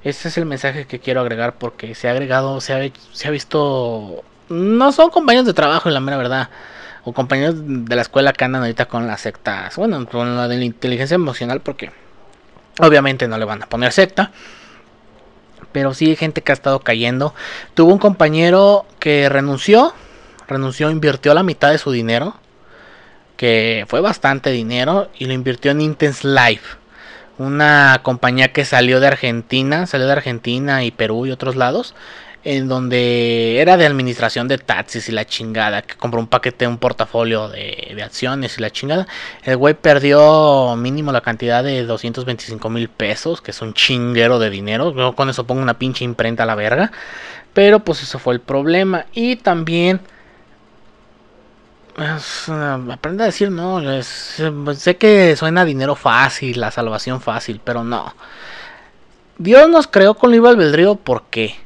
Ese 0.03 0.29
es 0.29 0.39
el 0.39 0.47
mensaje 0.47 0.87
que 0.87 0.99
quiero 0.99 1.21
agregar 1.21 1.57
porque 1.59 1.95
se 1.95 2.09
ha 2.09 2.13
agregado, 2.13 2.61
se 2.61 2.73
ha, 2.73 2.91
se 3.13 3.29
ha 3.29 3.31
visto, 3.31 4.25
no 4.49 4.93
son 4.93 5.11
compañeros 5.11 5.47
de 5.47 5.55
trabajo 5.55 5.89
en 5.89 5.95
la 5.95 6.01
mera 6.01 6.17
verdad, 6.17 6.49
o 7.05 7.13
compañeros 7.13 7.57
de 7.59 7.97
la 7.97 8.03
escuela 8.03 8.33
que 8.33 8.45
andan 8.45 8.63
ahorita 8.63 8.87
con 8.87 9.07
las 9.07 9.21
sectas, 9.21 9.77
bueno, 9.77 10.07
con 10.07 10.37
la 10.37 10.49
de 10.49 10.57
la 10.57 10.65
inteligencia 10.65 11.15
emocional 11.15 11.61
porque 11.61 11.91
obviamente 12.79 13.29
no 13.29 13.37
le 13.37 13.45
van 13.45 13.63
a 13.63 13.67
poner 13.67 13.93
secta 13.93 14.33
pero 15.73 15.95
sí 15.95 16.07
hay 16.07 16.17
gente 16.17 16.43
que 16.43 16.53
ha 16.53 16.55
estado 16.55 16.81
cayendo. 16.81 17.35
Tuvo 17.75 17.93
un 17.93 17.99
compañero 17.99 18.87
que 18.99 19.29
renunció, 19.29 19.95
renunció, 20.49 20.91
invirtió 20.91 21.35
la 21.35 21.43
mitad 21.43 21.71
de 21.71 21.79
su 21.79 21.91
dinero, 21.93 22.35
que 23.37 23.85
fue 23.89 24.01
bastante 24.01 24.51
dinero, 24.51 25.11
y 25.19 25.27
lo 25.27 25.33
invirtió 25.33 25.71
en 25.71 25.81
Intense 25.81 26.29
Life, 26.29 26.77
una 27.39 28.01
compañía 28.03 28.53
que 28.53 28.67
salió 28.67 29.01
de 29.01 29.07
Argentina, 29.07 29.87
salió 29.87 30.07
de 30.07 30.13
Argentina 30.13 30.85
y 30.85 30.91
Perú 30.91 31.25
y 31.25 31.31
otros 31.31 31.57
lados, 31.57 31.95
en 32.43 32.69
donde 32.69 33.61
era 33.61 33.77
de 33.77 33.85
administración 33.85 34.49
de 34.49 34.59
taxis 34.59 35.09
y 35.09 35.13
la 35.13 35.27
chingada, 35.27 35.83
que 35.83 35.97
compró 35.97 36.21
un 36.21 36.27
paquete, 36.27 36.67
un 36.67 36.79
portafolio 36.79 37.49
de, 37.49 38.01
acciones 38.03 38.57
y 38.59 38.63
la 38.63 38.71
chingada. 38.71 39.07
El 39.43 39.57
güey 39.57 39.75
perdió 39.75 40.75
mínimo 40.77 41.13
la 41.13 41.21
cantidad 41.21 41.63
de 41.63 41.85
225 41.85 42.71
mil 42.71 42.89
pesos, 42.89 43.43
que 43.43 43.51
es 43.51 43.61
un 43.61 43.75
chinguero 43.75 44.39
de 44.39 44.51
dinero. 44.51 44.95
Yo 44.95 45.15
con 45.15 45.29
eso 45.29 45.45
pongo 45.45 45.61
una 45.61 45.79
pinche 45.79 46.05
imprenta 46.05 46.45
a 46.45 46.47
la 46.47 46.55
verga. 46.55 46.93
Pero 47.53 47.81
pues 47.81 48.03
eso 48.03 48.19
fue 48.19 48.35
el 48.35 48.41
problema. 48.41 49.07
Y 49.13 49.37
también... 49.37 50.01
Pues, 51.95 52.49
aprende 52.49 53.25
a 53.25 53.27
decir 53.27 53.51
no. 53.51 53.83
sé 54.03 54.97
que 54.97 55.37
suena 55.37 55.65
dinero 55.67 55.97
fácil, 55.97 56.59
la 56.59 56.71
salvación 56.71 57.21
fácil, 57.21 57.61
pero 57.63 57.85
no. 57.85 58.15
Dios 59.37 59.69
nos 59.69 59.87
creó 59.87 60.15
con 60.15 60.31
libre 60.31 60.51
albedrío, 60.51 60.95
¿por 60.95 61.25
qué? 61.31 61.57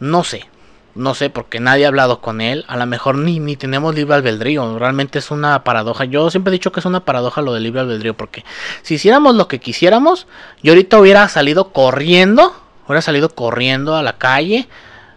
No 0.00 0.24
sé. 0.24 0.48
No 0.94 1.14
sé, 1.14 1.28
porque 1.28 1.60
nadie 1.60 1.84
ha 1.84 1.88
hablado 1.88 2.22
con 2.22 2.40
él. 2.40 2.64
A 2.68 2.76
lo 2.78 2.86
mejor 2.86 3.18
ni, 3.18 3.38
ni 3.38 3.56
tenemos 3.56 3.94
libre 3.94 4.14
albedrío. 4.14 4.78
Realmente 4.78 5.18
es 5.18 5.30
una 5.30 5.62
paradoja. 5.62 6.06
Yo 6.06 6.30
siempre 6.30 6.50
he 6.50 6.52
dicho 6.52 6.72
que 6.72 6.80
es 6.80 6.86
una 6.86 7.04
paradoja 7.04 7.42
lo 7.42 7.52
del 7.52 7.64
libre 7.64 7.80
albedrío. 7.80 8.16
Porque 8.16 8.44
si 8.82 8.94
hiciéramos 8.94 9.34
lo 9.34 9.46
que 9.46 9.60
quisiéramos, 9.60 10.26
yo 10.62 10.72
ahorita 10.72 10.98
hubiera 10.98 11.28
salido 11.28 11.72
corriendo. 11.72 12.54
Hubiera 12.86 13.02
salido 13.02 13.28
corriendo 13.28 13.94
a 13.94 14.02
la 14.02 14.16
calle. 14.16 14.68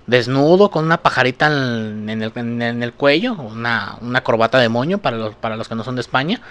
Desnudo, 0.06 0.70
con 0.70 0.84
una 0.84 0.98
pajarita 0.98 1.48
en, 1.48 2.10
el, 2.10 2.32
en 2.36 2.84
el, 2.84 2.94
cuello. 2.94 3.36
Una, 3.36 3.96
una 4.02 4.22
corbata 4.22 4.60
de 4.60 4.68
moño 4.68 4.98
para 4.98 5.16
los, 5.16 5.36
para 5.36 5.56
los 5.56 5.70
que 5.70 5.76
no 5.76 5.86
son 5.86 5.96
de 5.96 6.02
España 6.02 6.42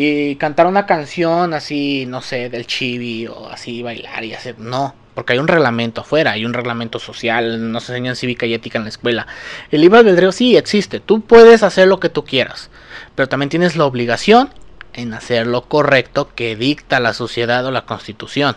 y 0.00 0.36
cantar 0.36 0.68
una 0.68 0.86
canción 0.86 1.54
así, 1.54 2.06
no 2.06 2.22
sé, 2.22 2.50
del 2.50 2.68
chibi 2.68 3.26
o 3.26 3.48
así 3.48 3.82
bailar 3.82 4.22
y 4.24 4.32
hacer, 4.32 4.58
no, 4.60 4.94
porque 5.18 5.32
hay 5.32 5.40
un 5.40 5.48
reglamento 5.48 6.02
afuera, 6.02 6.30
hay 6.30 6.44
un 6.44 6.54
reglamento 6.54 7.00
social, 7.00 7.72
nos 7.72 7.88
enseñan 7.90 8.14
cívica 8.14 8.46
y 8.46 8.54
ética 8.54 8.78
en 8.78 8.84
la 8.84 8.90
escuela. 8.90 9.26
El 9.72 9.80
libre 9.80 9.98
albedrío 9.98 10.30
sí 10.30 10.56
existe, 10.56 11.00
tú 11.00 11.22
puedes 11.22 11.64
hacer 11.64 11.88
lo 11.88 11.98
que 11.98 12.08
tú 12.08 12.24
quieras, 12.24 12.70
pero 13.16 13.28
también 13.28 13.50
tienes 13.50 13.74
la 13.74 13.84
obligación 13.84 14.50
en 14.92 15.12
hacer 15.14 15.48
lo 15.48 15.62
correcto 15.62 16.28
que 16.36 16.54
dicta 16.54 17.00
la 17.00 17.14
sociedad 17.14 17.66
o 17.66 17.72
la 17.72 17.84
constitución. 17.84 18.54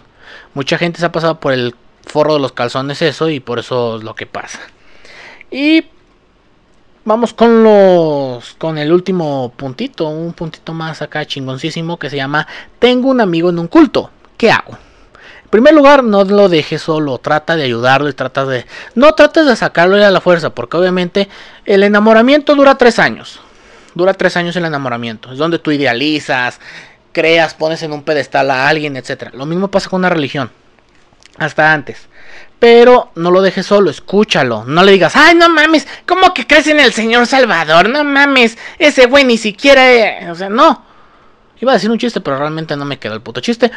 Mucha 0.54 0.78
gente 0.78 1.00
se 1.00 1.08
ha 1.08 1.12
pasado 1.12 1.40
por 1.40 1.52
el 1.52 1.74
forro 2.06 2.36
de 2.36 2.42
los 2.42 2.52
calzones 2.52 3.02
eso 3.02 3.32
y 3.32 3.40
por 3.40 3.58
eso 3.58 3.98
es 3.98 4.04
lo 4.04 4.14
que 4.14 4.28
pasa. 4.28 4.60
Y 5.50 5.86
vamos 7.06 7.34
con 7.34 7.64
los 7.64 8.54
con 8.60 8.78
el 8.78 8.94
último 8.94 9.52
puntito, 9.58 10.08
un 10.10 10.34
puntito 10.34 10.74
más 10.74 11.02
acá 11.02 11.26
chingoncísimo 11.26 11.98
que 11.98 12.12
se 12.12 12.18
llama 12.18 12.46
Tengo 12.78 13.10
un 13.10 13.20
amigo 13.20 13.50
en 13.50 13.58
un 13.58 13.68
culto. 13.68 14.12
¿Qué 14.38 14.52
hago? 14.52 14.78
Primer 15.52 15.76
lugar, 15.76 16.04
no 16.04 16.24
lo 16.24 16.50
dejes 16.50 16.82
solo, 16.82 17.20
trata 17.20 17.56
de 17.56 17.64
ayudarlo 17.64 18.10
y 18.10 18.14
trata 18.14 18.46
de... 18.46 18.66
No 18.96 19.14
trates 19.14 19.46
de 19.46 19.56
sacarlo 19.56 20.04
a 20.04 20.10
la 20.10 20.22
fuerza, 20.22 20.50
porque 20.50 20.78
obviamente 20.78 21.30
el 21.66 21.84
enamoramiento 21.84 22.56
dura 22.56 22.76
tres 22.76 22.98
años. 22.98 23.40
Dura 23.94 24.16
tres 24.16 24.36
años 24.38 24.56
el 24.56 24.66
enamoramiento. 24.66 25.32
Es 25.32 25.38
donde 25.38 25.60
tú 25.60 25.70
idealizas, 25.72 26.60
creas, 27.12 27.54
pones 27.54 27.84
en 27.84 27.92
un 27.92 28.02
pedestal 28.02 28.50
a 28.50 28.68
alguien, 28.68 28.96
etc. 28.96 29.34
Lo 29.34 29.46
mismo 29.46 29.70
pasa 29.70 29.90
con 29.90 30.00
una 30.00 30.10
religión. 30.10 30.50
Hasta 31.38 31.72
antes. 31.72 32.08
Pero 32.58 33.12
no 33.16 33.30
lo 33.30 33.42
dejes 33.42 33.66
solo, 33.66 33.90
escúchalo. 33.90 34.64
No 34.66 34.84
le 34.84 34.94
digas, 34.94 35.16
ay, 35.16 35.36
no 35.36 35.50
mames, 35.50 35.88
¿cómo 36.08 36.34
que 36.34 36.48
crees 36.48 36.68
en 36.68 36.80
el 36.80 36.94
Señor 36.94 37.28
Salvador? 37.28 37.90
No 37.90 38.04
mames, 38.04 38.58
ese 38.80 39.06
güey 39.06 39.26
ni 39.26 39.38
siquiera... 39.38 40.32
O 40.32 40.36
sea, 40.36 40.50
no. 40.50 40.86
Iba 41.60 41.74
a 41.74 41.76
decir 41.76 41.92
un 41.92 42.00
chiste, 42.00 42.22
pero 42.22 42.38
realmente 42.38 42.76
no 42.76 42.86
me 42.86 42.98
quedó 42.98 43.14
el 43.14 43.22
puto 43.22 43.42
chiste 43.42 43.70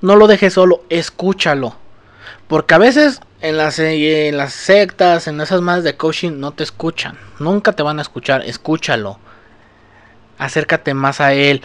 no 0.00 0.16
lo 0.16 0.26
dejes 0.26 0.54
solo, 0.54 0.82
escúchalo. 0.88 1.76
Porque 2.48 2.74
a 2.74 2.78
veces 2.78 3.20
en 3.40 3.56
las, 3.56 3.78
en 3.78 4.36
las 4.36 4.52
sectas, 4.52 5.26
en 5.26 5.40
esas 5.40 5.60
más 5.60 5.84
de 5.84 5.96
coaching, 5.96 6.32
no 6.38 6.52
te 6.52 6.62
escuchan. 6.62 7.18
Nunca 7.38 7.72
te 7.72 7.82
van 7.82 7.98
a 7.98 8.02
escuchar, 8.02 8.42
escúchalo. 8.44 9.18
Acércate 10.38 10.94
más 10.94 11.20
a 11.20 11.32
él. 11.32 11.62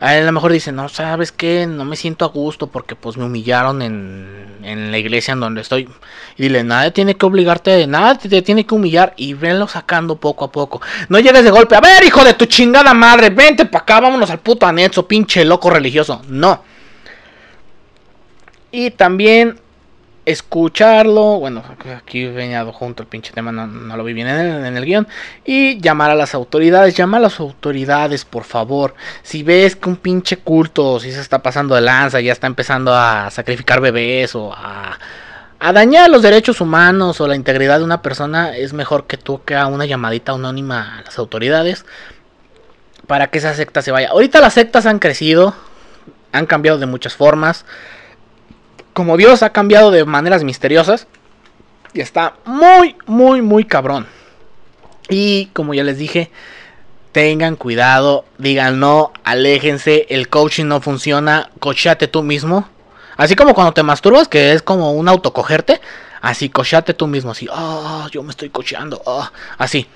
A 0.00 0.16
él 0.16 0.24
a 0.24 0.26
lo 0.26 0.32
mejor 0.32 0.52
dice, 0.52 0.72
no, 0.72 0.88
¿sabes 0.88 1.30
qué? 1.30 1.66
No 1.66 1.84
me 1.84 1.96
siento 1.96 2.24
a 2.24 2.28
gusto 2.28 2.66
porque 2.66 2.96
pues 2.96 3.16
me 3.16 3.24
humillaron 3.24 3.80
en, 3.80 4.58
en 4.62 4.90
la 4.90 4.98
iglesia 4.98 5.32
en 5.32 5.40
donde 5.40 5.60
estoy. 5.60 5.88
Y 6.36 6.42
dile, 6.42 6.64
nada 6.64 6.90
tiene 6.90 7.14
que 7.14 7.24
obligarte, 7.24 7.86
nada 7.86 8.18
te 8.18 8.42
tiene 8.42 8.66
que 8.66 8.74
humillar 8.74 9.14
y 9.16 9.34
venlo 9.34 9.68
sacando 9.68 10.16
poco 10.16 10.44
a 10.44 10.52
poco. 10.52 10.82
No 11.08 11.20
llegues 11.20 11.44
de 11.44 11.50
golpe, 11.50 11.76
a 11.76 11.80
ver, 11.80 12.04
hijo 12.04 12.24
de 12.24 12.34
tu 12.34 12.46
chingada 12.46 12.92
madre, 12.92 13.30
vente 13.30 13.66
para 13.66 13.82
acá, 13.82 14.00
vámonos 14.00 14.30
al 14.30 14.40
puto 14.40 14.66
anexo, 14.66 15.06
pinche 15.06 15.44
loco 15.44 15.70
religioso. 15.70 16.20
No 16.28 16.73
Y 18.76 18.90
también 18.90 19.60
escucharlo, 20.24 21.38
bueno, 21.38 21.62
aquí 21.96 22.26
venía 22.26 22.64
junto 22.64 23.04
el 23.04 23.08
pinche 23.08 23.32
tema, 23.32 23.52
no, 23.52 23.96
lo 23.96 24.02
vi 24.02 24.12
bien 24.14 24.26
en 24.26 24.76
el, 24.76 24.84
guion, 24.84 25.06
y 25.44 25.80
llamar 25.80 26.10
a 26.10 26.16
las 26.16 26.34
autoridades, 26.34 26.96
llama 26.96 27.18
a 27.18 27.20
las 27.20 27.38
autoridades, 27.38 28.24
por 28.24 28.42
favor, 28.42 28.96
si 29.22 29.44
ves 29.44 29.76
que 29.76 29.88
un 29.88 29.94
pinche 29.94 30.38
culto, 30.38 30.98
si 30.98 31.12
se 31.12 31.20
está 31.20 31.38
pasando 31.40 31.76
de 31.76 31.82
lanza, 31.82 32.20
ya 32.20 32.32
está 32.32 32.48
empezando 32.48 32.92
a 32.92 33.30
sacrificar 33.30 33.80
bebés 33.80 34.34
o 34.34 34.52
a, 34.52 34.98
a 35.60 35.72
dañar 35.72 36.10
los 36.10 36.22
derechos 36.22 36.60
humanos 36.60 37.20
o 37.20 37.28
la 37.28 37.36
integridad 37.36 37.78
de 37.78 37.84
una 37.84 38.02
persona, 38.02 38.56
es 38.56 38.72
mejor 38.72 39.06
que 39.06 39.18
tú 39.18 39.44
que 39.44 39.54
una 39.54 39.86
llamadita 39.86 40.32
anónima 40.32 40.98
a 40.98 41.02
las 41.02 41.16
autoridades 41.20 41.86
para 43.06 43.28
que 43.28 43.38
esa 43.38 43.54
secta 43.54 43.82
se 43.82 43.92
vaya. 43.92 44.08
Ahorita 44.08 44.40
las 44.40 44.54
sectas 44.54 44.84
han 44.86 44.98
crecido, 44.98 45.54
han 46.32 46.46
cambiado 46.46 46.78
de 46.78 46.86
muchas 46.86 47.14
formas, 47.14 47.64
como 48.94 49.16
Dios 49.16 49.42
ha 49.42 49.50
cambiado 49.50 49.90
de 49.90 50.04
maneras 50.04 50.44
misteriosas. 50.44 51.06
Y 51.92 52.00
está 52.00 52.34
muy, 52.44 52.96
muy, 53.06 53.42
muy 53.42 53.64
cabrón. 53.64 54.06
Y 55.08 55.46
como 55.52 55.74
ya 55.74 55.84
les 55.84 55.98
dije, 55.98 56.30
tengan 57.12 57.56
cuidado, 57.56 58.24
digan 58.38 58.80
no, 58.80 59.12
aléjense, 59.22 60.06
el 60.08 60.28
coaching 60.28 60.64
no 60.64 60.80
funciona, 60.80 61.50
cochate 61.60 62.08
tú 62.08 62.22
mismo. 62.22 62.68
Así 63.16 63.36
como 63.36 63.54
cuando 63.54 63.72
te 63.72 63.84
masturbas, 63.84 64.26
que 64.26 64.52
es 64.52 64.62
como 64.62 64.92
un 64.92 65.08
autocogerte, 65.08 65.80
así 66.20 66.48
cochate 66.48 66.94
tú 66.94 67.06
mismo, 67.06 67.30
así, 67.30 67.46
ah, 67.52 68.08
yo 68.10 68.22
me 68.24 68.30
estoy 68.30 68.50
cocheando, 68.50 69.00
ah, 69.06 69.30
así. 69.58 69.86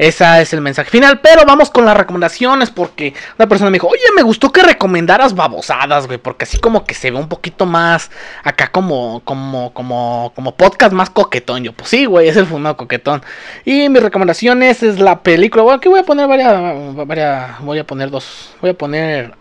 Ese 0.00 0.40
es 0.40 0.54
el 0.54 0.62
mensaje 0.62 0.88
final. 0.88 1.20
Pero 1.20 1.44
vamos 1.44 1.68
con 1.68 1.84
las 1.84 1.94
recomendaciones. 1.94 2.70
Porque 2.70 3.12
una 3.38 3.46
persona 3.46 3.70
me 3.70 3.74
dijo, 3.74 3.86
oye, 3.86 4.00
me 4.16 4.22
gustó 4.22 4.50
que 4.50 4.62
recomendaras 4.62 5.34
babosadas, 5.34 6.06
güey. 6.06 6.18
Porque 6.18 6.44
así 6.44 6.58
como 6.58 6.86
que 6.86 6.94
se 6.94 7.10
ve 7.10 7.18
un 7.18 7.28
poquito 7.28 7.66
más 7.66 8.10
acá 8.42 8.68
como, 8.68 9.20
como, 9.24 9.74
como, 9.74 10.32
como 10.34 10.56
podcast 10.56 10.94
más 10.94 11.10
coquetón. 11.10 11.64
Yo, 11.64 11.74
pues 11.74 11.90
sí, 11.90 12.06
güey, 12.06 12.28
es 12.28 12.36
el 12.38 12.46
fumado 12.46 12.78
coquetón. 12.78 13.22
Y 13.66 13.90
mis 13.90 14.02
recomendaciones 14.02 14.82
es 14.82 14.98
la 14.98 15.22
película. 15.22 15.64
Bueno, 15.64 15.76
aquí 15.76 15.90
voy 15.90 16.00
a 16.00 16.04
poner 16.04 16.26
varias, 16.26 17.60
voy 17.60 17.78
a 17.78 17.86
poner 17.86 18.10
dos. 18.10 18.54
Voy 18.62 18.70
a 18.70 18.74
poner 18.74 19.34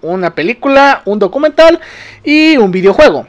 una 0.00 0.32
película, 0.32 1.02
un 1.06 1.18
documental 1.18 1.80
y 2.22 2.56
un 2.56 2.70
videojuego. 2.70 3.26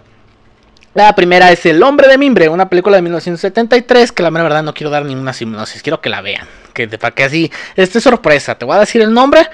La 0.93 1.13
primera 1.13 1.51
es 1.51 1.65
El 1.65 1.83
hombre 1.83 2.07
de 2.07 2.17
mimbre, 2.17 2.47
una 2.47 2.69
película 2.69 2.95
de 2.95 3.01
1973 3.01 4.13
que 4.13 4.23
la 4.23 4.29
verdad 4.29 4.63
no 4.63 4.73
quiero 4.73 4.89
dar 4.89 5.03
ninguna 5.03 5.33
sinopsis, 5.33 5.83
quiero 5.83 5.99
que 5.99 6.09
la 6.09 6.21
vean, 6.21 6.47
que 6.75 6.87
para 6.99 7.15
que 7.15 7.23
así 7.23 7.51
esté 7.75 7.99
sorpresa, 7.99 8.55
te 8.55 8.65
voy 8.65 8.75
a 8.75 8.81
decir 8.81 9.01
el 9.01 9.11
nombre, 9.11 9.47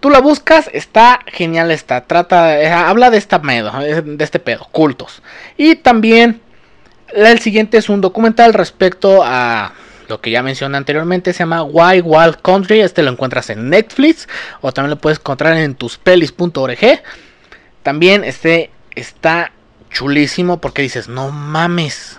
tú 0.00 0.08
la 0.08 0.20
buscas, 0.20 0.70
está 0.72 1.20
genial 1.26 1.70
está, 1.70 2.04
trata, 2.06 2.58
eh, 2.58 2.72
habla 2.72 3.10
de 3.10 3.18
esta 3.18 3.42
pedo, 3.42 3.70
eh, 3.82 4.00
de 4.02 4.24
este 4.24 4.38
pedo, 4.38 4.66
cultos. 4.72 5.22
Y 5.58 5.76
también 5.76 6.40
el 7.14 7.38
siguiente 7.40 7.76
es 7.76 7.90
un 7.90 8.00
documental 8.00 8.54
respecto 8.54 9.22
a 9.22 9.74
lo 10.08 10.20
que 10.20 10.30
ya 10.30 10.42
mencioné 10.42 10.76
anteriormente, 10.76 11.32
se 11.32 11.40
llama 11.40 11.62
Why 11.62 12.00
Wild 12.00 12.40
Country, 12.42 12.80
este 12.80 13.02
lo 13.02 13.10
encuentras 13.10 13.50
en 13.50 13.70
Netflix 13.70 14.28
o 14.60 14.72
también 14.72 14.90
lo 14.90 14.96
puedes 14.98 15.18
encontrar 15.18 15.56
en 15.56 15.74
tuspelis.org. 15.74 17.02
También 17.82 18.24
este 18.24 18.70
está 18.94 19.52
chulísimo 19.90 20.60
porque 20.60 20.82
dices, 20.82 21.08
no 21.08 21.30
mames, 21.30 22.18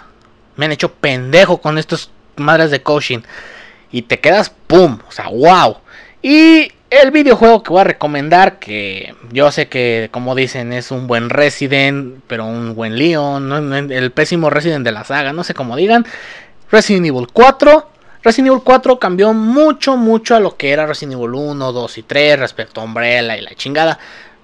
me 0.56 0.66
han 0.66 0.72
hecho 0.72 0.94
pendejo 0.94 1.60
con 1.60 1.78
estas 1.78 2.12
madres 2.36 2.72
de 2.72 2.82
coaching. 2.82 3.20
Y 3.94 4.02
te 4.02 4.20
quedas, 4.20 4.50
¡pum! 4.50 4.98
O 5.08 5.12
sea, 5.12 5.30
wow. 5.30 5.78
Y 6.24 6.72
el 6.90 7.12
videojuego 7.12 7.62
que 7.62 7.70
voy 7.70 7.82
a 7.82 7.86
recomendar, 7.86 8.58
que 8.58 9.14
yo 9.32 9.52
sé 9.52 9.68
que 9.68 10.10
como 10.12 10.34
dicen 10.34 10.74
es 10.74 10.90
un 10.90 11.06
buen 11.06 11.30
Resident, 11.30 12.20
pero 12.28 12.46
un 12.46 12.76
buen 12.76 12.98
Leon, 12.98 13.92
el 13.92 14.12
pésimo 14.12 14.50
Resident 14.50 14.84
de 14.84 14.92
la 14.92 15.04
saga, 15.04 15.32
no 15.32 15.44
sé 15.44 15.54
cómo 15.54 15.76
digan. 15.76 16.06
Resident 16.72 17.06
Evil 17.06 17.28
4. 17.32 17.90
Resident 18.24 18.48
Evil 18.48 18.64
4 18.64 18.98
cambió 18.98 19.32
mucho, 19.34 19.96
mucho 19.96 20.36
a 20.36 20.40
lo 20.40 20.58
que 20.58 20.72
era 20.72 20.88
Resident 20.88 21.14
Evil 21.14 21.36
1, 21.36 21.72
2 21.72 21.98
y 22.00 22.04
3 22.04 22.40
respecto 22.40 22.82
a 22.82 22.86
Umbrella 22.86 23.38
y 23.38 23.42
la 23.42 23.54
chingada. 23.54 24.00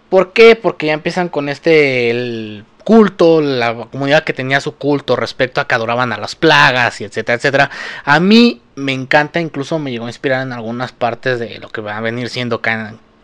¿Por 0.09 0.31
qué? 0.33 0.55
Porque 0.55 0.87
ya 0.87 0.93
empiezan 0.93 1.29
con 1.29 1.49
este 1.49 2.63
culto, 2.89 3.39
la 3.39 3.85
comunidad 3.91 4.23
que 4.23 4.33
tenía 4.33 4.59
su 4.59 4.73
culto 4.73 5.15
respecto 5.15 5.61
a 5.61 5.67
que 5.67 5.75
adoraban 5.75 6.11
a 6.11 6.17
las 6.17 6.33
plagas 6.33 6.99
y 6.99 7.03
etcétera, 7.03 7.35
etcétera. 7.35 7.69
A 8.03 8.19
mí 8.19 8.63
me 8.73 8.93
encanta, 8.93 9.39
incluso 9.39 9.77
me 9.77 9.91
llegó 9.91 10.05
a 10.05 10.09
inspirar 10.09 10.41
en 10.41 10.53
algunas 10.53 10.91
partes 10.91 11.37
de 11.37 11.59
lo 11.59 11.69
que 11.69 11.81
va 11.81 11.97
a 11.97 12.01
venir 12.01 12.29
siendo 12.29 12.63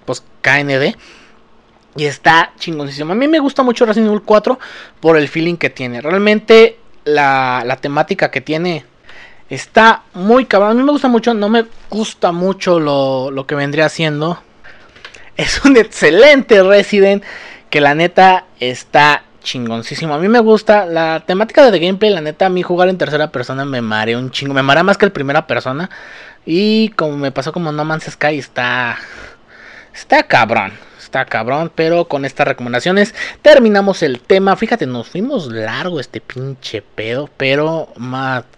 pues, 0.06 0.24
KND. 0.42 0.96
Y 1.96 2.06
está 2.06 2.52
chingoncísimo. 2.60 3.14
A 3.14 3.16
mí 3.16 3.28
me 3.28 3.40
gusta 3.40 3.64
mucho 3.64 3.88
Resident 3.88 4.10
Evil 4.12 4.22
4 4.22 4.60
por 5.00 5.18
el 5.18 5.28
feeling 5.28 5.56
que 5.56 5.72
tiene. 5.72 6.00
Realmente 6.00 6.78
la, 7.04 7.64
la 7.66 7.78
temática 7.78 8.30
que 8.30 8.42
tiene 8.42 8.86
está 9.50 10.04
muy 10.14 10.46
cabrón. 10.46 10.70
A 10.70 10.74
mí 10.76 10.84
me 10.84 10.92
gusta 10.92 11.08
mucho, 11.08 11.34
no 11.34 11.50
me 11.50 11.66
gusta 11.90 12.32
mucho 12.32 12.80
lo, 12.80 13.32
lo 13.32 13.48
que 13.48 13.56
vendría 13.56 13.90
siendo. 13.90 14.44
Es 15.38 15.66
un 15.66 15.76
excelente 15.76 16.62
Resident 16.62 17.24
que 17.72 17.82
la 17.82 17.96
neta 17.96 18.46
está 18.60 19.24
chingoncísimo. 19.46 20.14
A 20.14 20.20
mí 20.20 20.28
me 20.28 20.40
gusta 20.40 20.86
la 20.86 21.22
temática 21.22 21.72
de 21.72 21.80
gameplay, 21.80 22.12
la 22.12 22.20
neta, 22.20 22.48
a 22.48 22.50
mí 22.50 22.64
jugar 22.64 22.90
en 22.90 22.98
tercera 22.98 23.32
persona 23.32 23.64
me 23.64 23.82
marea 23.82 24.18
un 24.18 24.32
chingo. 24.32 24.54
Me 24.54 24.64
marea 24.64 24.84
más 24.84 24.98
que 24.98 25.06
el 25.06 25.14
primera 25.14 25.48
persona. 25.48 25.90
Y 26.46 26.90
como 26.90 27.16
me 27.16 27.32
pasó 27.32 27.54
como 27.54 27.72
No 27.72 27.86
Man's 27.86 28.06
Sky, 28.12 28.38
está. 28.38 28.98
Está 29.94 30.24
cabrón. 30.24 30.74
Está 31.00 31.24
cabrón. 31.24 31.72
Pero 31.74 32.10
con 32.10 32.26
estas 32.26 32.48
recomendaciones 32.48 33.16
terminamos 33.42 34.04
el 34.04 34.20
tema. 34.20 34.58
Fíjate, 34.58 34.86
nos 34.86 35.08
fuimos 35.08 35.48
largo 35.48 36.02
este 36.02 36.20
pinche 36.20 36.82
pedo. 36.82 37.30
Pero 37.38 37.88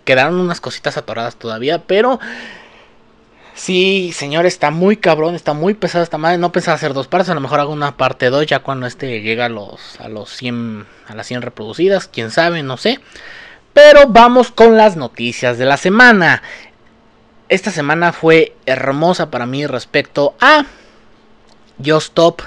quedaron 0.03 0.39
unas 0.39 0.59
cositas 0.59 0.97
atoradas 0.97 1.35
todavía. 1.35 1.83
Pero 1.83 2.19
Sí, 3.57 4.11
señor, 4.13 4.45
está 4.45 4.69
muy 4.69 4.97
cabrón, 4.97 5.33
está 5.33 5.53
muy 5.53 5.73
pesado 5.73 6.03
esta 6.03 6.19
madre. 6.19 6.37
No 6.37 6.51
pensaba 6.51 6.75
hacer 6.75 6.93
dos 6.93 7.07
partes, 7.07 7.29
a 7.31 7.33
lo 7.33 7.41
mejor 7.41 7.59
hago 7.59 7.73
una 7.73 7.97
parte 7.97 8.29
2 8.29 8.45
ya 8.45 8.59
cuando 8.59 8.85
este 8.85 9.21
llega 9.21 9.45
a 9.45 9.49
los, 9.49 9.99
a 9.99 10.07
los 10.09 10.29
100, 10.29 10.85
a 11.07 11.15
las 11.15 11.25
100 11.25 11.41
reproducidas, 11.41 12.07
quién 12.07 12.29
sabe, 12.29 12.61
no 12.61 12.77
sé. 12.77 12.99
Pero 13.73 14.07
vamos 14.09 14.51
con 14.51 14.77
las 14.77 14.95
noticias 14.95 15.57
de 15.57 15.65
la 15.65 15.77
semana. 15.77 16.43
Esta 17.49 17.71
semana 17.71 18.13
fue 18.13 18.55
hermosa 18.67 19.31
para 19.31 19.47
mí 19.47 19.65
respecto 19.65 20.35
a 20.39 20.65
Just 21.83 22.09
Stop. 22.09 22.43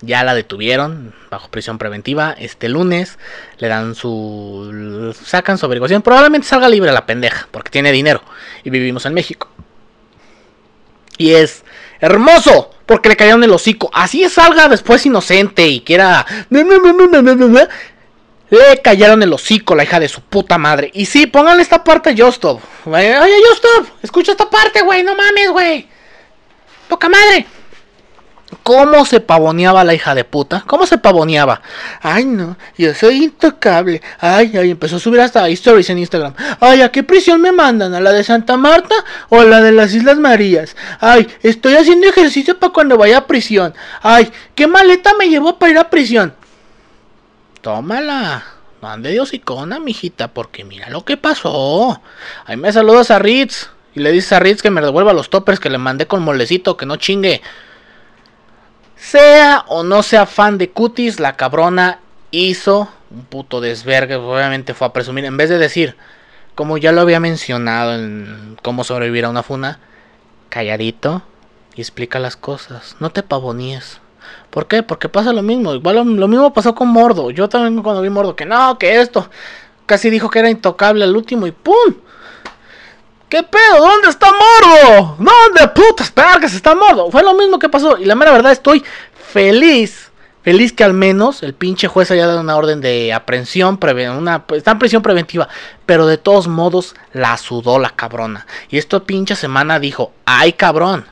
Ya 0.00 0.22
la 0.22 0.32
detuvieron 0.32 1.12
bajo 1.28 1.50
prisión 1.50 1.76
preventiva 1.76 2.36
este 2.38 2.68
lunes. 2.68 3.18
Le 3.58 3.66
dan 3.66 3.96
su. 3.96 5.12
sacan 5.24 5.58
su 5.58 5.66
averiguación. 5.66 6.02
Probablemente 6.02 6.46
salga 6.46 6.68
libre 6.68 6.92
la 6.92 7.04
pendeja, 7.04 7.48
porque 7.50 7.70
tiene 7.70 7.90
dinero 7.90 8.22
y 8.62 8.70
vivimos 8.70 9.06
en 9.06 9.14
México. 9.14 9.48
Y 11.18 11.32
es 11.32 11.64
hermoso, 12.00 12.70
porque 12.86 13.08
le 13.08 13.16
cayeron 13.16 13.44
el 13.44 13.52
hocico. 13.52 13.90
Así 13.92 14.28
salga 14.28 14.68
después 14.68 15.04
inocente 15.06 15.66
y 15.66 15.80
quiera... 15.80 16.26
Le 18.50 18.82
cayeron 18.82 19.22
el 19.22 19.32
hocico 19.32 19.74
la 19.74 19.84
hija 19.84 19.98
de 19.98 20.08
su 20.08 20.20
puta 20.20 20.58
madre. 20.58 20.90
Y 20.92 21.06
sí, 21.06 21.26
pónganle 21.26 21.62
esta 21.62 21.82
parte 21.82 22.14
Justop. 22.14 22.60
Oye, 22.84 23.16
Justop, 23.48 23.86
escucha 24.02 24.32
esta 24.32 24.50
parte, 24.50 24.82
güey. 24.82 25.02
No 25.02 25.14
mames, 25.14 25.50
güey. 25.50 25.88
Poca 26.86 27.08
madre. 27.08 27.46
¿Cómo 28.62 29.04
se 29.04 29.20
pavoneaba 29.20 29.82
la 29.82 29.94
hija 29.94 30.14
de 30.14 30.24
puta? 30.24 30.62
¿Cómo 30.66 30.86
se 30.86 30.98
pavoneaba? 30.98 31.62
Ay, 32.00 32.24
no, 32.24 32.56
yo 32.78 32.94
soy 32.94 33.24
intocable. 33.24 34.00
Ay, 34.20 34.52
ay, 34.56 34.70
empezó 34.70 34.96
a 34.96 35.00
subir 35.00 35.20
hasta 35.20 35.48
stories 35.48 35.90
en 35.90 35.98
Instagram. 35.98 36.34
Ay, 36.60 36.82
¿a 36.82 36.90
qué 36.90 37.02
prisión 37.02 37.40
me 37.40 37.50
mandan? 37.50 37.92
¿A 37.94 38.00
la 38.00 38.12
de 38.12 38.22
Santa 38.22 38.56
Marta 38.56 38.94
o 39.30 39.40
a 39.40 39.44
la 39.44 39.60
de 39.60 39.72
las 39.72 39.92
Islas 39.94 40.18
Marías? 40.18 40.76
Ay, 41.00 41.26
estoy 41.42 41.74
haciendo 41.74 42.06
ejercicio 42.06 42.58
para 42.58 42.72
cuando 42.72 42.96
vaya 42.96 43.18
a 43.18 43.26
prisión. 43.26 43.74
Ay, 44.00 44.30
¿qué 44.54 44.68
maleta 44.68 45.14
me 45.18 45.28
llevó 45.28 45.58
para 45.58 45.72
ir 45.72 45.78
a 45.78 45.90
prisión? 45.90 46.32
Tómala. 47.62 48.44
Mande 48.80 49.10
Dios 49.10 49.32
icona, 49.32 49.78
mijita, 49.78 50.28
porque 50.28 50.64
mira 50.64 50.90
lo 50.90 51.04
que 51.04 51.16
pasó. 51.16 52.00
Ahí 52.44 52.56
me 52.56 52.72
saludas 52.72 53.10
a 53.10 53.18
Ritz. 53.18 53.70
Y 53.94 54.00
le 54.00 54.10
dices 54.10 54.32
a 54.32 54.40
Ritz 54.40 54.62
que 54.62 54.70
me 54.70 54.80
devuelva 54.80 55.12
los 55.12 55.30
toppers 55.30 55.60
que 55.60 55.70
le 55.70 55.78
mandé 55.78 56.06
con 56.06 56.22
molecito, 56.22 56.76
que 56.76 56.86
no 56.86 56.96
chingue. 56.96 57.42
Sea 59.02 59.64
o 59.66 59.82
no 59.82 60.04
sea 60.04 60.26
fan 60.26 60.58
de 60.58 60.70
Cutis, 60.70 61.18
la 61.18 61.36
cabrona 61.36 61.98
hizo 62.30 62.88
un 63.10 63.24
puto 63.24 63.60
desvergue. 63.60 64.14
Obviamente 64.14 64.74
fue 64.74 64.86
a 64.86 64.92
presumir. 64.92 65.24
En 65.24 65.36
vez 65.36 65.50
de 65.50 65.58
decir, 65.58 65.96
como 66.54 66.78
ya 66.78 66.92
lo 66.92 67.00
había 67.00 67.18
mencionado 67.18 67.96
en 67.96 68.56
cómo 68.62 68.84
sobrevivir 68.84 69.24
a 69.24 69.30
una 69.30 69.42
funa, 69.42 69.80
calladito 70.50 71.22
y 71.74 71.80
explica 71.80 72.20
las 72.20 72.36
cosas. 72.36 72.94
No 73.00 73.10
te 73.10 73.24
pavoníes. 73.24 73.98
¿Por 74.50 74.68
qué? 74.68 74.84
Porque 74.84 75.08
pasa 75.08 75.32
lo 75.32 75.42
mismo. 75.42 75.74
Igual 75.74 75.96
lo, 75.96 76.04
lo, 76.04 76.28
mismo 76.28 76.52
pasó 76.52 76.76
con 76.76 76.86
Mordo. 76.86 77.32
Yo 77.32 77.48
también 77.48 77.82
cuando 77.82 78.02
vi 78.02 78.08
Mordo, 78.08 78.36
que 78.36 78.46
no, 78.46 78.78
que 78.78 79.00
esto. 79.00 79.28
Casi 79.84 80.10
dijo 80.10 80.30
que 80.30 80.38
era 80.38 80.48
intocable 80.48 81.02
al 81.02 81.16
último 81.16 81.48
y 81.48 81.50
¡pum! 81.50 81.96
¿Qué 83.32 83.42
pedo? 83.42 83.78
¿Dónde 83.78 84.10
está 84.10 84.26
Mordo? 84.26 85.16
¿Dónde 85.16 85.66
putas 85.68 86.12
vergas 86.14 86.52
está 86.52 86.74
Mordo? 86.74 87.10
Fue 87.10 87.22
lo 87.22 87.32
mismo 87.32 87.58
que 87.58 87.70
pasó. 87.70 87.96
Y 87.96 88.04
la 88.04 88.14
mera 88.14 88.30
verdad 88.30 88.52
estoy 88.52 88.84
feliz 89.32 90.10
Feliz 90.42 90.74
que 90.74 90.84
al 90.84 90.92
menos 90.92 91.42
el 91.42 91.54
pinche 91.54 91.88
juez 91.88 92.10
haya 92.10 92.26
dado 92.26 92.42
una 92.42 92.56
orden 92.56 92.82
de 92.82 93.14
aprehensión, 93.14 93.78
una, 94.18 94.44
está 94.54 94.72
en 94.72 94.78
prisión 94.80 95.00
preventiva, 95.00 95.48
pero 95.86 96.06
de 96.06 96.18
todos 96.18 96.46
modos 96.46 96.94
la 97.14 97.38
sudó 97.38 97.78
la 97.78 97.88
cabrona. 97.88 98.46
Y 98.68 98.76
esta 98.76 99.00
pinche 99.00 99.34
semana 99.34 99.78
dijo, 99.78 100.12
ay 100.26 100.52
cabrón, 100.52 101.06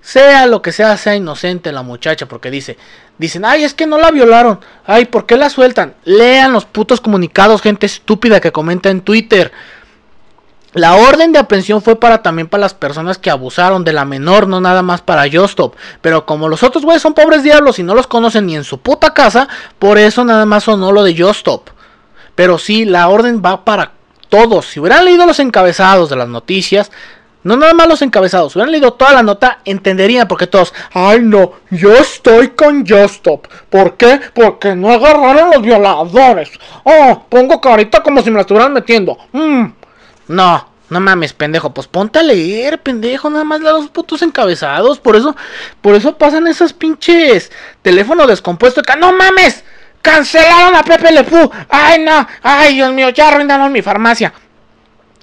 sea 0.00 0.46
lo 0.46 0.60
que 0.60 0.72
sea, 0.72 0.96
sea 0.96 1.14
inocente 1.14 1.70
la 1.70 1.82
muchacha, 1.82 2.26
porque 2.26 2.50
dice, 2.50 2.78
dicen, 3.18 3.44
ay, 3.44 3.64
es 3.64 3.74
que 3.74 3.86
no 3.86 3.98
la 3.98 4.10
violaron, 4.10 4.58
ay, 4.86 5.04
¿por 5.04 5.26
qué 5.26 5.36
la 5.36 5.50
sueltan? 5.50 5.94
Lean 6.04 6.52
los 6.52 6.64
putos 6.64 7.02
comunicados, 7.02 7.60
gente 7.60 7.84
estúpida 7.84 8.40
que 8.40 8.50
comenta 8.50 8.88
en 8.88 9.02
Twitter. 9.02 9.52
La 10.74 10.96
orden 10.96 11.32
de 11.32 11.38
aprehensión 11.38 11.80
fue 11.80 11.96
para 11.96 12.22
también 12.22 12.46
para 12.46 12.60
las 12.60 12.74
personas 12.74 13.16
que 13.16 13.30
abusaron 13.30 13.84
de 13.84 13.94
la 13.94 14.04
menor, 14.04 14.46
no 14.48 14.60
nada 14.60 14.82
más 14.82 15.00
para 15.00 15.30
Justop. 15.30 15.74
Pero 16.02 16.26
como 16.26 16.48
los 16.48 16.62
otros 16.62 16.84
güeyes 16.84 17.00
son 17.00 17.14
pobres 17.14 17.42
diablos 17.42 17.78
y 17.78 17.82
no 17.82 17.94
los 17.94 18.06
conocen 18.06 18.46
ni 18.46 18.54
en 18.54 18.64
su 18.64 18.78
puta 18.78 19.14
casa, 19.14 19.48
por 19.78 19.96
eso 19.96 20.24
nada 20.24 20.44
más 20.44 20.64
sonó 20.64 20.92
lo 20.92 21.02
de 21.02 21.16
Justop. 21.16 21.70
Pero 22.34 22.58
sí, 22.58 22.84
la 22.84 23.08
orden 23.08 23.42
va 23.44 23.64
para 23.64 23.92
todos. 24.28 24.66
Si 24.66 24.78
hubieran 24.78 25.06
leído 25.06 25.24
los 25.26 25.40
encabezados 25.40 26.10
de 26.10 26.16
las 26.16 26.28
noticias, 26.28 26.90
no 27.44 27.56
nada 27.56 27.72
más 27.72 27.88
los 27.88 28.02
encabezados, 28.02 28.52
si 28.52 28.58
hubieran 28.58 28.72
leído 28.72 28.92
toda 28.92 29.14
la 29.14 29.22
nota, 29.22 29.60
entenderían 29.64 30.28
porque 30.28 30.46
todos, 30.46 30.74
ay 30.92 31.20
no, 31.22 31.52
yo 31.70 31.94
estoy 31.94 32.48
con 32.48 32.86
Justop. 32.86 33.46
¿Por 33.70 33.96
qué? 33.96 34.20
Porque 34.34 34.74
no 34.74 34.92
agarraron 34.92 35.50
los 35.50 35.62
violadores. 35.62 36.50
Oh, 36.84 37.24
pongo 37.28 37.58
carita 37.58 38.02
como 38.02 38.20
si 38.20 38.30
me 38.30 38.36
la 38.36 38.42
estuvieran 38.42 38.74
metiendo. 38.74 39.16
Mm. 39.32 39.66
No, 40.28 40.68
no 40.90 41.00
mames, 41.00 41.32
pendejo, 41.32 41.74
pues 41.74 41.86
ponte 41.86 42.18
a 42.18 42.22
leer, 42.22 42.82
pendejo, 42.82 43.30
nada 43.30 43.44
más 43.44 43.60
los 43.60 43.88
putos 43.88 44.22
encabezados, 44.22 45.00
por 45.00 45.16
eso, 45.16 45.36
por 45.80 45.94
eso 45.94 46.16
pasan 46.16 46.46
esos 46.46 46.72
pinches 46.72 47.50
teléfono 47.82 48.26
descompuesto 48.26 48.80
acá, 48.80 48.96
no 48.96 49.12
mames, 49.12 49.64
cancelaron 50.02 50.76
a 50.76 50.82
Pepe 50.82 51.12
Le 51.12 51.26
ay 51.68 52.04
no, 52.04 52.26
ay 52.42 52.74
Dios 52.74 52.92
mío, 52.92 53.10
ya 53.10 53.28
arruinaron 53.28 53.72
mi 53.72 53.82
farmacia. 53.82 54.32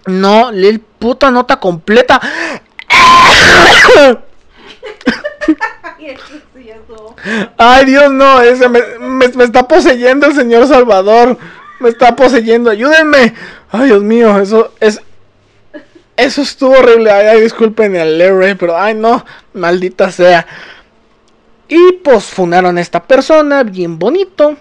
No, 0.05 0.51
lee 0.51 0.67
el 0.67 0.79
puta 0.79 1.31
nota 1.31 1.59
completa. 1.59 2.21
Ay, 7.57 7.85
Dios, 7.85 8.11
no, 8.11 8.41
ese 8.41 8.69
me, 8.69 8.79
me, 8.99 9.27
me, 9.29 9.43
está 9.43 9.67
poseyendo 9.67 10.27
el 10.27 10.35
señor 10.35 10.67
Salvador. 10.67 11.37
Me 11.79 11.89
está 11.89 12.15
poseyendo, 12.15 12.69
ayúdenme. 12.69 13.33
Ay, 13.69 13.87
Dios 13.87 14.03
mío, 14.03 14.39
eso 14.39 14.73
es. 14.79 15.01
Eso 16.15 16.41
estuvo 16.41 16.71
horrible. 16.71 17.11
Ay, 17.11 17.41
disculpen 17.41 17.95
el 17.95 18.19
error, 18.21 18.55
pero 18.57 18.77
ay, 18.77 18.93
no, 18.93 19.25
maldita 19.53 20.11
sea. 20.11 20.45
Y 21.67 21.93
pues 22.03 22.25
funaron 22.25 22.77
a 22.77 22.81
esta 22.81 23.03
persona, 23.03 23.63
bien 23.63 23.99
bonito. 23.99 24.55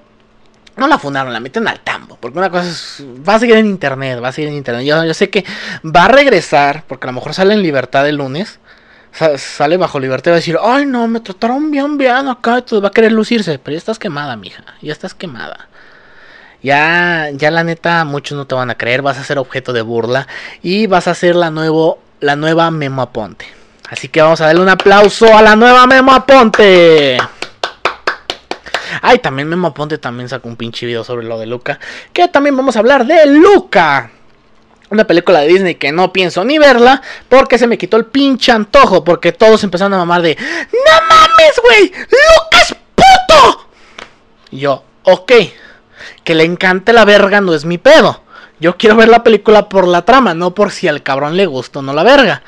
No 0.77 0.89
la 0.89 0.99
funaron, 0.99 1.33
la 1.33 1.39
meten 1.39 1.69
al 1.69 1.81
tambo. 1.81 2.17
Porque 2.17 2.39
una 2.39 2.51
cosa 2.51 2.69
es. 2.69 3.05
Va 3.27 3.37
a 3.37 3.39
seguir 3.39 3.57
en 3.57 3.67
internet, 3.67 4.21
va 4.23 4.29
a 4.29 4.33
seguir 4.33 4.49
en 4.49 4.57
internet. 4.57 4.85
Yo, 4.85 5.05
yo 5.05 5.15
sé 5.15 5.31
que 5.31 5.45
va 5.85 6.07
a 6.07 6.09
regresar, 6.09 6.85
porque 6.89 7.07
a 7.07 7.11
lo 7.11 7.13
mejor 7.13 7.35
sale 7.35 7.55
en 7.55 7.63
libertad 7.63 8.09
el 8.09 8.17
lunes. 8.17 8.59
Sale 9.37 9.77
bajo 9.77 10.01
libertad 10.01 10.31
y 10.31 10.33
va 10.33 10.37
a 10.37 10.41
decir: 10.41 10.59
Ay, 10.61 10.87
no, 10.87 11.07
me 11.07 11.21
trataron 11.21 11.71
bien, 11.71 11.97
bien 11.97 12.27
acá. 12.27 12.55
Entonces 12.55 12.83
va 12.83 12.89
a 12.89 12.91
querer 12.91 13.13
lucirse. 13.13 13.61
Pero 13.61 13.75
ya 13.75 13.79
estás 13.79 14.01
quemada, 14.01 14.35
mija. 14.37 14.65
Ya 14.83 14.91
estás 14.93 15.15
quemada 15.15 15.69
ya, 16.65 17.29
ya 17.35 17.51
la 17.51 17.63
neta, 17.63 18.07
muchos 18.07 18.39
no 18.39 18.47
te 18.47 18.55
van 18.55 18.71
a 18.71 18.75
creer, 18.75 19.03
vas 19.03 19.19
a 19.19 19.25
ser 19.25 19.39
objeto 19.39 19.75
de 19.75 19.83
burla 19.83 20.27
y 20.63 20.87
vas 20.87 21.07
a 21.09 21.15
ser 21.15 21.37
la, 21.37 21.51
nuevo, 21.51 21.99
la 22.21 22.37
nueva 22.37 22.71
Memo 22.71 23.03
Aponte. 23.03 23.45
Así 23.91 24.09
que 24.09 24.23
vamos 24.23 24.41
a 24.41 24.47
darle 24.47 24.63
un 24.63 24.71
aplauso 24.71 25.37
a 25.37 25.43
la 25.43 25.57
nueva 25.57 25.87
Memo 25.87 26.13
Aponte. 26.13 27.19
Ay, 29.03 29.19
también 29.19 29.47
Memo 29.47 29.69
Aponte 29.69 29.99
también 29.99 30.31
sacó 30.31 30.49
un 30.49 30.57
pinche 30.57 30.87
video 30.87 31.05
sobre 31.05 31.27
lo 31.27 31.39
de 31.39 31.45
Luca. 31.45 31.79
Que 32.15 32.29
también 32.29 32.57
vamos 32.57 32.77
a 32.77 32.79
hablar 32.79 33.05
de 33.05 33.27
Luca. 33.27 34.11
Una 34.89 35.07
película 35.07 35.41
de 35.41 35.49
Disney 35.49 35.75
que 35.75 35.93
no 35.93 36.15
pienso 36.15 36.45
ni 36.45 36.57
verla 36.57 37.03
porque 37.29 37.59
se 37.59 37.67
me 37.67 37.77
quitó 37.77 37.99
el 37.99 38.07
pinche 38.07 38.53
antojo. 38.53 39.05
Porque 39.05 39.33
todos 39.33 39.63
empezaron 39.65 39.93
a 39.93 39.99
mamar 39.99 40.23
de... 40.23 40.35
¡No 40.35 41.07
mames, 41.11 41.61
güey! 41.63 41.93
¡Luca 41.93 42.63
es 42.63 42.75
puto! 42.95 43.67
Y 44.51 44.61
yo, 44.61 44.83
ok. 45.03 45.33
Que 46.25 46.35
le 46.35 46.45
encante 46.45 46.93
la 46.93 47.05
verga 47.05 47.41
no 47.41 47.55
es 47.55 47.65
mi 47.65 47.79
pedo. 47.79 48.23
Yo 48.61 48.77
quiero 48.77 48.97
ver 48.97 49.09
la 49.09 49.23
película 49.23 49.69
por 49.69 49.87
la 49.87 50.03
trama, 50.03 50.35
no 50.35 50.55
por 50.55 50.71
si 50.71 50.89
al 50.89 51.03
cabrón 51.03 51.37
le 51.37 51.47
gustó 51.47 51.81
o 51.81 51.83
no 51.83 51.93
la 51.93 52.03
verga. 52.03 52.43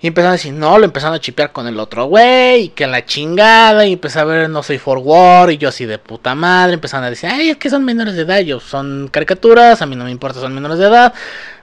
Y 0.00 0.06
empezaron 0.06 0.30
a 0.30 0.34
decir, 0.34 0.52
no, 0.52 0.78
lo 0.78 0.84
empezaron 0.84 1.16
a 1.16 1.20
chipear 1.20 1.50
con 1.50 1.66
el 1.66 1.80
otro 1.80 2.04
güey, 2.04 2.64
y 2.64 2.68
que 2.68 2.86
la 2.86 3.04
chingada, 3.04 3.84
y 3.84 3.94
empecé 3.94 4.20
a 4.20 4.24
ver 4.24 4.48
No 4.48 4.62
Soy 4.62 4.78
For 4.78 4.98
War, 4.98 5.50
y 5.50 5.58
yo 5.58 5.68
así 5.68 5.86
de 5.86 5.98
puta 5.98 6.36
madre, 6.36 6.74
empezaron 6.74 7.04
a 7.04 7.10
decir, 7.10 7.28
ay, 7.32 7.50
es 7.50 7.56
que 7.56 7.68
son 7.68 7.84
menores 7.84 8.14
de 8.14 8.22
edad, 8.22 8.38
yo 8.40 8.60
son 8.60 9.08
caricaturas, 9.10 9.82
a 9.82 9.86
mí 9.86 9.96
no 9.96 10.04
me 10.04 10.12
importa, 10.12 10.38
son 10.38 10.54
menores 10.54 10.78
de 10.78 10.86
edad, 10.86 11.12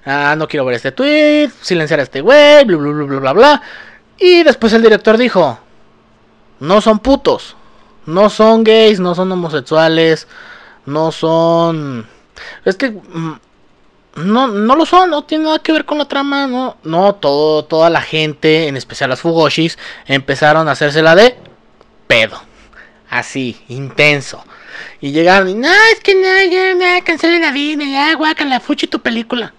ah, 0.05 0.35
no 0.37 0.49
quiero 0.49 0.65
ver 0.65 0.75
este 0.75 0.91
tweet, 0.91 1.49
silenciar 1.61 2.01
a 2.01 2.03
este 2.03 2.19
güey, 2.19 2.65
bla, 2.65 2.75
bla, 2.75 2.91
bla, 2.91 3.05
bla, 3.05 3.19
bla, 3.19 3.33
bla. 3.33 3.61
Y 4.17 4.43
después 4.43 4.73
el 4.73 4.81
director 4.81 5.17
dijo, 5.17 5.57
no 6.59 6.81
son 6.81 6.99
putos, 6.99 7.55
no 8.05 8.29
son 8.29 8.65
gays, 8.65 8.99
no 8.99 9.15
son 9.15 9.31
homosexuales, 9.31 10.27
no 10.85 11.11
son... 11.11 12.07
Es 12.63 12.75
que... 12.75 12.91
Mm, 12.91 13.39
no, 14.15 14.47
no 14.47 14.75
lo 14.75 14.85
son, 14.85 15.09
no 15.09 15.23
tiene 15.23 15.43
nada 15.43 15.59
que 15.59 15.73
ver 15.73 15.83
con 15.83 15.97
la 15.97 16.07
trama, 16.07 16.47
no, 16.47 16.77
no, 16.83 17.15
todo, 17.15 17.65
toda 17.65 17.89
la 17.89 18.01
gente, 18.01 18.67
en 18.67 18.77
especial 18.77 19.09
las 19.09 19.19
Fugoshis, 19.19 19.77
empezaron 20.05 20.69
a 20.69 20.71
hacerse 20.71 21.01
la 21.01 21.15
de 21.15 21.35
pedo, 22.07 22.41
así, 23.09 23.61
intenso. 23.67 24.43
Y 25.01 25.11
llegaron 25.11 25.49
y, 25.49 25.53
no, 25.53 25.67
es 25.93 25.99
que 26.01 26.15
no, 26.15 26.51
ya, 26.51 26.77
ya, 26.79 27.03
cancelen 27.03 27.41
la 27.41 27.51
vida, 27.51 27.83
ya, 27.83 28.15
guácala, 28.15 28.59
fuchi 28.59 28.87
tu 28.87 29.01
película. 29.01 29.53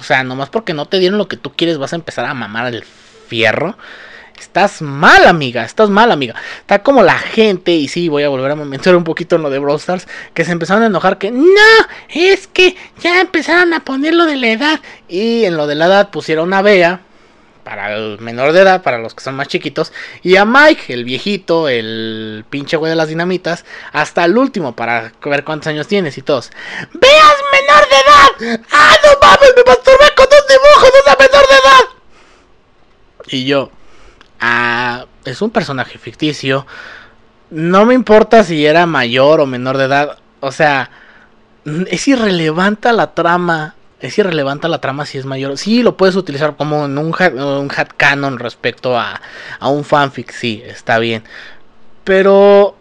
O 0.00 0.02
sea, 0.02 0.24
nomás 0.24 0.48
porque 0.50 0.74
no 0.74 0.86
te 0.86 0.98
dieron 0.98 1.18
lo 1.18 1.28
que 1.28 1.36
tú 1.36 1.52
quieres, 1.54 1.78
vas 1.78 1.92
a 1.92 1.96
empezar 1.96 2.24
a 2.24 2.34
mamar 2.34 2.72
el 2.72 2.84
fierro. 3.28 3.76
Estás 4.38 4.82
mal, 4.82 5.26
amiga. 5.26 5.64
Estás 5.64 5.90
mal, 5.90 6.12
amiga. 6.12 6.34
Está 6.60 6.82
como 6.82 7.02
la 7.02 7.18
gente, 7.18 7.72
y 7.72 7.88
sí, 7.88 8.08
voy 8.08 8.22
a 8.22 8.28
volver 8.28 8.50
a 8.50 8.56
mencionar 8.56 8.96
un 8.96 9.04
poquito 9.04 9.36
en 9.36 9.42
lo 9.42 9.50
de 9.50 9.58
Brawl 9.58 9.78
Stars, 9.78 10.06
que 10.34 10.44
se 10.44 10.52
empezaron 10.52 10.82
a 10.82 10.86
enojar 10.86 11.18
que 11.18 11.30
no, 11.30 11.44
es 12.08 12.46
que 12.46 12.76
ya 13.00 13.20
empezaron 13.20 13.72
a 13.74 13.80
poner 13.80 14.14
lo 14.14 14.26
de 14.26 14.36
la 14.36 14.48
edad. 14.48 14.80
Y 15.08 15.44
en 15.44 15.56
lo 15.56 15.66
de 15.66 15.74
la 15.74 15.86
edad 15.86 16.10
pusieron 16.10 16.52
a 16.54 16.62
Bea, 16.62 17.00
para 17.66 17.92
el 17.96 18.20
menor 18.20 18.52
de 18.52 18.60
edad, 18.60 18.82
para 18.84 18.98
los 18.98 19.12
que 19.12 19.24
son 19.24 19.34
más 19.34 19.48
chiquitos, 19.48 19.92
y 20.22 20.36
a 20.36 20.44
Mike, 20.44 20.94
el 20.94 21.04
viejito, 21.04 21.68
el 21.68 22.44
pinche 22.48 22.76
güey 22.76 22.90
de 22.90 22.96
las 22.96 23.08
dinamitas, 23.08 23.64
hasta 23.92 24.24
el 24.24 24.38
último, 24.38 24.76
para 24.76 25.12
ver 25.24 25.42
cuántos 25.42 25.66
años 25.66 25.88
tienes 25.88 26.16
y 26.16 26.22
todos. 26.22 26.52
¡Veas 26.92 27.34
menor 27.50 27.88
de 27.88 27.96
edad! 27.96 28.60
¡Ah, 28.70 28.94
no 29.02 29.10
mames! 29.20 29.52
Me 29.56 29.64
masturbé 29.66 30.14
con 30.16 30.26
dos 30.30 30.46
dibujos 30.48 30.92
de 30.92 30.98
una 31.06 31.16
menor 31.18 31.48
de 31.48 31.54
edad. 31.54 31.84
Y 33.26 33.44
yo, 33.46 33.72
Ah, 34.40 35.06
es 35.24 35.42
un 35.42 35.50
personaje 35.50 35.98
ficticio. 35.98 36.66
No 37.50 37.86
me 37.86 37.94
importa 37.94 38.44
si 38.44 38.66
era 38.66 38.86
mayor 38.86 39.40
o 39.40 39.46
menor 39.46 39.76
de 39.76 39.84
edad. 39.84 40.18
O 40.40 40.52
sea, 40.52 40.90
es 41.88 42.08
irrelevante 42.08 42.92
la 42.92 43.14
trama. 43.14 43.74
Es 44.00 44.18
irrelevante 44.18 44.68
la 44.68 44.80
trama 44.80 45.06
si 45.06 45.18
es 45.18 45.24
mayor. 45.24 45.56
Sí, 45.56 45.82
lo 45.82 45.96
puedes 45.96 46.16
utilizar 46.16 46.56
como 46.56 46.84
en 46.84 46.98
un 46.98 47.14
hat, 47.18 47.32
un 47.34 47.70
hat 47.74 47.90
canon 47.96 48.38
respecto 48.38 48.98
a, 48.98 49.20
a 49.58 49.68
un 49.68 49.84
fanfic. 49.84 50.30
Sí, 50.32 50.62
está 50.66 50.98
bien. 50.98 51.24
Pero 52.04 52.76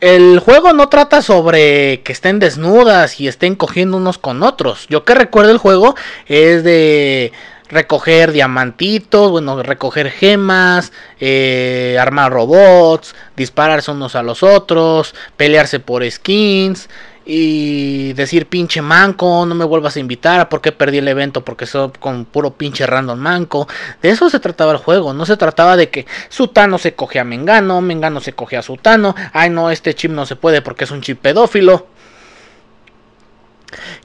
el 0.00 0.38
juego 0.38 0.74
no 0.74 0.90
trata 0.90 1.22
sobre 1.22 2.02
que 2.02 2.12
estén 2.12 2.38
desnudas 2.38 3.20
y 3.20 3.28
estén 3.28 3.54
cogiendo 3.54 3.96
unos 3.96 4.18
con 4.18 4.42
otros. 4.42 4.86
Yo 4.88 5.04
que 5.04 5.14
recuerdo 5.14 5.50
el 5.50 5.58
juego 5.58 5.94
es 6.26 6.62
de 6.62 7.32
recoger 7.74 8.32
diamantitos, 8.32 9.30
bueno, 9.30 9.62
recoger 9.62 10.10
gemas, 10.10 10.92
eh, 11.20 11.98
armar 12.00 12.32
robots, 12.32 13.14
dispararse 13.36 13.90
unos 13.90 14.14
a 14.14 14.22
los 14.22 14.42
otros, 14.42 15.14
pelearse 15.36 15.80
por 15.80 16.08
skins 16.08 16.88
y 17.26 18.12
decir 18.12 18.46
pinche 18.46 18.80
manco, 18.80 19.44
no 19.44 19.54
me 19.54 19.64
vuelvas 19.64 19.96
a 19.96 20.00
invitar, 20.00 20.48
porque 20.48 20.72
perdí 20.72 20.98
el 20.98 21.08
evento, 21.08 21.44
porque 21.44 21.66
soy 21.66 21.90
con 21.98 22.26
puro 22.26 22.52
pinche 22.52 22.86
random 22.86 23.18
manco. 23.18 23.66
De 24.00 24.10
eso 24.10 24.30
se 24.30 24.40
trataba 24.40 24.72
el 24.72 24.78
juego, 24.78 25.12
no 25.12 25.26
se 25.26 25.36
trataba 25.36 25.76
de 25.76 25.90
que 25.90 26.06
Sutano 26.28 26.78
se 26.78 26.94
coge 26.94 27.18
a 27.18 27.24
Mengano, 27.24 27.80
Mengano 27.80 28.20
se 28.20 28.34
coge 28.34 28.56
a 28.56 28.62
Sutano, 28.62 29.14
ay 29.32 29.50
no, 29.50 29.70
este 29.70 29.94
chip 29.94 30.12
no 30.12 30.26
se 30.26 30.36
puede 30.36 30.62
porque 30.62 30.84
es 30.84 30.90
un 30.90 31.00
chip 31.00 31.20
pedófilo. 31.20 31.88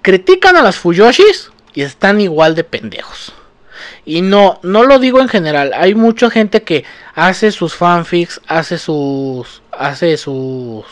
Critican 0.01 0.55
a 0.55 0.63
las 0.63 0.78
Fuyoshis 0.78 1.51
y 1.76 1.84
están 1.84 2.20
igual 2.20 2.55
de 2.55 2.63
pendejos. 2.63 3.34
Y 4.10 4.24
no, 4.24 4.60
no 4.64 4.86
lo 4.86 4.97
digo 4.97 5.22
en 5.22 5.28
general. 5.28 5.72
Hay 5.76 5.93
mucha 5.93 6.32
gente 6.32 6.64
que 6.64 6.84
hace 7.14 7.51
sus 7.51 7.76
fanfics, 7.76 8.41
hace 8.47 8.80
sus, 8.80 9.62
hace 9.72 10.18
sus, 10.18 10.84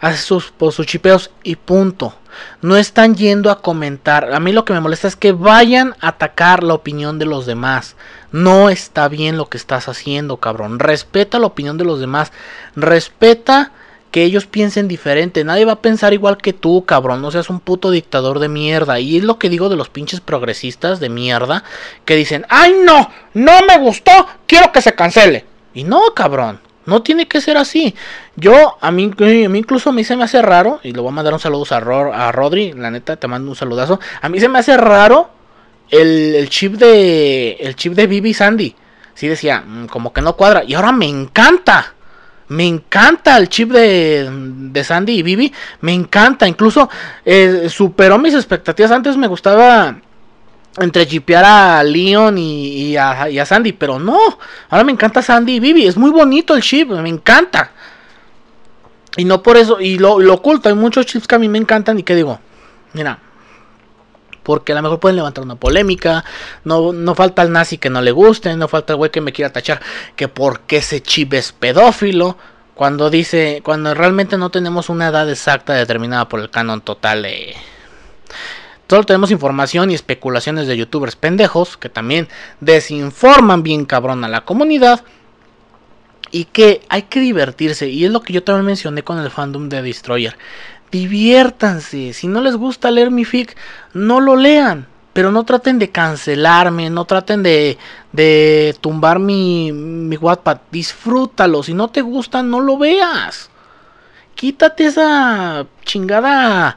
hace 0.00 0.16
sus, 0.16 0.50
pues, 0.56 0.74
sus 0.74 0.86
chipeos 0.86 1.30
y 1.42 1.56
punto. 1.56 2.14
No 2.62 2.78
están 2.78 3.14
yendo 3.14 3.50
a 3.50 3.60
comentar. 3.60 4.32
A 4.32 4.40
mí 4.40 4.52
lo 4.52 4.64
que 4.64 4.72
me 4.72 4.80
molesta 4.80 5.06
es 5.06 5.16
que 5.16 5.32
vayan 5.32 5.94
a 6.00 6.08
atacar 6.08 6.64
la 6.64 6.72
opinión 6.72 7.18
de 7.18 7.26
los 7.26 7.44
demás. 7.44 7.94
No 8.32 8.70
está 8.70 9.08
bien 9.08 9.36
lo 9.36 9.50
que 9.50 9.58
estás 9.58 9.90
haciendo, 9.90 10.38
cabrón. 10.38 10.78
Respeta 10.78 11.38
la 11.38 11.46
opinión 11.46 11.76
de 11.76 11.84
los 11.84 12.00
demás. 12.00 12.32
Respeta 12.74 13.72
que 14.10 14.24
ellos 14.24 14.46
piensen 14.46 14.88
diferente. 14.88 15.44
Nadie 15.44 15.64
va 15.64 15.72
a 15.72 15.82
pensar 15.82 16.12
igual 16.12 16.38
que 16.38 16.52
tú, 16.52 16.84
cabrón. 16.84 17.22
No 17.22 17.30
seas 17.30 17.50
un 17.50 17.60
puto 17.60 17.90
dictador 17.90 18.38
de 18.38 18.48
mierda. 18.48 18.98
Y 19.00 19.18
es 19.18 19.24
lo 19.24 19.38
que 19.38 19.48
digo 19.48 19.68
de 19.68 19.76
los 19.76 19.88
pinches 19.88 20.20
progresistas 20.20 21.00
de 21.00 21.08
mierda 21.08 21.64
que 22.04 22.16
dicen, 22.16 22.46
ay 22.48 22.74
no, 22.84 23.10
no 23.34 23.52
me 23.66 23.78
gustó, 23.78 24.12
quiero 24.46 24.72
que 24.72 24.82
se 24.82 24.94
cancele. 24.94 25.44
Y 25.74 25.84
no, 25.84 26.00
cabrón. 26.14 26.60
No 26.86 27.02
tiene 27.02 27.28
que 27.28 27.40
ser 27.40 27.56
así. 27.56 27.94
Yo, 28.36 28.76
a 28.80 28.90
mí, 28.90 29.10
a 29.18 29.48
mí 29.48 29.58
incluso 29.58 29.90
a 29.90 29.92
mí 29.92 30.02
se 30.02 30.16
me 30.16 30.24
hace 30.24 30.42
raro, 30.42 30.80
y 30.82 30.92
le 30.92 31.00
voy 31.00 31.10
a 31.10 31.14
mandar 31.14 31.32
un 31.32 31.38
saludo 31.38 31.64
a, 32.12 32.32
Rodri, 32.32 32.72
la 32.72 32.90
neta, 32.90 33.16
te 33.16 33.28
mando 33.28 33.50
un 33.50 33.56
saludazo. 33.56 34.00
A 34.20 34.28
mí 34.28 34.40
se 34.40 34.48
me 34.48 34.58
hace 34.58 34.76
raro 34.76 35.30
el, 35.90 36.48
chip 36.48 36.74
de 36.74 37.52
el 37.60 37.76
chip 37.76 37.92
de 37.92 38.06
Bibi 38.06 38.34
Sandy. 38.34 38.74
Sí 39.14 39.28
decía, 39.28 39.60
mm, 39.60 39.86
como 39.86 40.12
que 40.12 40.22
no 40.22 40.36
cuadra. 40.36 40.64
Y 40.64 40.74
ahora 40.74 40.90
me 40.90 41.06
encanta. 41.06 41.94
Me 42.50 42.66
encanta 42.66 43.36
el 43.36 43.48
chip 43.48 43.70
de, 43.70 44.28
de 44.28 44.82
Sandy 44.84 45.18
y 45.18 45.22
Bibi. 45.22 45.52
Me 45.82 45.92
encanta. 45.92 46.48
Incluso 46.48 46.90
eh, 47.24 47.68
superó 47.68 48.18
mis 48.18 48.34
expectativas. 48.34 48.90
Antes 48.90 49.16
me 49.16 49.28
gustaba 49.28 49.96
entre 50.78 51.06
chipear 51.06 51.44
a 51.44 51.84
Leon 51.84 52.36
y, 52.36 52.96
a, 52.96 53.46
Sandy. 53.46 53.72
Pero 53.72 54.00
no. 54.00 54.18
Ahora 54.68 54.82
me 54.82 54.90
encanta 54.90 55.22
Sandy 55.22 55.54
y 55.54 55.60
Bibi. 55.60 55.86
Es 55.86 55.96
muy 55.96 56.10
bonito 56.10 56.56
el 56.56 56.62
chip. 56.62 56.90
Me 56.90 57.08
encanta. 57.08 57.70
Y 59.16 59.24
no 59.24 59.44
por 59.44 59.56
eso. 59.56 59.80
Y 59.80 59.98
lo, 59.98 60.18
lo 60.18 60.34
oculto. 60.34 60.68
Hay 60.68 60.74
muchos 60.74 61.06
chips 61.06 61.28
que 61.28 61.36
a 61.36 61.38
mí 61.38 61.48
me 61.48 61.58
encantan. 61.58 62.00
Y 62.00 62.02
que 62.02 62.16
digo. 62.16 62.40
Mira, 62.94 63.20
porque 64.50 64.72
a 64.72 64.74
lo 64.74 64.82
mejor 64.82 64.98
pueden 64.98 65.14
levantar 65.14 65.44
una 65.44 65.54
polémica, 65.54 66.24
no, 66.64 66.92
no 66.92 67.14
falta 67.14 67.42
el 67.42 67.52
nazi 67.52 67.78
que 67.78 67.88
no 67.88 68.02
le 68.02 68.10
guste, 68.10 68.56
no 68.56 68.66
falta 68.66 68.94
el 68.94 68.96
güey 68.96 69.12
que 69.12 69.20
me 69.20 69.32
quiera 69.32 69.52
tachar 69.52 69.80
que 70.16 70.26
porque 70.26 70.78
ese 70.78 71.00
chip 71.00 71.34
es 71.34 71.52
pedófilo, 71.52 72.36
cuando 72.74 73.10
dice, 73.10 73.60
cuando 73.64 73.94
realmente 73.94 74.36
no 74.38 74.50
tenemos 74.50 74.88
una 74.88 75.06
edad 75.06 75.30
exacta 75.30 75.74
determinada 75.74 76.28
por 76.28 76.40
el 76.40 76.50
canon 76.50 76.80
total. 76.80 77.24
Solo 78.88 79.04
tenemos 79.04 79.30
información 79.30 79.92
y 79.92 79.94
especulaciones 79.94 80.66
de 80.66 80.76
youtubers 80.76 81.14
pendejos 81.14 81.76
que 81.76 81.88
también 81.88 82.26
desinforman 82.58 83.62
bien 83.62 83.84
cabrón 83.84 84.24
a 84.24 84.28
la 84.28 84.40
comunidad 84.40 85.04
y 86.32 86.46
que 86.46 86.82
hay 86.88 87.02
que 87.02 87.20
divertirse. 87.20 87.88
Y 87.88 88.04
es 88.04 88.10
lo 88.10 88.22
que 88.22 88.32
yo 88.32 88.42
también 88.42 88.66
mencioné 88.66 89.04
con 89.04 89.20
el 89.20 89.30
fandom 89.30 89.68
de 89.68 89.80
Destroyer 89.80 90.36
diviértanse. 90.90 92.12
Si 92.12 92.26
no 92.26 92.40
les 92.40 92.56
gusta 92.56 92.90
leer 92.90 93.10
mi 93.10 93.24
fic, 93.24 93.56
no 93.94 94.20
lo 94.20 94.36
lean. 94.36 94.86
Pero 95.12 95.32
no 95.32 95.44
traten 95.44 95.78
de 95.78 95.90
cancelarme, 95.90 96.88
no 96.88 97.04
traten 97.04 97.42
de, 97.42 97.78
de 98.12 98.76
tumbar 98.80 99.18
mi, 99.18 99.72
mi 99.72 100.16
Wattpad. 100.16 100.58
Disfrútalo. 100.70 101.62
Si 101.62 101.74
no 101.74 101.88
te 101.88 102.00
gusta, 102.00 102.42
no 102.42 102.60
lo 102.60 102.78
veas. 102.78 103.50
Quítate 104.34 104.86
esa 104.86 105.66
chingada 105.84 106.76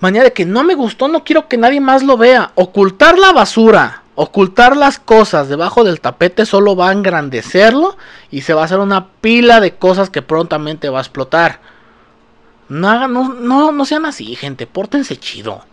manía 0.00 0.22
de 0.22 0.32
que 0.32 0.44
no 0.44 0.64
me 0.64 0.74
gustó, 0.74 1.08
no 1.08 1.24
quiero 1.24 1.48
que 1.48 1.56
nadie 1.56 1.80
más 1.80 2.02
lo 2.02 2.16
vea. 2.16 2.52
Ocultar 2.54 3.18
la 3.18 3.32
basura, 3.32 4.02
ocultar 4.14 4.76
las 4.76 4.98
cosas 4.98 5.48
debajo 5.48 5.84
del 5.84 6.00
tapete 6.00 6.46
solo 6.46 6.76
va 6.76 6.90
a 6.90 6.92
engrandecerlo 6.92 7.96
y 8.30 8.42
se 8.42 8.54
va 8.54 8.62
a 8.62 8.64
hacer 8.64 8.78
una 8.78 9.08
pila 9.20 9.60
de 9.60 9.74
cosas 9.74 10.10
que 10.10 10.22
prontamente 10.22 10.88
va 10.88 10.98
a 10.98 11.02
explotar. 11.02 11.60
No, 12.68 13.08
no, 13.08 13.72
no, 13.72 13.84
sean 13.84 14.04
así, 14.04 14.34
gente. 14.36 14.66
Pórtense 14.66 15.16
chido. 15.16 15.64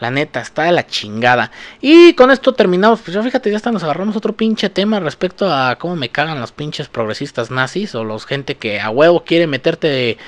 La 0.00 0.10
neta, 0.10 0.40
está 0.40 0.64
de 0.64 0.72
la 0.72 0.86
chingada. 0.86 1.50
Y 1.80 2.14
con 2.14 2.30
esto 2.30 2.52
terminamos. 2.52 3.00
Pues 3.00 3.14
ya 3.14 3.22
fíjate, 3.22 3.50
ya 3.50 3.56
hasta 3.56 3.72
nos 3.72 3.82
agarramos 3.82 4.16
otro 4.16 4.32
pinche 4.32 4.68
tema 4.68 5.00
respecto 5.00 5.52
a 5.52 5.76
cómo 5.76 5.96
me 5.96 6.10
cagan 6.10 6.40
los 6.40 6.52
pinches 6.52 6.88
progresistas 6.88 7.50
nazis 7.50 7.94
o 7.94 8.04
los 8.04 8.26
gente 8.26 8.56
que 8.56 8.80
a 8.80 8.90
huevo 8.90 9.24
quiere 9.24 9.46
meterte 9.46 10.18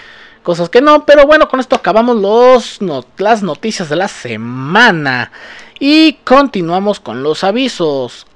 cosas 0.43 0.69
que 0.69 0.81
no. 0.81 1.05
Pero 1.05 1.27
bueno, 1.27 1.49
con 1.49 1.61
esto 1.61 1.77
acabamos 1.77 2.17
los, 2.17 2.79
las 3.19 3.43
noticias 3.43 3.89
de 3.89 3.97
la 3.97 4.09
semana. 4.09 5.33
Y 5.79 6.15
continuamos 6.25 7.01
con 7.01 7.23
los 7.23 7.45
avisos. 7.45 8.27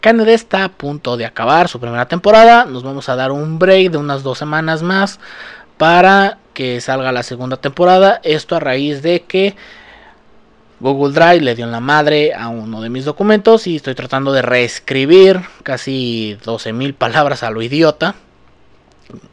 Canadá 0.00 0.32
está 0.32 0.64
a 0.64 0.68
punto 0.68 1.16
de 1.16 1.24
acabar 1.24 1.68
su 1.68 1.80
primera 1.80 2.06
temporada. 2.06 2.64
Nos 2.64 2.82
vamos 2.82 3.08
a 3.08 3.16
dar 3.16 3.32
un 3.32 3.58
break 3.58 3.90
de 3.90 3.98
unas 3.98 4.22
dos 4.22 4.38
semanas 4.38 4.82
más 4.82 5.18
para 5.78 6.38
que 6.54 6.80
salga 6.80 7.12
la 7.12 7.22
segunda 7.22 7.58
temporada. 7.58 8.20
Esto 8.22 8.56
a 8.56 8.60
raíz 8.60 9.02
de 9.02 9.22
que 9.22 9.56
Google 10.80 11.12
Drive 11.12 11.40
le 11.40 11.54
dio 11.54 11.66
en 11.66 11.72
la 11.72 11.80
madre 11.80 12.32
a 12.32 12.48
uno 12.48 12.80
de 12.80 12.88
mis 12.88 13.04
documentos 13.04 13.66
y 13.66 13.76
estoy 13.76 13.94
tratando 13.94 14.32
de 14.32 14.42
reescribir 14.42 15.40
casi 15.62 16.38
12.000 16.44 16.94
palabras 16.94 17.42
a 17.42 17.50
lo 17.50 17.60
idiota. 17.60 18.14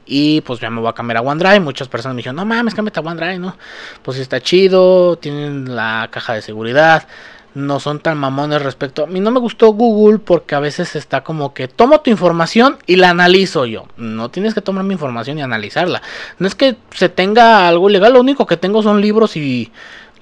Y 0.05 0.41
pues 0.41 0.59
ya 0.59 0.69
me 0.69 0.82
voy 0.82 0.89
a 0.89 0.93
cambiar 0.93 1.17
a 1.17 1.22
OneDrive. 1.22 1.61
Muchas 1.61 1.88
personas 1.88 2.15
me 2.15 2.19
dijeron, 2.19 2.36
no 2.36 2.45
mames, 2.45 2.76
cámbiate 2.76 2.99
a 2.99 3.03
OneDrive, 3.03 3.39
¿no? 3.39 3.55
Pues 4.01 4.17
está 4.17 4.41
chido, 4.41 5.17
tienen 5.17 5.76
la 5.76 6.09
caja 6.11 6.34
de 6.34 6.41
seguridad 6.41 7.07
no 7.54 7.80
son 7.80 7.99
tan 7.99 8.18
mamones 8.18 8.62
respecto. 8.62 9.04
A 9.04 9.08
mí 9.08 9.20
no 9.20 9.32
me 9.32 9.39
gustó 9.39 9.70
Google 9.74 10.20
porque 10.20 10.56
a 10.56 10.60
veces 10.60 10.95
está 10.95 11.22
como 11.22 11.54
que 11.54 11.68
tomo 11.68 12.02
tu 12.02 12.10
información 12.10 12.78
y 12.88 12.95
la 12.95 13.10
analizo 13.10 13.66
yo. 13.66 13.86
No 13.97 14.30
tienes 14.30 14.54
que 14.54 14.62
tomar 14.62 14.84
mi 14.84 14.93
información 14.93 15.38
y 15.38 15.41
analizarla. 15.41 16.02
No 16.39 16.47
es 16.47 16.56
que 16.56 16.78
se 16.93 17.10
tenga 17.10 17.68
algo 17.68 17.89
ilegal 17.89 18.14
lo 18.14 18.22
único 18.22 18.45
que 18.45 18.58
tengo 18.58 18.82
son 18.82 19.02
libros 19.02 19.36
y 19.36 19.72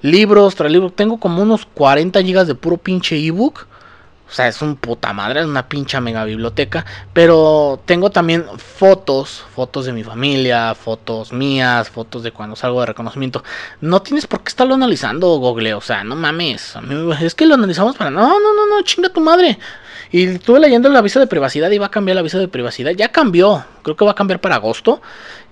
libros 0.02 0.54
tras 0.54 0.70
libros. 0.70 0.94
Tengo 0.94 1.18
como 1.18 1.42
unos 1.42 1.66
40 1.66 2.22
gigas 2.22 2.46
de 2.46 2.54
puro 2.54 2.76
pinche 2.76 3.16
ebook 3.16 3.66
o 4.30 4.32
sea, 4.32 4.46
es 4.46 4.62
un 4.62 4.76
puta 4.76 5.12
madre, 5.12 5.40
es 5.40 5.46
una 5.46 5.68
pincha 5.68 6.00
mega 6.00 6.24
biblioteca. 6.24 6.86
Pero 7.12 7.80
tengo 7.84 8.10
también 8.10 8.46
fotos, 8.58 9.44
fotos 9.54 9.86
de 9.86 9.92
mi 9.92 10.04
familia, 10.04 10.74
fotos 10.76 11.32
mías, 11.32 11.90
fotos 11.90 12.22
de 12.22 12.30
cuando 12.30 12.54
salgo 12.54 12.80
de 12.80 12.86
reconocimiento. 12.86 13.42
No 13.80 14.02
tienes 14.02 14.28
por 14.28 14.42
qué 14.42 14.50
estarlo 14.50 14.74
analizando, 14.74 15.36
Google. 15.38 15.74
O 15.74 15.80
sea, 15.80 16.04
no 16.04 16.14
mames. 16.14 16.74
Es 17.20 17.34
que 17.34 17.46
lo 17.46 17.56
analizamos 17.56 17.96
para. 17.96 18.10
No, 18.10 18.38
no, 18.38 18.54
no, 18.54 18.66
no, 18.66 18.82
chinga 18.82 19.08
tu 19.08 19.20
madre. 19.20 19.58
Y 20.12 20.26
estuve 20.26 20.60
leyendo 20.60 20.88
el 20.88 20.96
aviso 20.96 21.18
de 21.18 21.26
privacidad 21.26 21.70
y 21.70 21.78
va 21.78 21.86
a 21.86 21.90
cambiar 21.90 22.14
el 22.14 22.20
aviso 22.20 22.38
de 22.38 22.46
privacidad. 22.46 22.92
Ya 22.92 23.08
cambió. 23.10 23.64
Creo 23.82 23.96
que 23.96 24.04
va 24.04 24.12
a 24.12 24.14
cambiar 24.14 24.40
para 24.40 24.56
agosto 24.56 25.00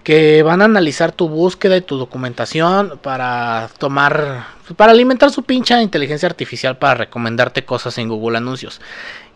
que 0.09 0.43
van 0.43 0.63
a 0.63 0.65
analizar 0.65 1.13
tu 1.13 1.29
búsqueda 1.29 1.77
y 1.77 1.83
tu 1.83 1.99
documentación 1.99 2.99
para 3.03 3.69
tomar, 3.77 4.47
para 4.75 4.93
alimentar 4.93 5.31
su 5.31 5.43
pincha 5.43 5.83
inteligencia 5.83 6.27
artificial 6.27 6.79
para 6.79 6.95
recomendarte 6.95 7.67
cosas 7.67 7.99
en 7.99 8.09
Google 8.09 8.39
Anuncios. 8.39 8.81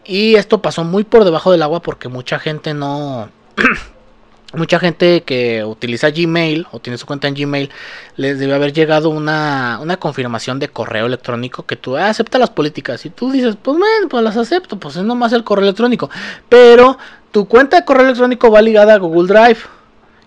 Y 0.03 0.37
esto 0.37 0.63
pasó 0.63 0.83
muy 0.83 1.05
por 1.05 1.25
debajo 1.25 1.53
del 1.53 1.61
agua 1.61 1.83
porque 1.83 2.09
mucha 2.09 2.39
gente 2.39 2.73
no... 2.73 3.29
mucha 4.55 4.79
gente 4.79 5.25
que 5.25 5.63
utiliza 5.63 6.09
Gmail 6.09 6.67
o 6.71 6.79
tiene 6.79 6.97
su 6.97 7.05
cuenta 7.05 7.29
en 7.29 7.35
Gmail 7.35 7.69
les 8.17 8.39
debe 8.39 8.55
haber 8.55 8.73
llegado 8.73 9.11
una, 9.11 9.79
una 9.83 9.99
confirmación 9.99 10.59
de 10.59 10.69
correo 10.69 11.05
electrónico 11.05 11.67
que 11.67 11.77
tú 11.77 11.99
ah, 11.99 12.09
acepta 12.09 12.39
las 12.39 12.49
políticas 12.49 13.05
y 13.05 13.11
tú 13.11 13.31
dices 13.31 13.57
pues 13.61 13.77
bueno 13.77 14.09
pues 14.09 14.25
las 14.25 14.39
acepto 14.39 14.79
pues 14.79 14.97
es 14.97 15.05
nomás 15.05 15.35
el 15.35 15.45
correo 15.45 15.65
electrónico 15.65 16.09
pero 16.49 16.97
tu 17.31 17.47
cuenta 17.47 17.79
de 17.79 17.85
correo 17.85 18.05
electrónico 18.05 18.51
va 18.51 18.61
ligada 18.61 18.95
a 18.95 18.99
Google 18.99 19.29
Drive 19.29 19.61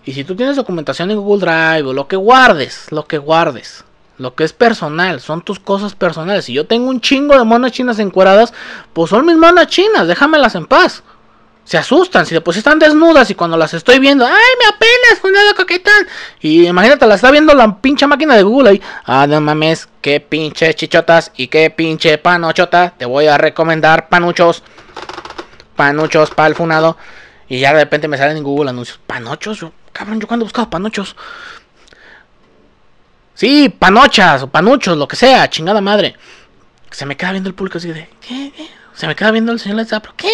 y 0.06 0.12
si 0.12 0.22
tú 0.22 0.36
tienes 0.36 0.54
documentación 0.54 1.10
en 1.10 1.20
Google 1.20 1.44
Drive 1.44 1.88
o 1.88 1.92
lo 1.92 2.06
que 2.06 2.14
guardes, 2.14 2.86
lo 2.92 3.06
que 3.06 3.18
guardes, 3.18 3.84
lo 4.18 4.36
que 4.36 4.44
es 4.44 4.52
personal, 4.52 5.20
son 5.20 5.42
tus 5.42 5.58
cosas 5.58 5.96
personales. 5.96 6.44
Si 6.44 6.52
yo 6.52 6.64
tengo 6.64 6.88
un 6.88 7.00
chingo 7.00 7.36
de 7.36 7.44
monas 7.44 7.72
chinas 7.72 7.98
encueradas, 7.98 8.54
pues 8.92 9.10
son 9.10 9.26
mis 9.26 9.36
monas 9.36 9.66
chinas, 9.66 10.06
déjamelas 10.06 10.54
en 10.54 10.66
paz. 10.66 11.02
Se 11.64 11.76
asustan, 11.76 12.24
si 12.24 12.34
después 12.34 12.56
están 12.56 12.78
desnudas 12.78 13.28
y 13.30 13.34
cuando 13.34 13.56
las 13.56 13.74
estoy 13.74 13.98
viendo, 13.98 14.24
¡ay, 14.24 14.32
me 14.32 14.66
apenas! 14.68 15.20
¡Cuidado, 15.20 15.56
coquetán! 15.56 16.06
Y 16.40 16.68
imagínate, 16.68 17.04
la 17.04 17.16
está 17.16 17.32
viendo 17.32 17.52
la 17.52 17.80
pinche 17.80 18.06
máquina 18.06 18.36
de 18.36 18.44
Google 18.44 18.70
ahí. 18.70 18.82
Ah, 19.04 19.26
no 19.26 19.40
mames, 19.40 19.88
qué 20.00 20.20
pinche 20.20 20.72
chichotas 20.74 21.32
y 21.36 21.48
qué 21.48 21.70
pinche 21.70 22.16
panochota. 22.18 22.94
Te 22.96 23.06
voy 23.06 23.26
a 23.26 23.38
recomendar 23.38 24.08
panuchos. 24.08 24.62
Panuchos 25.74 26.30
para 26.30 26.46
el 26.46 26.54
funado. 26.54 26.96
Y 27.48 27.58
ya 27.58 27.72
de 27.72 27.80
repente 27.80 28.06
me 28.06 28.16
salen 28.16 28.36
en 28.36 28.44
Google 28.44 28.70
anuncios. 28.70 29.00
Panochos, 29.04 29.66
Cabrón, 29.96 30.20
yo 30.20 30.26
cuando 30.26 30.44
buscaba 30.44 30.68
panochos. 30.68 31.16
Sí, 33.32 33.70
panochas 33.70 34.42
o 34.42 34.48
panuchos, 34.48 34.98
lo 34.98 35.08
que 35.08 35.16
sea, 35.16 35.48
chingada 35.48 35.80
madre. 35.80 36.16
Se 36.90 37.06
me 37.06 37.16
queda 37.16 37.32
viendo 37.32 37.48
el 37.48 37.54
público 37.54 37.78
así 37.78 37.88
de. 37.88 38.06
¿Qué? 38.20 38.52
Se 38.94 39.06
me 39.06 39.16
queda 39.16 39.30
viendo 39.30 39.52
el 39.52 39.58
señor 39.58 39.78
Led 39.78 39.88
¿Qué? 40.16 40.28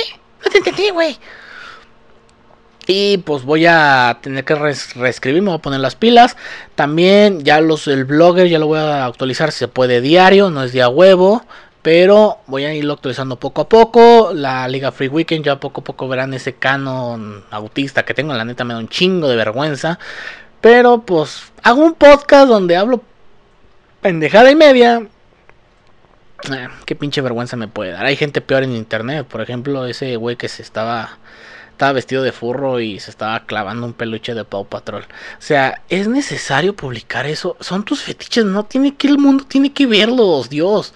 No 0.45 0.51
te 0.51 0.59
entendí, 0.59 0.91
güey. 0.91 1.17
Y 2.89 3.19
pues 3.19 3.45
voy 3.45 3.67
a 3.67 4.19
tener 4.21 4.45
que 4.45 4.57
reescribir, 4.57 5.43
me 5.43 5.51
voy 5.51 5.59
a 5.59 5.63
poner 5.63 5.79
las 5.79 5.95
pilas. 5.95 6.37
También 6.75 7.45
ya 7.45 7.61
los 7.61 7.87
el 7.87 8.05
blogger 8.05 8.49
ya 8.49 8.59
lo 8.59 8.67
voy 8.67 8.81
a 8.81 9.05
actualizar 9.05 9.53
si 9.53 9.61
se 9.61 9.69
puede 9.69 10.01
diario, 10.01 10.51
no 10.51 10.65
es 10.65 10.73
día 10.73 10.89
huevo. 10.89 11.45
Pero 11.83 12.39
voy 12.47 12.65
a 12.65 12.75
irlo 12.75 12.95
actualizando 12.95 13.37
poco 13.37 13.63
a 13.63 13.69
poco. 13.69 14.33
La 14.33 14.69
Liga 14.69 14.93
Free 14.93 15.09
Weekend 15.09 15.45
ya 15.45 15.59
poco 15.59 15.81
a 15.81 15.85
poco 15.85 16.09
verán 16.09 16.33
ese 16.33 16.55
canon 16.55 17.45
autista 17.51 18.05
que 18.05 18.15
tengo. 18.15 18.33
La 18.35 18.45
neta 18.45 18.65
me 18.65 18.75
da 18.75 18.81
un 18.81 18.89
chingo 18.89 19.29
de 19.29 19.37
vergüenza. 19.37 19.99
Pero 20.61 21.03
pues 21.03 21.53
hago 21.63 21.85
un 21.85 21.95
podcast 21.95 22.49
donde 22.49 22.77
hablo 22.77 23.03
pendejada 24.01 24.51
y 24.51 24.57
media. 24.57 25.03
Eh, 26.53 26.69
qué 26.87 26.95
pinche 26.95 27.21
vergüenza 27.21 27.57
me 27.57 27.67
puede 27.67 27.93
dar. 27.93 28.07
Hay 28.07 28.17
gente 28.17 28.41
peor 28.41 28.63
en 28.63 28.77
internet. 28.77 29.27
Por 29.27 29.41
ejemplo, 29.41 29.87
ese 29.87 30.15
güey 30.17 30.37
que 30.37 30.49
se 30.49 30.63
estaba 30.63 31.19
estaba 31.73 31.95
vestido 31.95 32.23
de 32.23 32.31
furro 32.31 32.79
y 32.79 33.01
se 33.01 33.11
estaba 33.11 33.45
clavando 33.45 33.87
un 33.87 33.93
peluche 33.93 34.35
de 34.35 34.45
Pau 34.45 34.67
Patrol. 34.67 35.03
O 35.03 35.43
sea, 35.43 35.83
es 35.89 36.07
necesario 36.07 36.77
publicar 36.77 37.27
eso. 37.27 37.57
Son 37.59 37.85
tus 37.85 38.03
fetiches, 38.03 38.45
no 38.45 38.65
tiene 38.65 38.95
que 38.95 39.09
el 39.09 39.19
mundo 39.19 39.45
tiene 39.49 39.73
que 39.73 39.87
verlos, 39.87 40.49
Dios. 40.49 40.95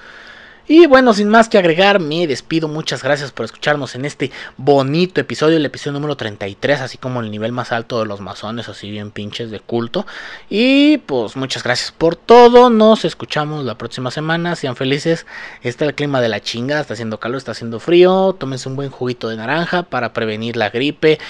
Y 0.68 0.86
bueno, 0.86 1.14
sin 1.14 1.28
más 1.28 1.48
que 1.48 1.58
agregar, 1.58 2.00
me 2.00 2.26
despido. 2.26 2.66
Muchas 2.66 3.02
gracias 3.02 3.30
por 3.30 3.44
escucharnos 3.44 3.94
en 3.94 4.04
este 4.04 4.32
bonito 4.56 5.20
episodio, 5.20 5.56
el 5.56 5.64
episodio 5.64 5.92
número 5.92 6.16
33, 6.16 6.80
así 6.80 6.98
como 6.98 7.20
el 7.20 7.30
nivel 7.30 7.52
más 7.52 7.70
alto 7.70 8.00
de 8.00 8.06
los 8.06 8.20
masones, 8.20 8.68
así 8.68 8.90
bien 8.90 9.12
pinches 9.12 9.52
de 9.52 9.60
culto. 9.60 10.06
Y 10.50 10.98
pues 10.98 11.36
muchas 11.36 11.62
gracias 11.62 11.92
por 11.92 12.16
todo. 12.16 12.68
Nos 12.68 13.04
escuchamos 13.04 13.64
la 13.64 13.78
próxima 13.78 14.10
semana. 14.10 14.56
Sean 14.56 14.74
felices. 14.74 15.24
Está 15.62 15.84
el 15.84 15.94
clima 15.94 16.20
de 16.20 16.28
la 16.28 16.40
chinga, 16.40 16.80
está 16.80 16.94
haciendo 16.94 17.20
calor, 17.20 17.38
está 17.38 17.52
haciendo 17.52 17.78
frío. 17.78 18.34
Tómense 18.36 18.68
un 18.68 18.74
buen 18.74 18.90
juguito 18.90 19.28
de 19.28 19.36
naranja 19.36 19.84
para 19.84 20.12
prevenir 20.12 20.56
la 20.56 20.70
gripe. 20.70 21.20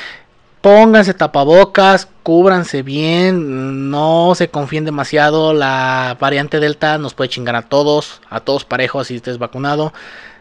Pónganse 0.67 1.15
tapabocas, 1.15 2.09
cúbranse 2.25 2.83
bien, 2.83 3.89
no 3.89 4.33
se 4.35 4.51
confíen 4.51 4.85
demasiado. 4.85 5.55
La 5.55 6.17
variante 6.19 6.59
Delta 6.59 6.99
nos 6.99 7.15
puede 7.15 7.31
chingar 7.31 7.55
a 7.55 7.63
todos, 7.63 8.21
a 8.29 8.41
todos 8.41 8.65
parejos 8.65 9.07
si 9.07 9.15
estés 9.15 9.39
vacunado. 9.39 9.93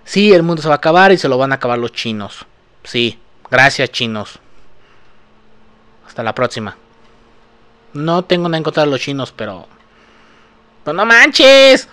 Sí, 0.04 0.34
el 0.34 0.42
mundo 0.42 0.64
se 0.64 0.68
va 0.68 0.74
a 0.74 0.78
acabar 0.78 1.12
y 1.12 1.20
se 1.20 1.30
lo 1.30 1.38
van 1.38 1.52
a 1.52 1.56
acabar 1.58 1.78
los 1.78 1.92
chinos. 1.92 2.48
Sí, 2.84 3.20
gracias 3.52 3.92
chinos. 3.92 4.40
Hasta 6.08 6.24
la 6.24 6.34
próxima. 6.34 6.76
No 7.94 8.24
tengo 8.24 8.50
nada 8.50 8.58
en 8.58 8.64
contra 8.64 8.84
de 8.84 8.90
los 8.90 9.02
chinos, 9.02 9.32
pero... 9.32 9.68
¡Pero 10.84 10.98
no 10.98 11.06
manches! 11.06 11.88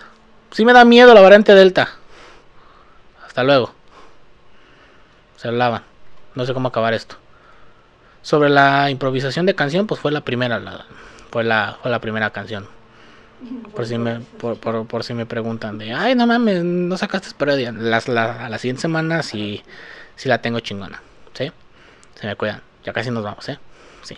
Sí 0.49 0.65
me 0.65 0.73
da 0.73 0.85
miedo 0.85 1.13
la 1.13 1.21
variante 1.21 1.53
Delta. 1.53 1.87
Hasta 3.27 3.43
luego. 3.43 3.75
Se 5.35 5.49
hablaban. 5.49 5.83
No 6.33 6.47
sé 6.47 6.55
cómo 6.55 6.69
acabar 6.69 6.95
esto. 6.95 7.17
Sobre 8.23 8.49
la 8.49 8.89
improvisación 8.89 9.45
de 9.45 9.53
canción, 9.53 9.85
pues 9.85 10.01
fue 10.01 10.11
la 10.11 10.21
primera, 10.21 10.57
la, 10.57 10.85
fue 11.29 11.43
la, 11.43 11.77
fue 11.81 11.91
la 11.91 11.99
primera 11.99 12.31
canción. 12.31 12.67
Por 13.75 13.85
si 13.85 13.97
me, 13.97 14.21
por, 14.21 14.57
por, 14.57 15.03
si 15.03 15.13
me 15.13 15.25
preguntan 15.25 15.77
de, 15.77 15.93
ay, 15.93 16.15
no 16.15 16.25
mames, 16.25 16.63
no 16.63 16.97
sacaste 16.97 17.31
pero 17.37 17.55
Las, 17.57 18.07
la, 18.07 18.45
a 18.45 18.49
la 18.49 18.57
siguiente 18.57 18.81
semana 18.81 19.21
sí, 19.21 19.61
sí 20.15 20.29
la 20.29 20.41
tengo 20.41 20.61
chingona, 20.61 21.01
¿sí? 21.33 21.51
Se 22.15 22.25
me 22.25 22.35
cuidan. 22.37 22.61
Ya 22.85 22.93
casi 22.93 23.11
nos 23.11 23.23
vamos, 23.23 23.47
¿eh? 23.49 23.59
Sí. 24.01 24.15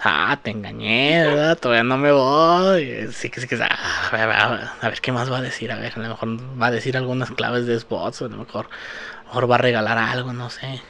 Ah, 0.00 0.38
te 0.42 0.50
engañé, 0.50 1.24
¿verdad? 1.26 1.58
Todavía 1.58 1.84
no 1.84 1.96
me 1.96 2.10
voy. 2.10 3.08
Sí 3.12 3.30
que 3.30 3.40
sí 3.40 3.46
que. 3.46 3.56
Ah, 3.62 4.08
a, 4.10 4.16
ver, 4.16 4.30
a, 4.30 4.88
ver, 4.88 5.00
qué 5.00 5.12
más 5.12 5.30
va 5.30 5.38
a 5.38 5.42
decir. 5.42 5.70
A 5.70 5.76
ver, 5.76 5.92
a 5.94 6.00
lo 6.00 6.08
mejor 6.08 6.60
va 6.60 6.66
a 6.66 6.70
decir 6.72 6.96
algunas 6.96 7.30
claves 7.30 7.66
de 7.66 7.78
spots. 7.78 8.22
A 8.22 8.28
lo 8.28 8.36
mejor, 8.36 8.66
a 8.66 9.18
lo 9.20 9.26
mejor 9.26 9.50
va 9.50 9.54
a 9.56 9.58
regalar 9.58 9.98
algo, 9.98 10.32
no 10.32 10.50
sé. 10.50 10.82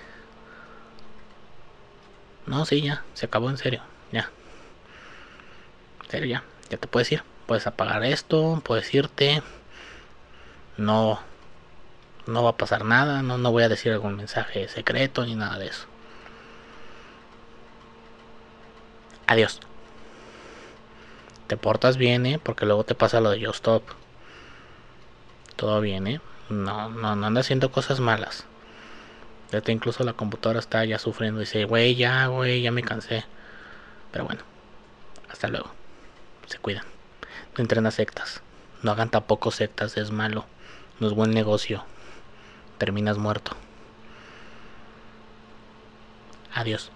No, 2.47 2.65
sí, 2.67 2.83
ya, 2.83 3.05
se 3.15 3.27
acabó 3.27 3.51
en 3.51 3.57
serio, 3.57 3.83
ya. 4.11 4.31
En 6.05 6.11
serio, 6.11 6.29
ya, 6.29 6.45
ya 6.71 6.77
te 6.77 6.89
puedes 6.89 7.11
ir. 7.13 7.23
Puedes 7.47 7.67
apagar 7.67 8.05
esto, 8.05 8.61
puedes 8.65 8.93
irte. 8.95 9.43
No, 10.77 11.21
no 12.27 12.43
va 12.43 12.51
a 12.51 12.57
pasar 12.57 12.85
nada, 12.85 13.23
no, 13.23 13.39
no 13.39 13.53
voy 13.53 13.63
a 13.63 13.69
decir 13.69 13.93
algún 13.93 14.17
mensaje 14.17 14.69
secreto 14.69 15.25
ni 15.25 15.35
nada 15.35 15.59
de 15.59 15.67
eso. 15.67 15.87
Adiós. 19.27 19.61
Te 21.47 21.57
portas 21.57 21.97
bien, 21.97 22.27
¿eh? 22.27 22.41
Porque 22.43 22.67
luego 22.67 22.85
te 22.85 22.95
pasa 22.95 23.21
lo 23.21 23.31
de 23.31 23.41
Yo 23.41 23.51
Stop. 23.51 23.85
Todo 25.57 25.81
bien, 25.81 26.07
¿eh? 26.07 26.21
No, 26.49 26.89
no, 26.89 27.15
no 27.17 27.27
andas 27.27 27.47
haciendo 27.47 27.71
cosas 27.71 28.01
malas 28.01 28.47
incluso 29.73 30.05
la 30.05 30.15
computadora 30.15 30.61
está 30.61 30.85
ya 30.85 30.99
sufriendo. 30.99 31.41
Dice, 31.41 31.65
güey, 31.65 31.95
ya, 31.95 32.27
güey, 32.27 32.63
ya 32.63 32.73
me 32.73 32.83
cansé. 32.83 33.25
Pero 34.11 34.25
bueno, 34.25 34.43
hasta 35.31 35.49
luego. 35.49 35.71
Se 36.47 36.59
cuidan. 36.59 36.85
No 37.57 37.63
entren 37.63 37.91
sectas. 37.93 38.43
No 38.83 38.93
hagan 38.93 39.11
tampoco 39.11 39.51
sectas, 39.51 39.97
es 39.97 40.11
malo. 40.11 40.47
No 41.01 41.07
es 41.07 41.15
buen 41.15 41.33
negocio. 41.33 41.85
Terminas 42.79 43.19
muerto. 43.19 43.57
Adiós. 46.55 46.91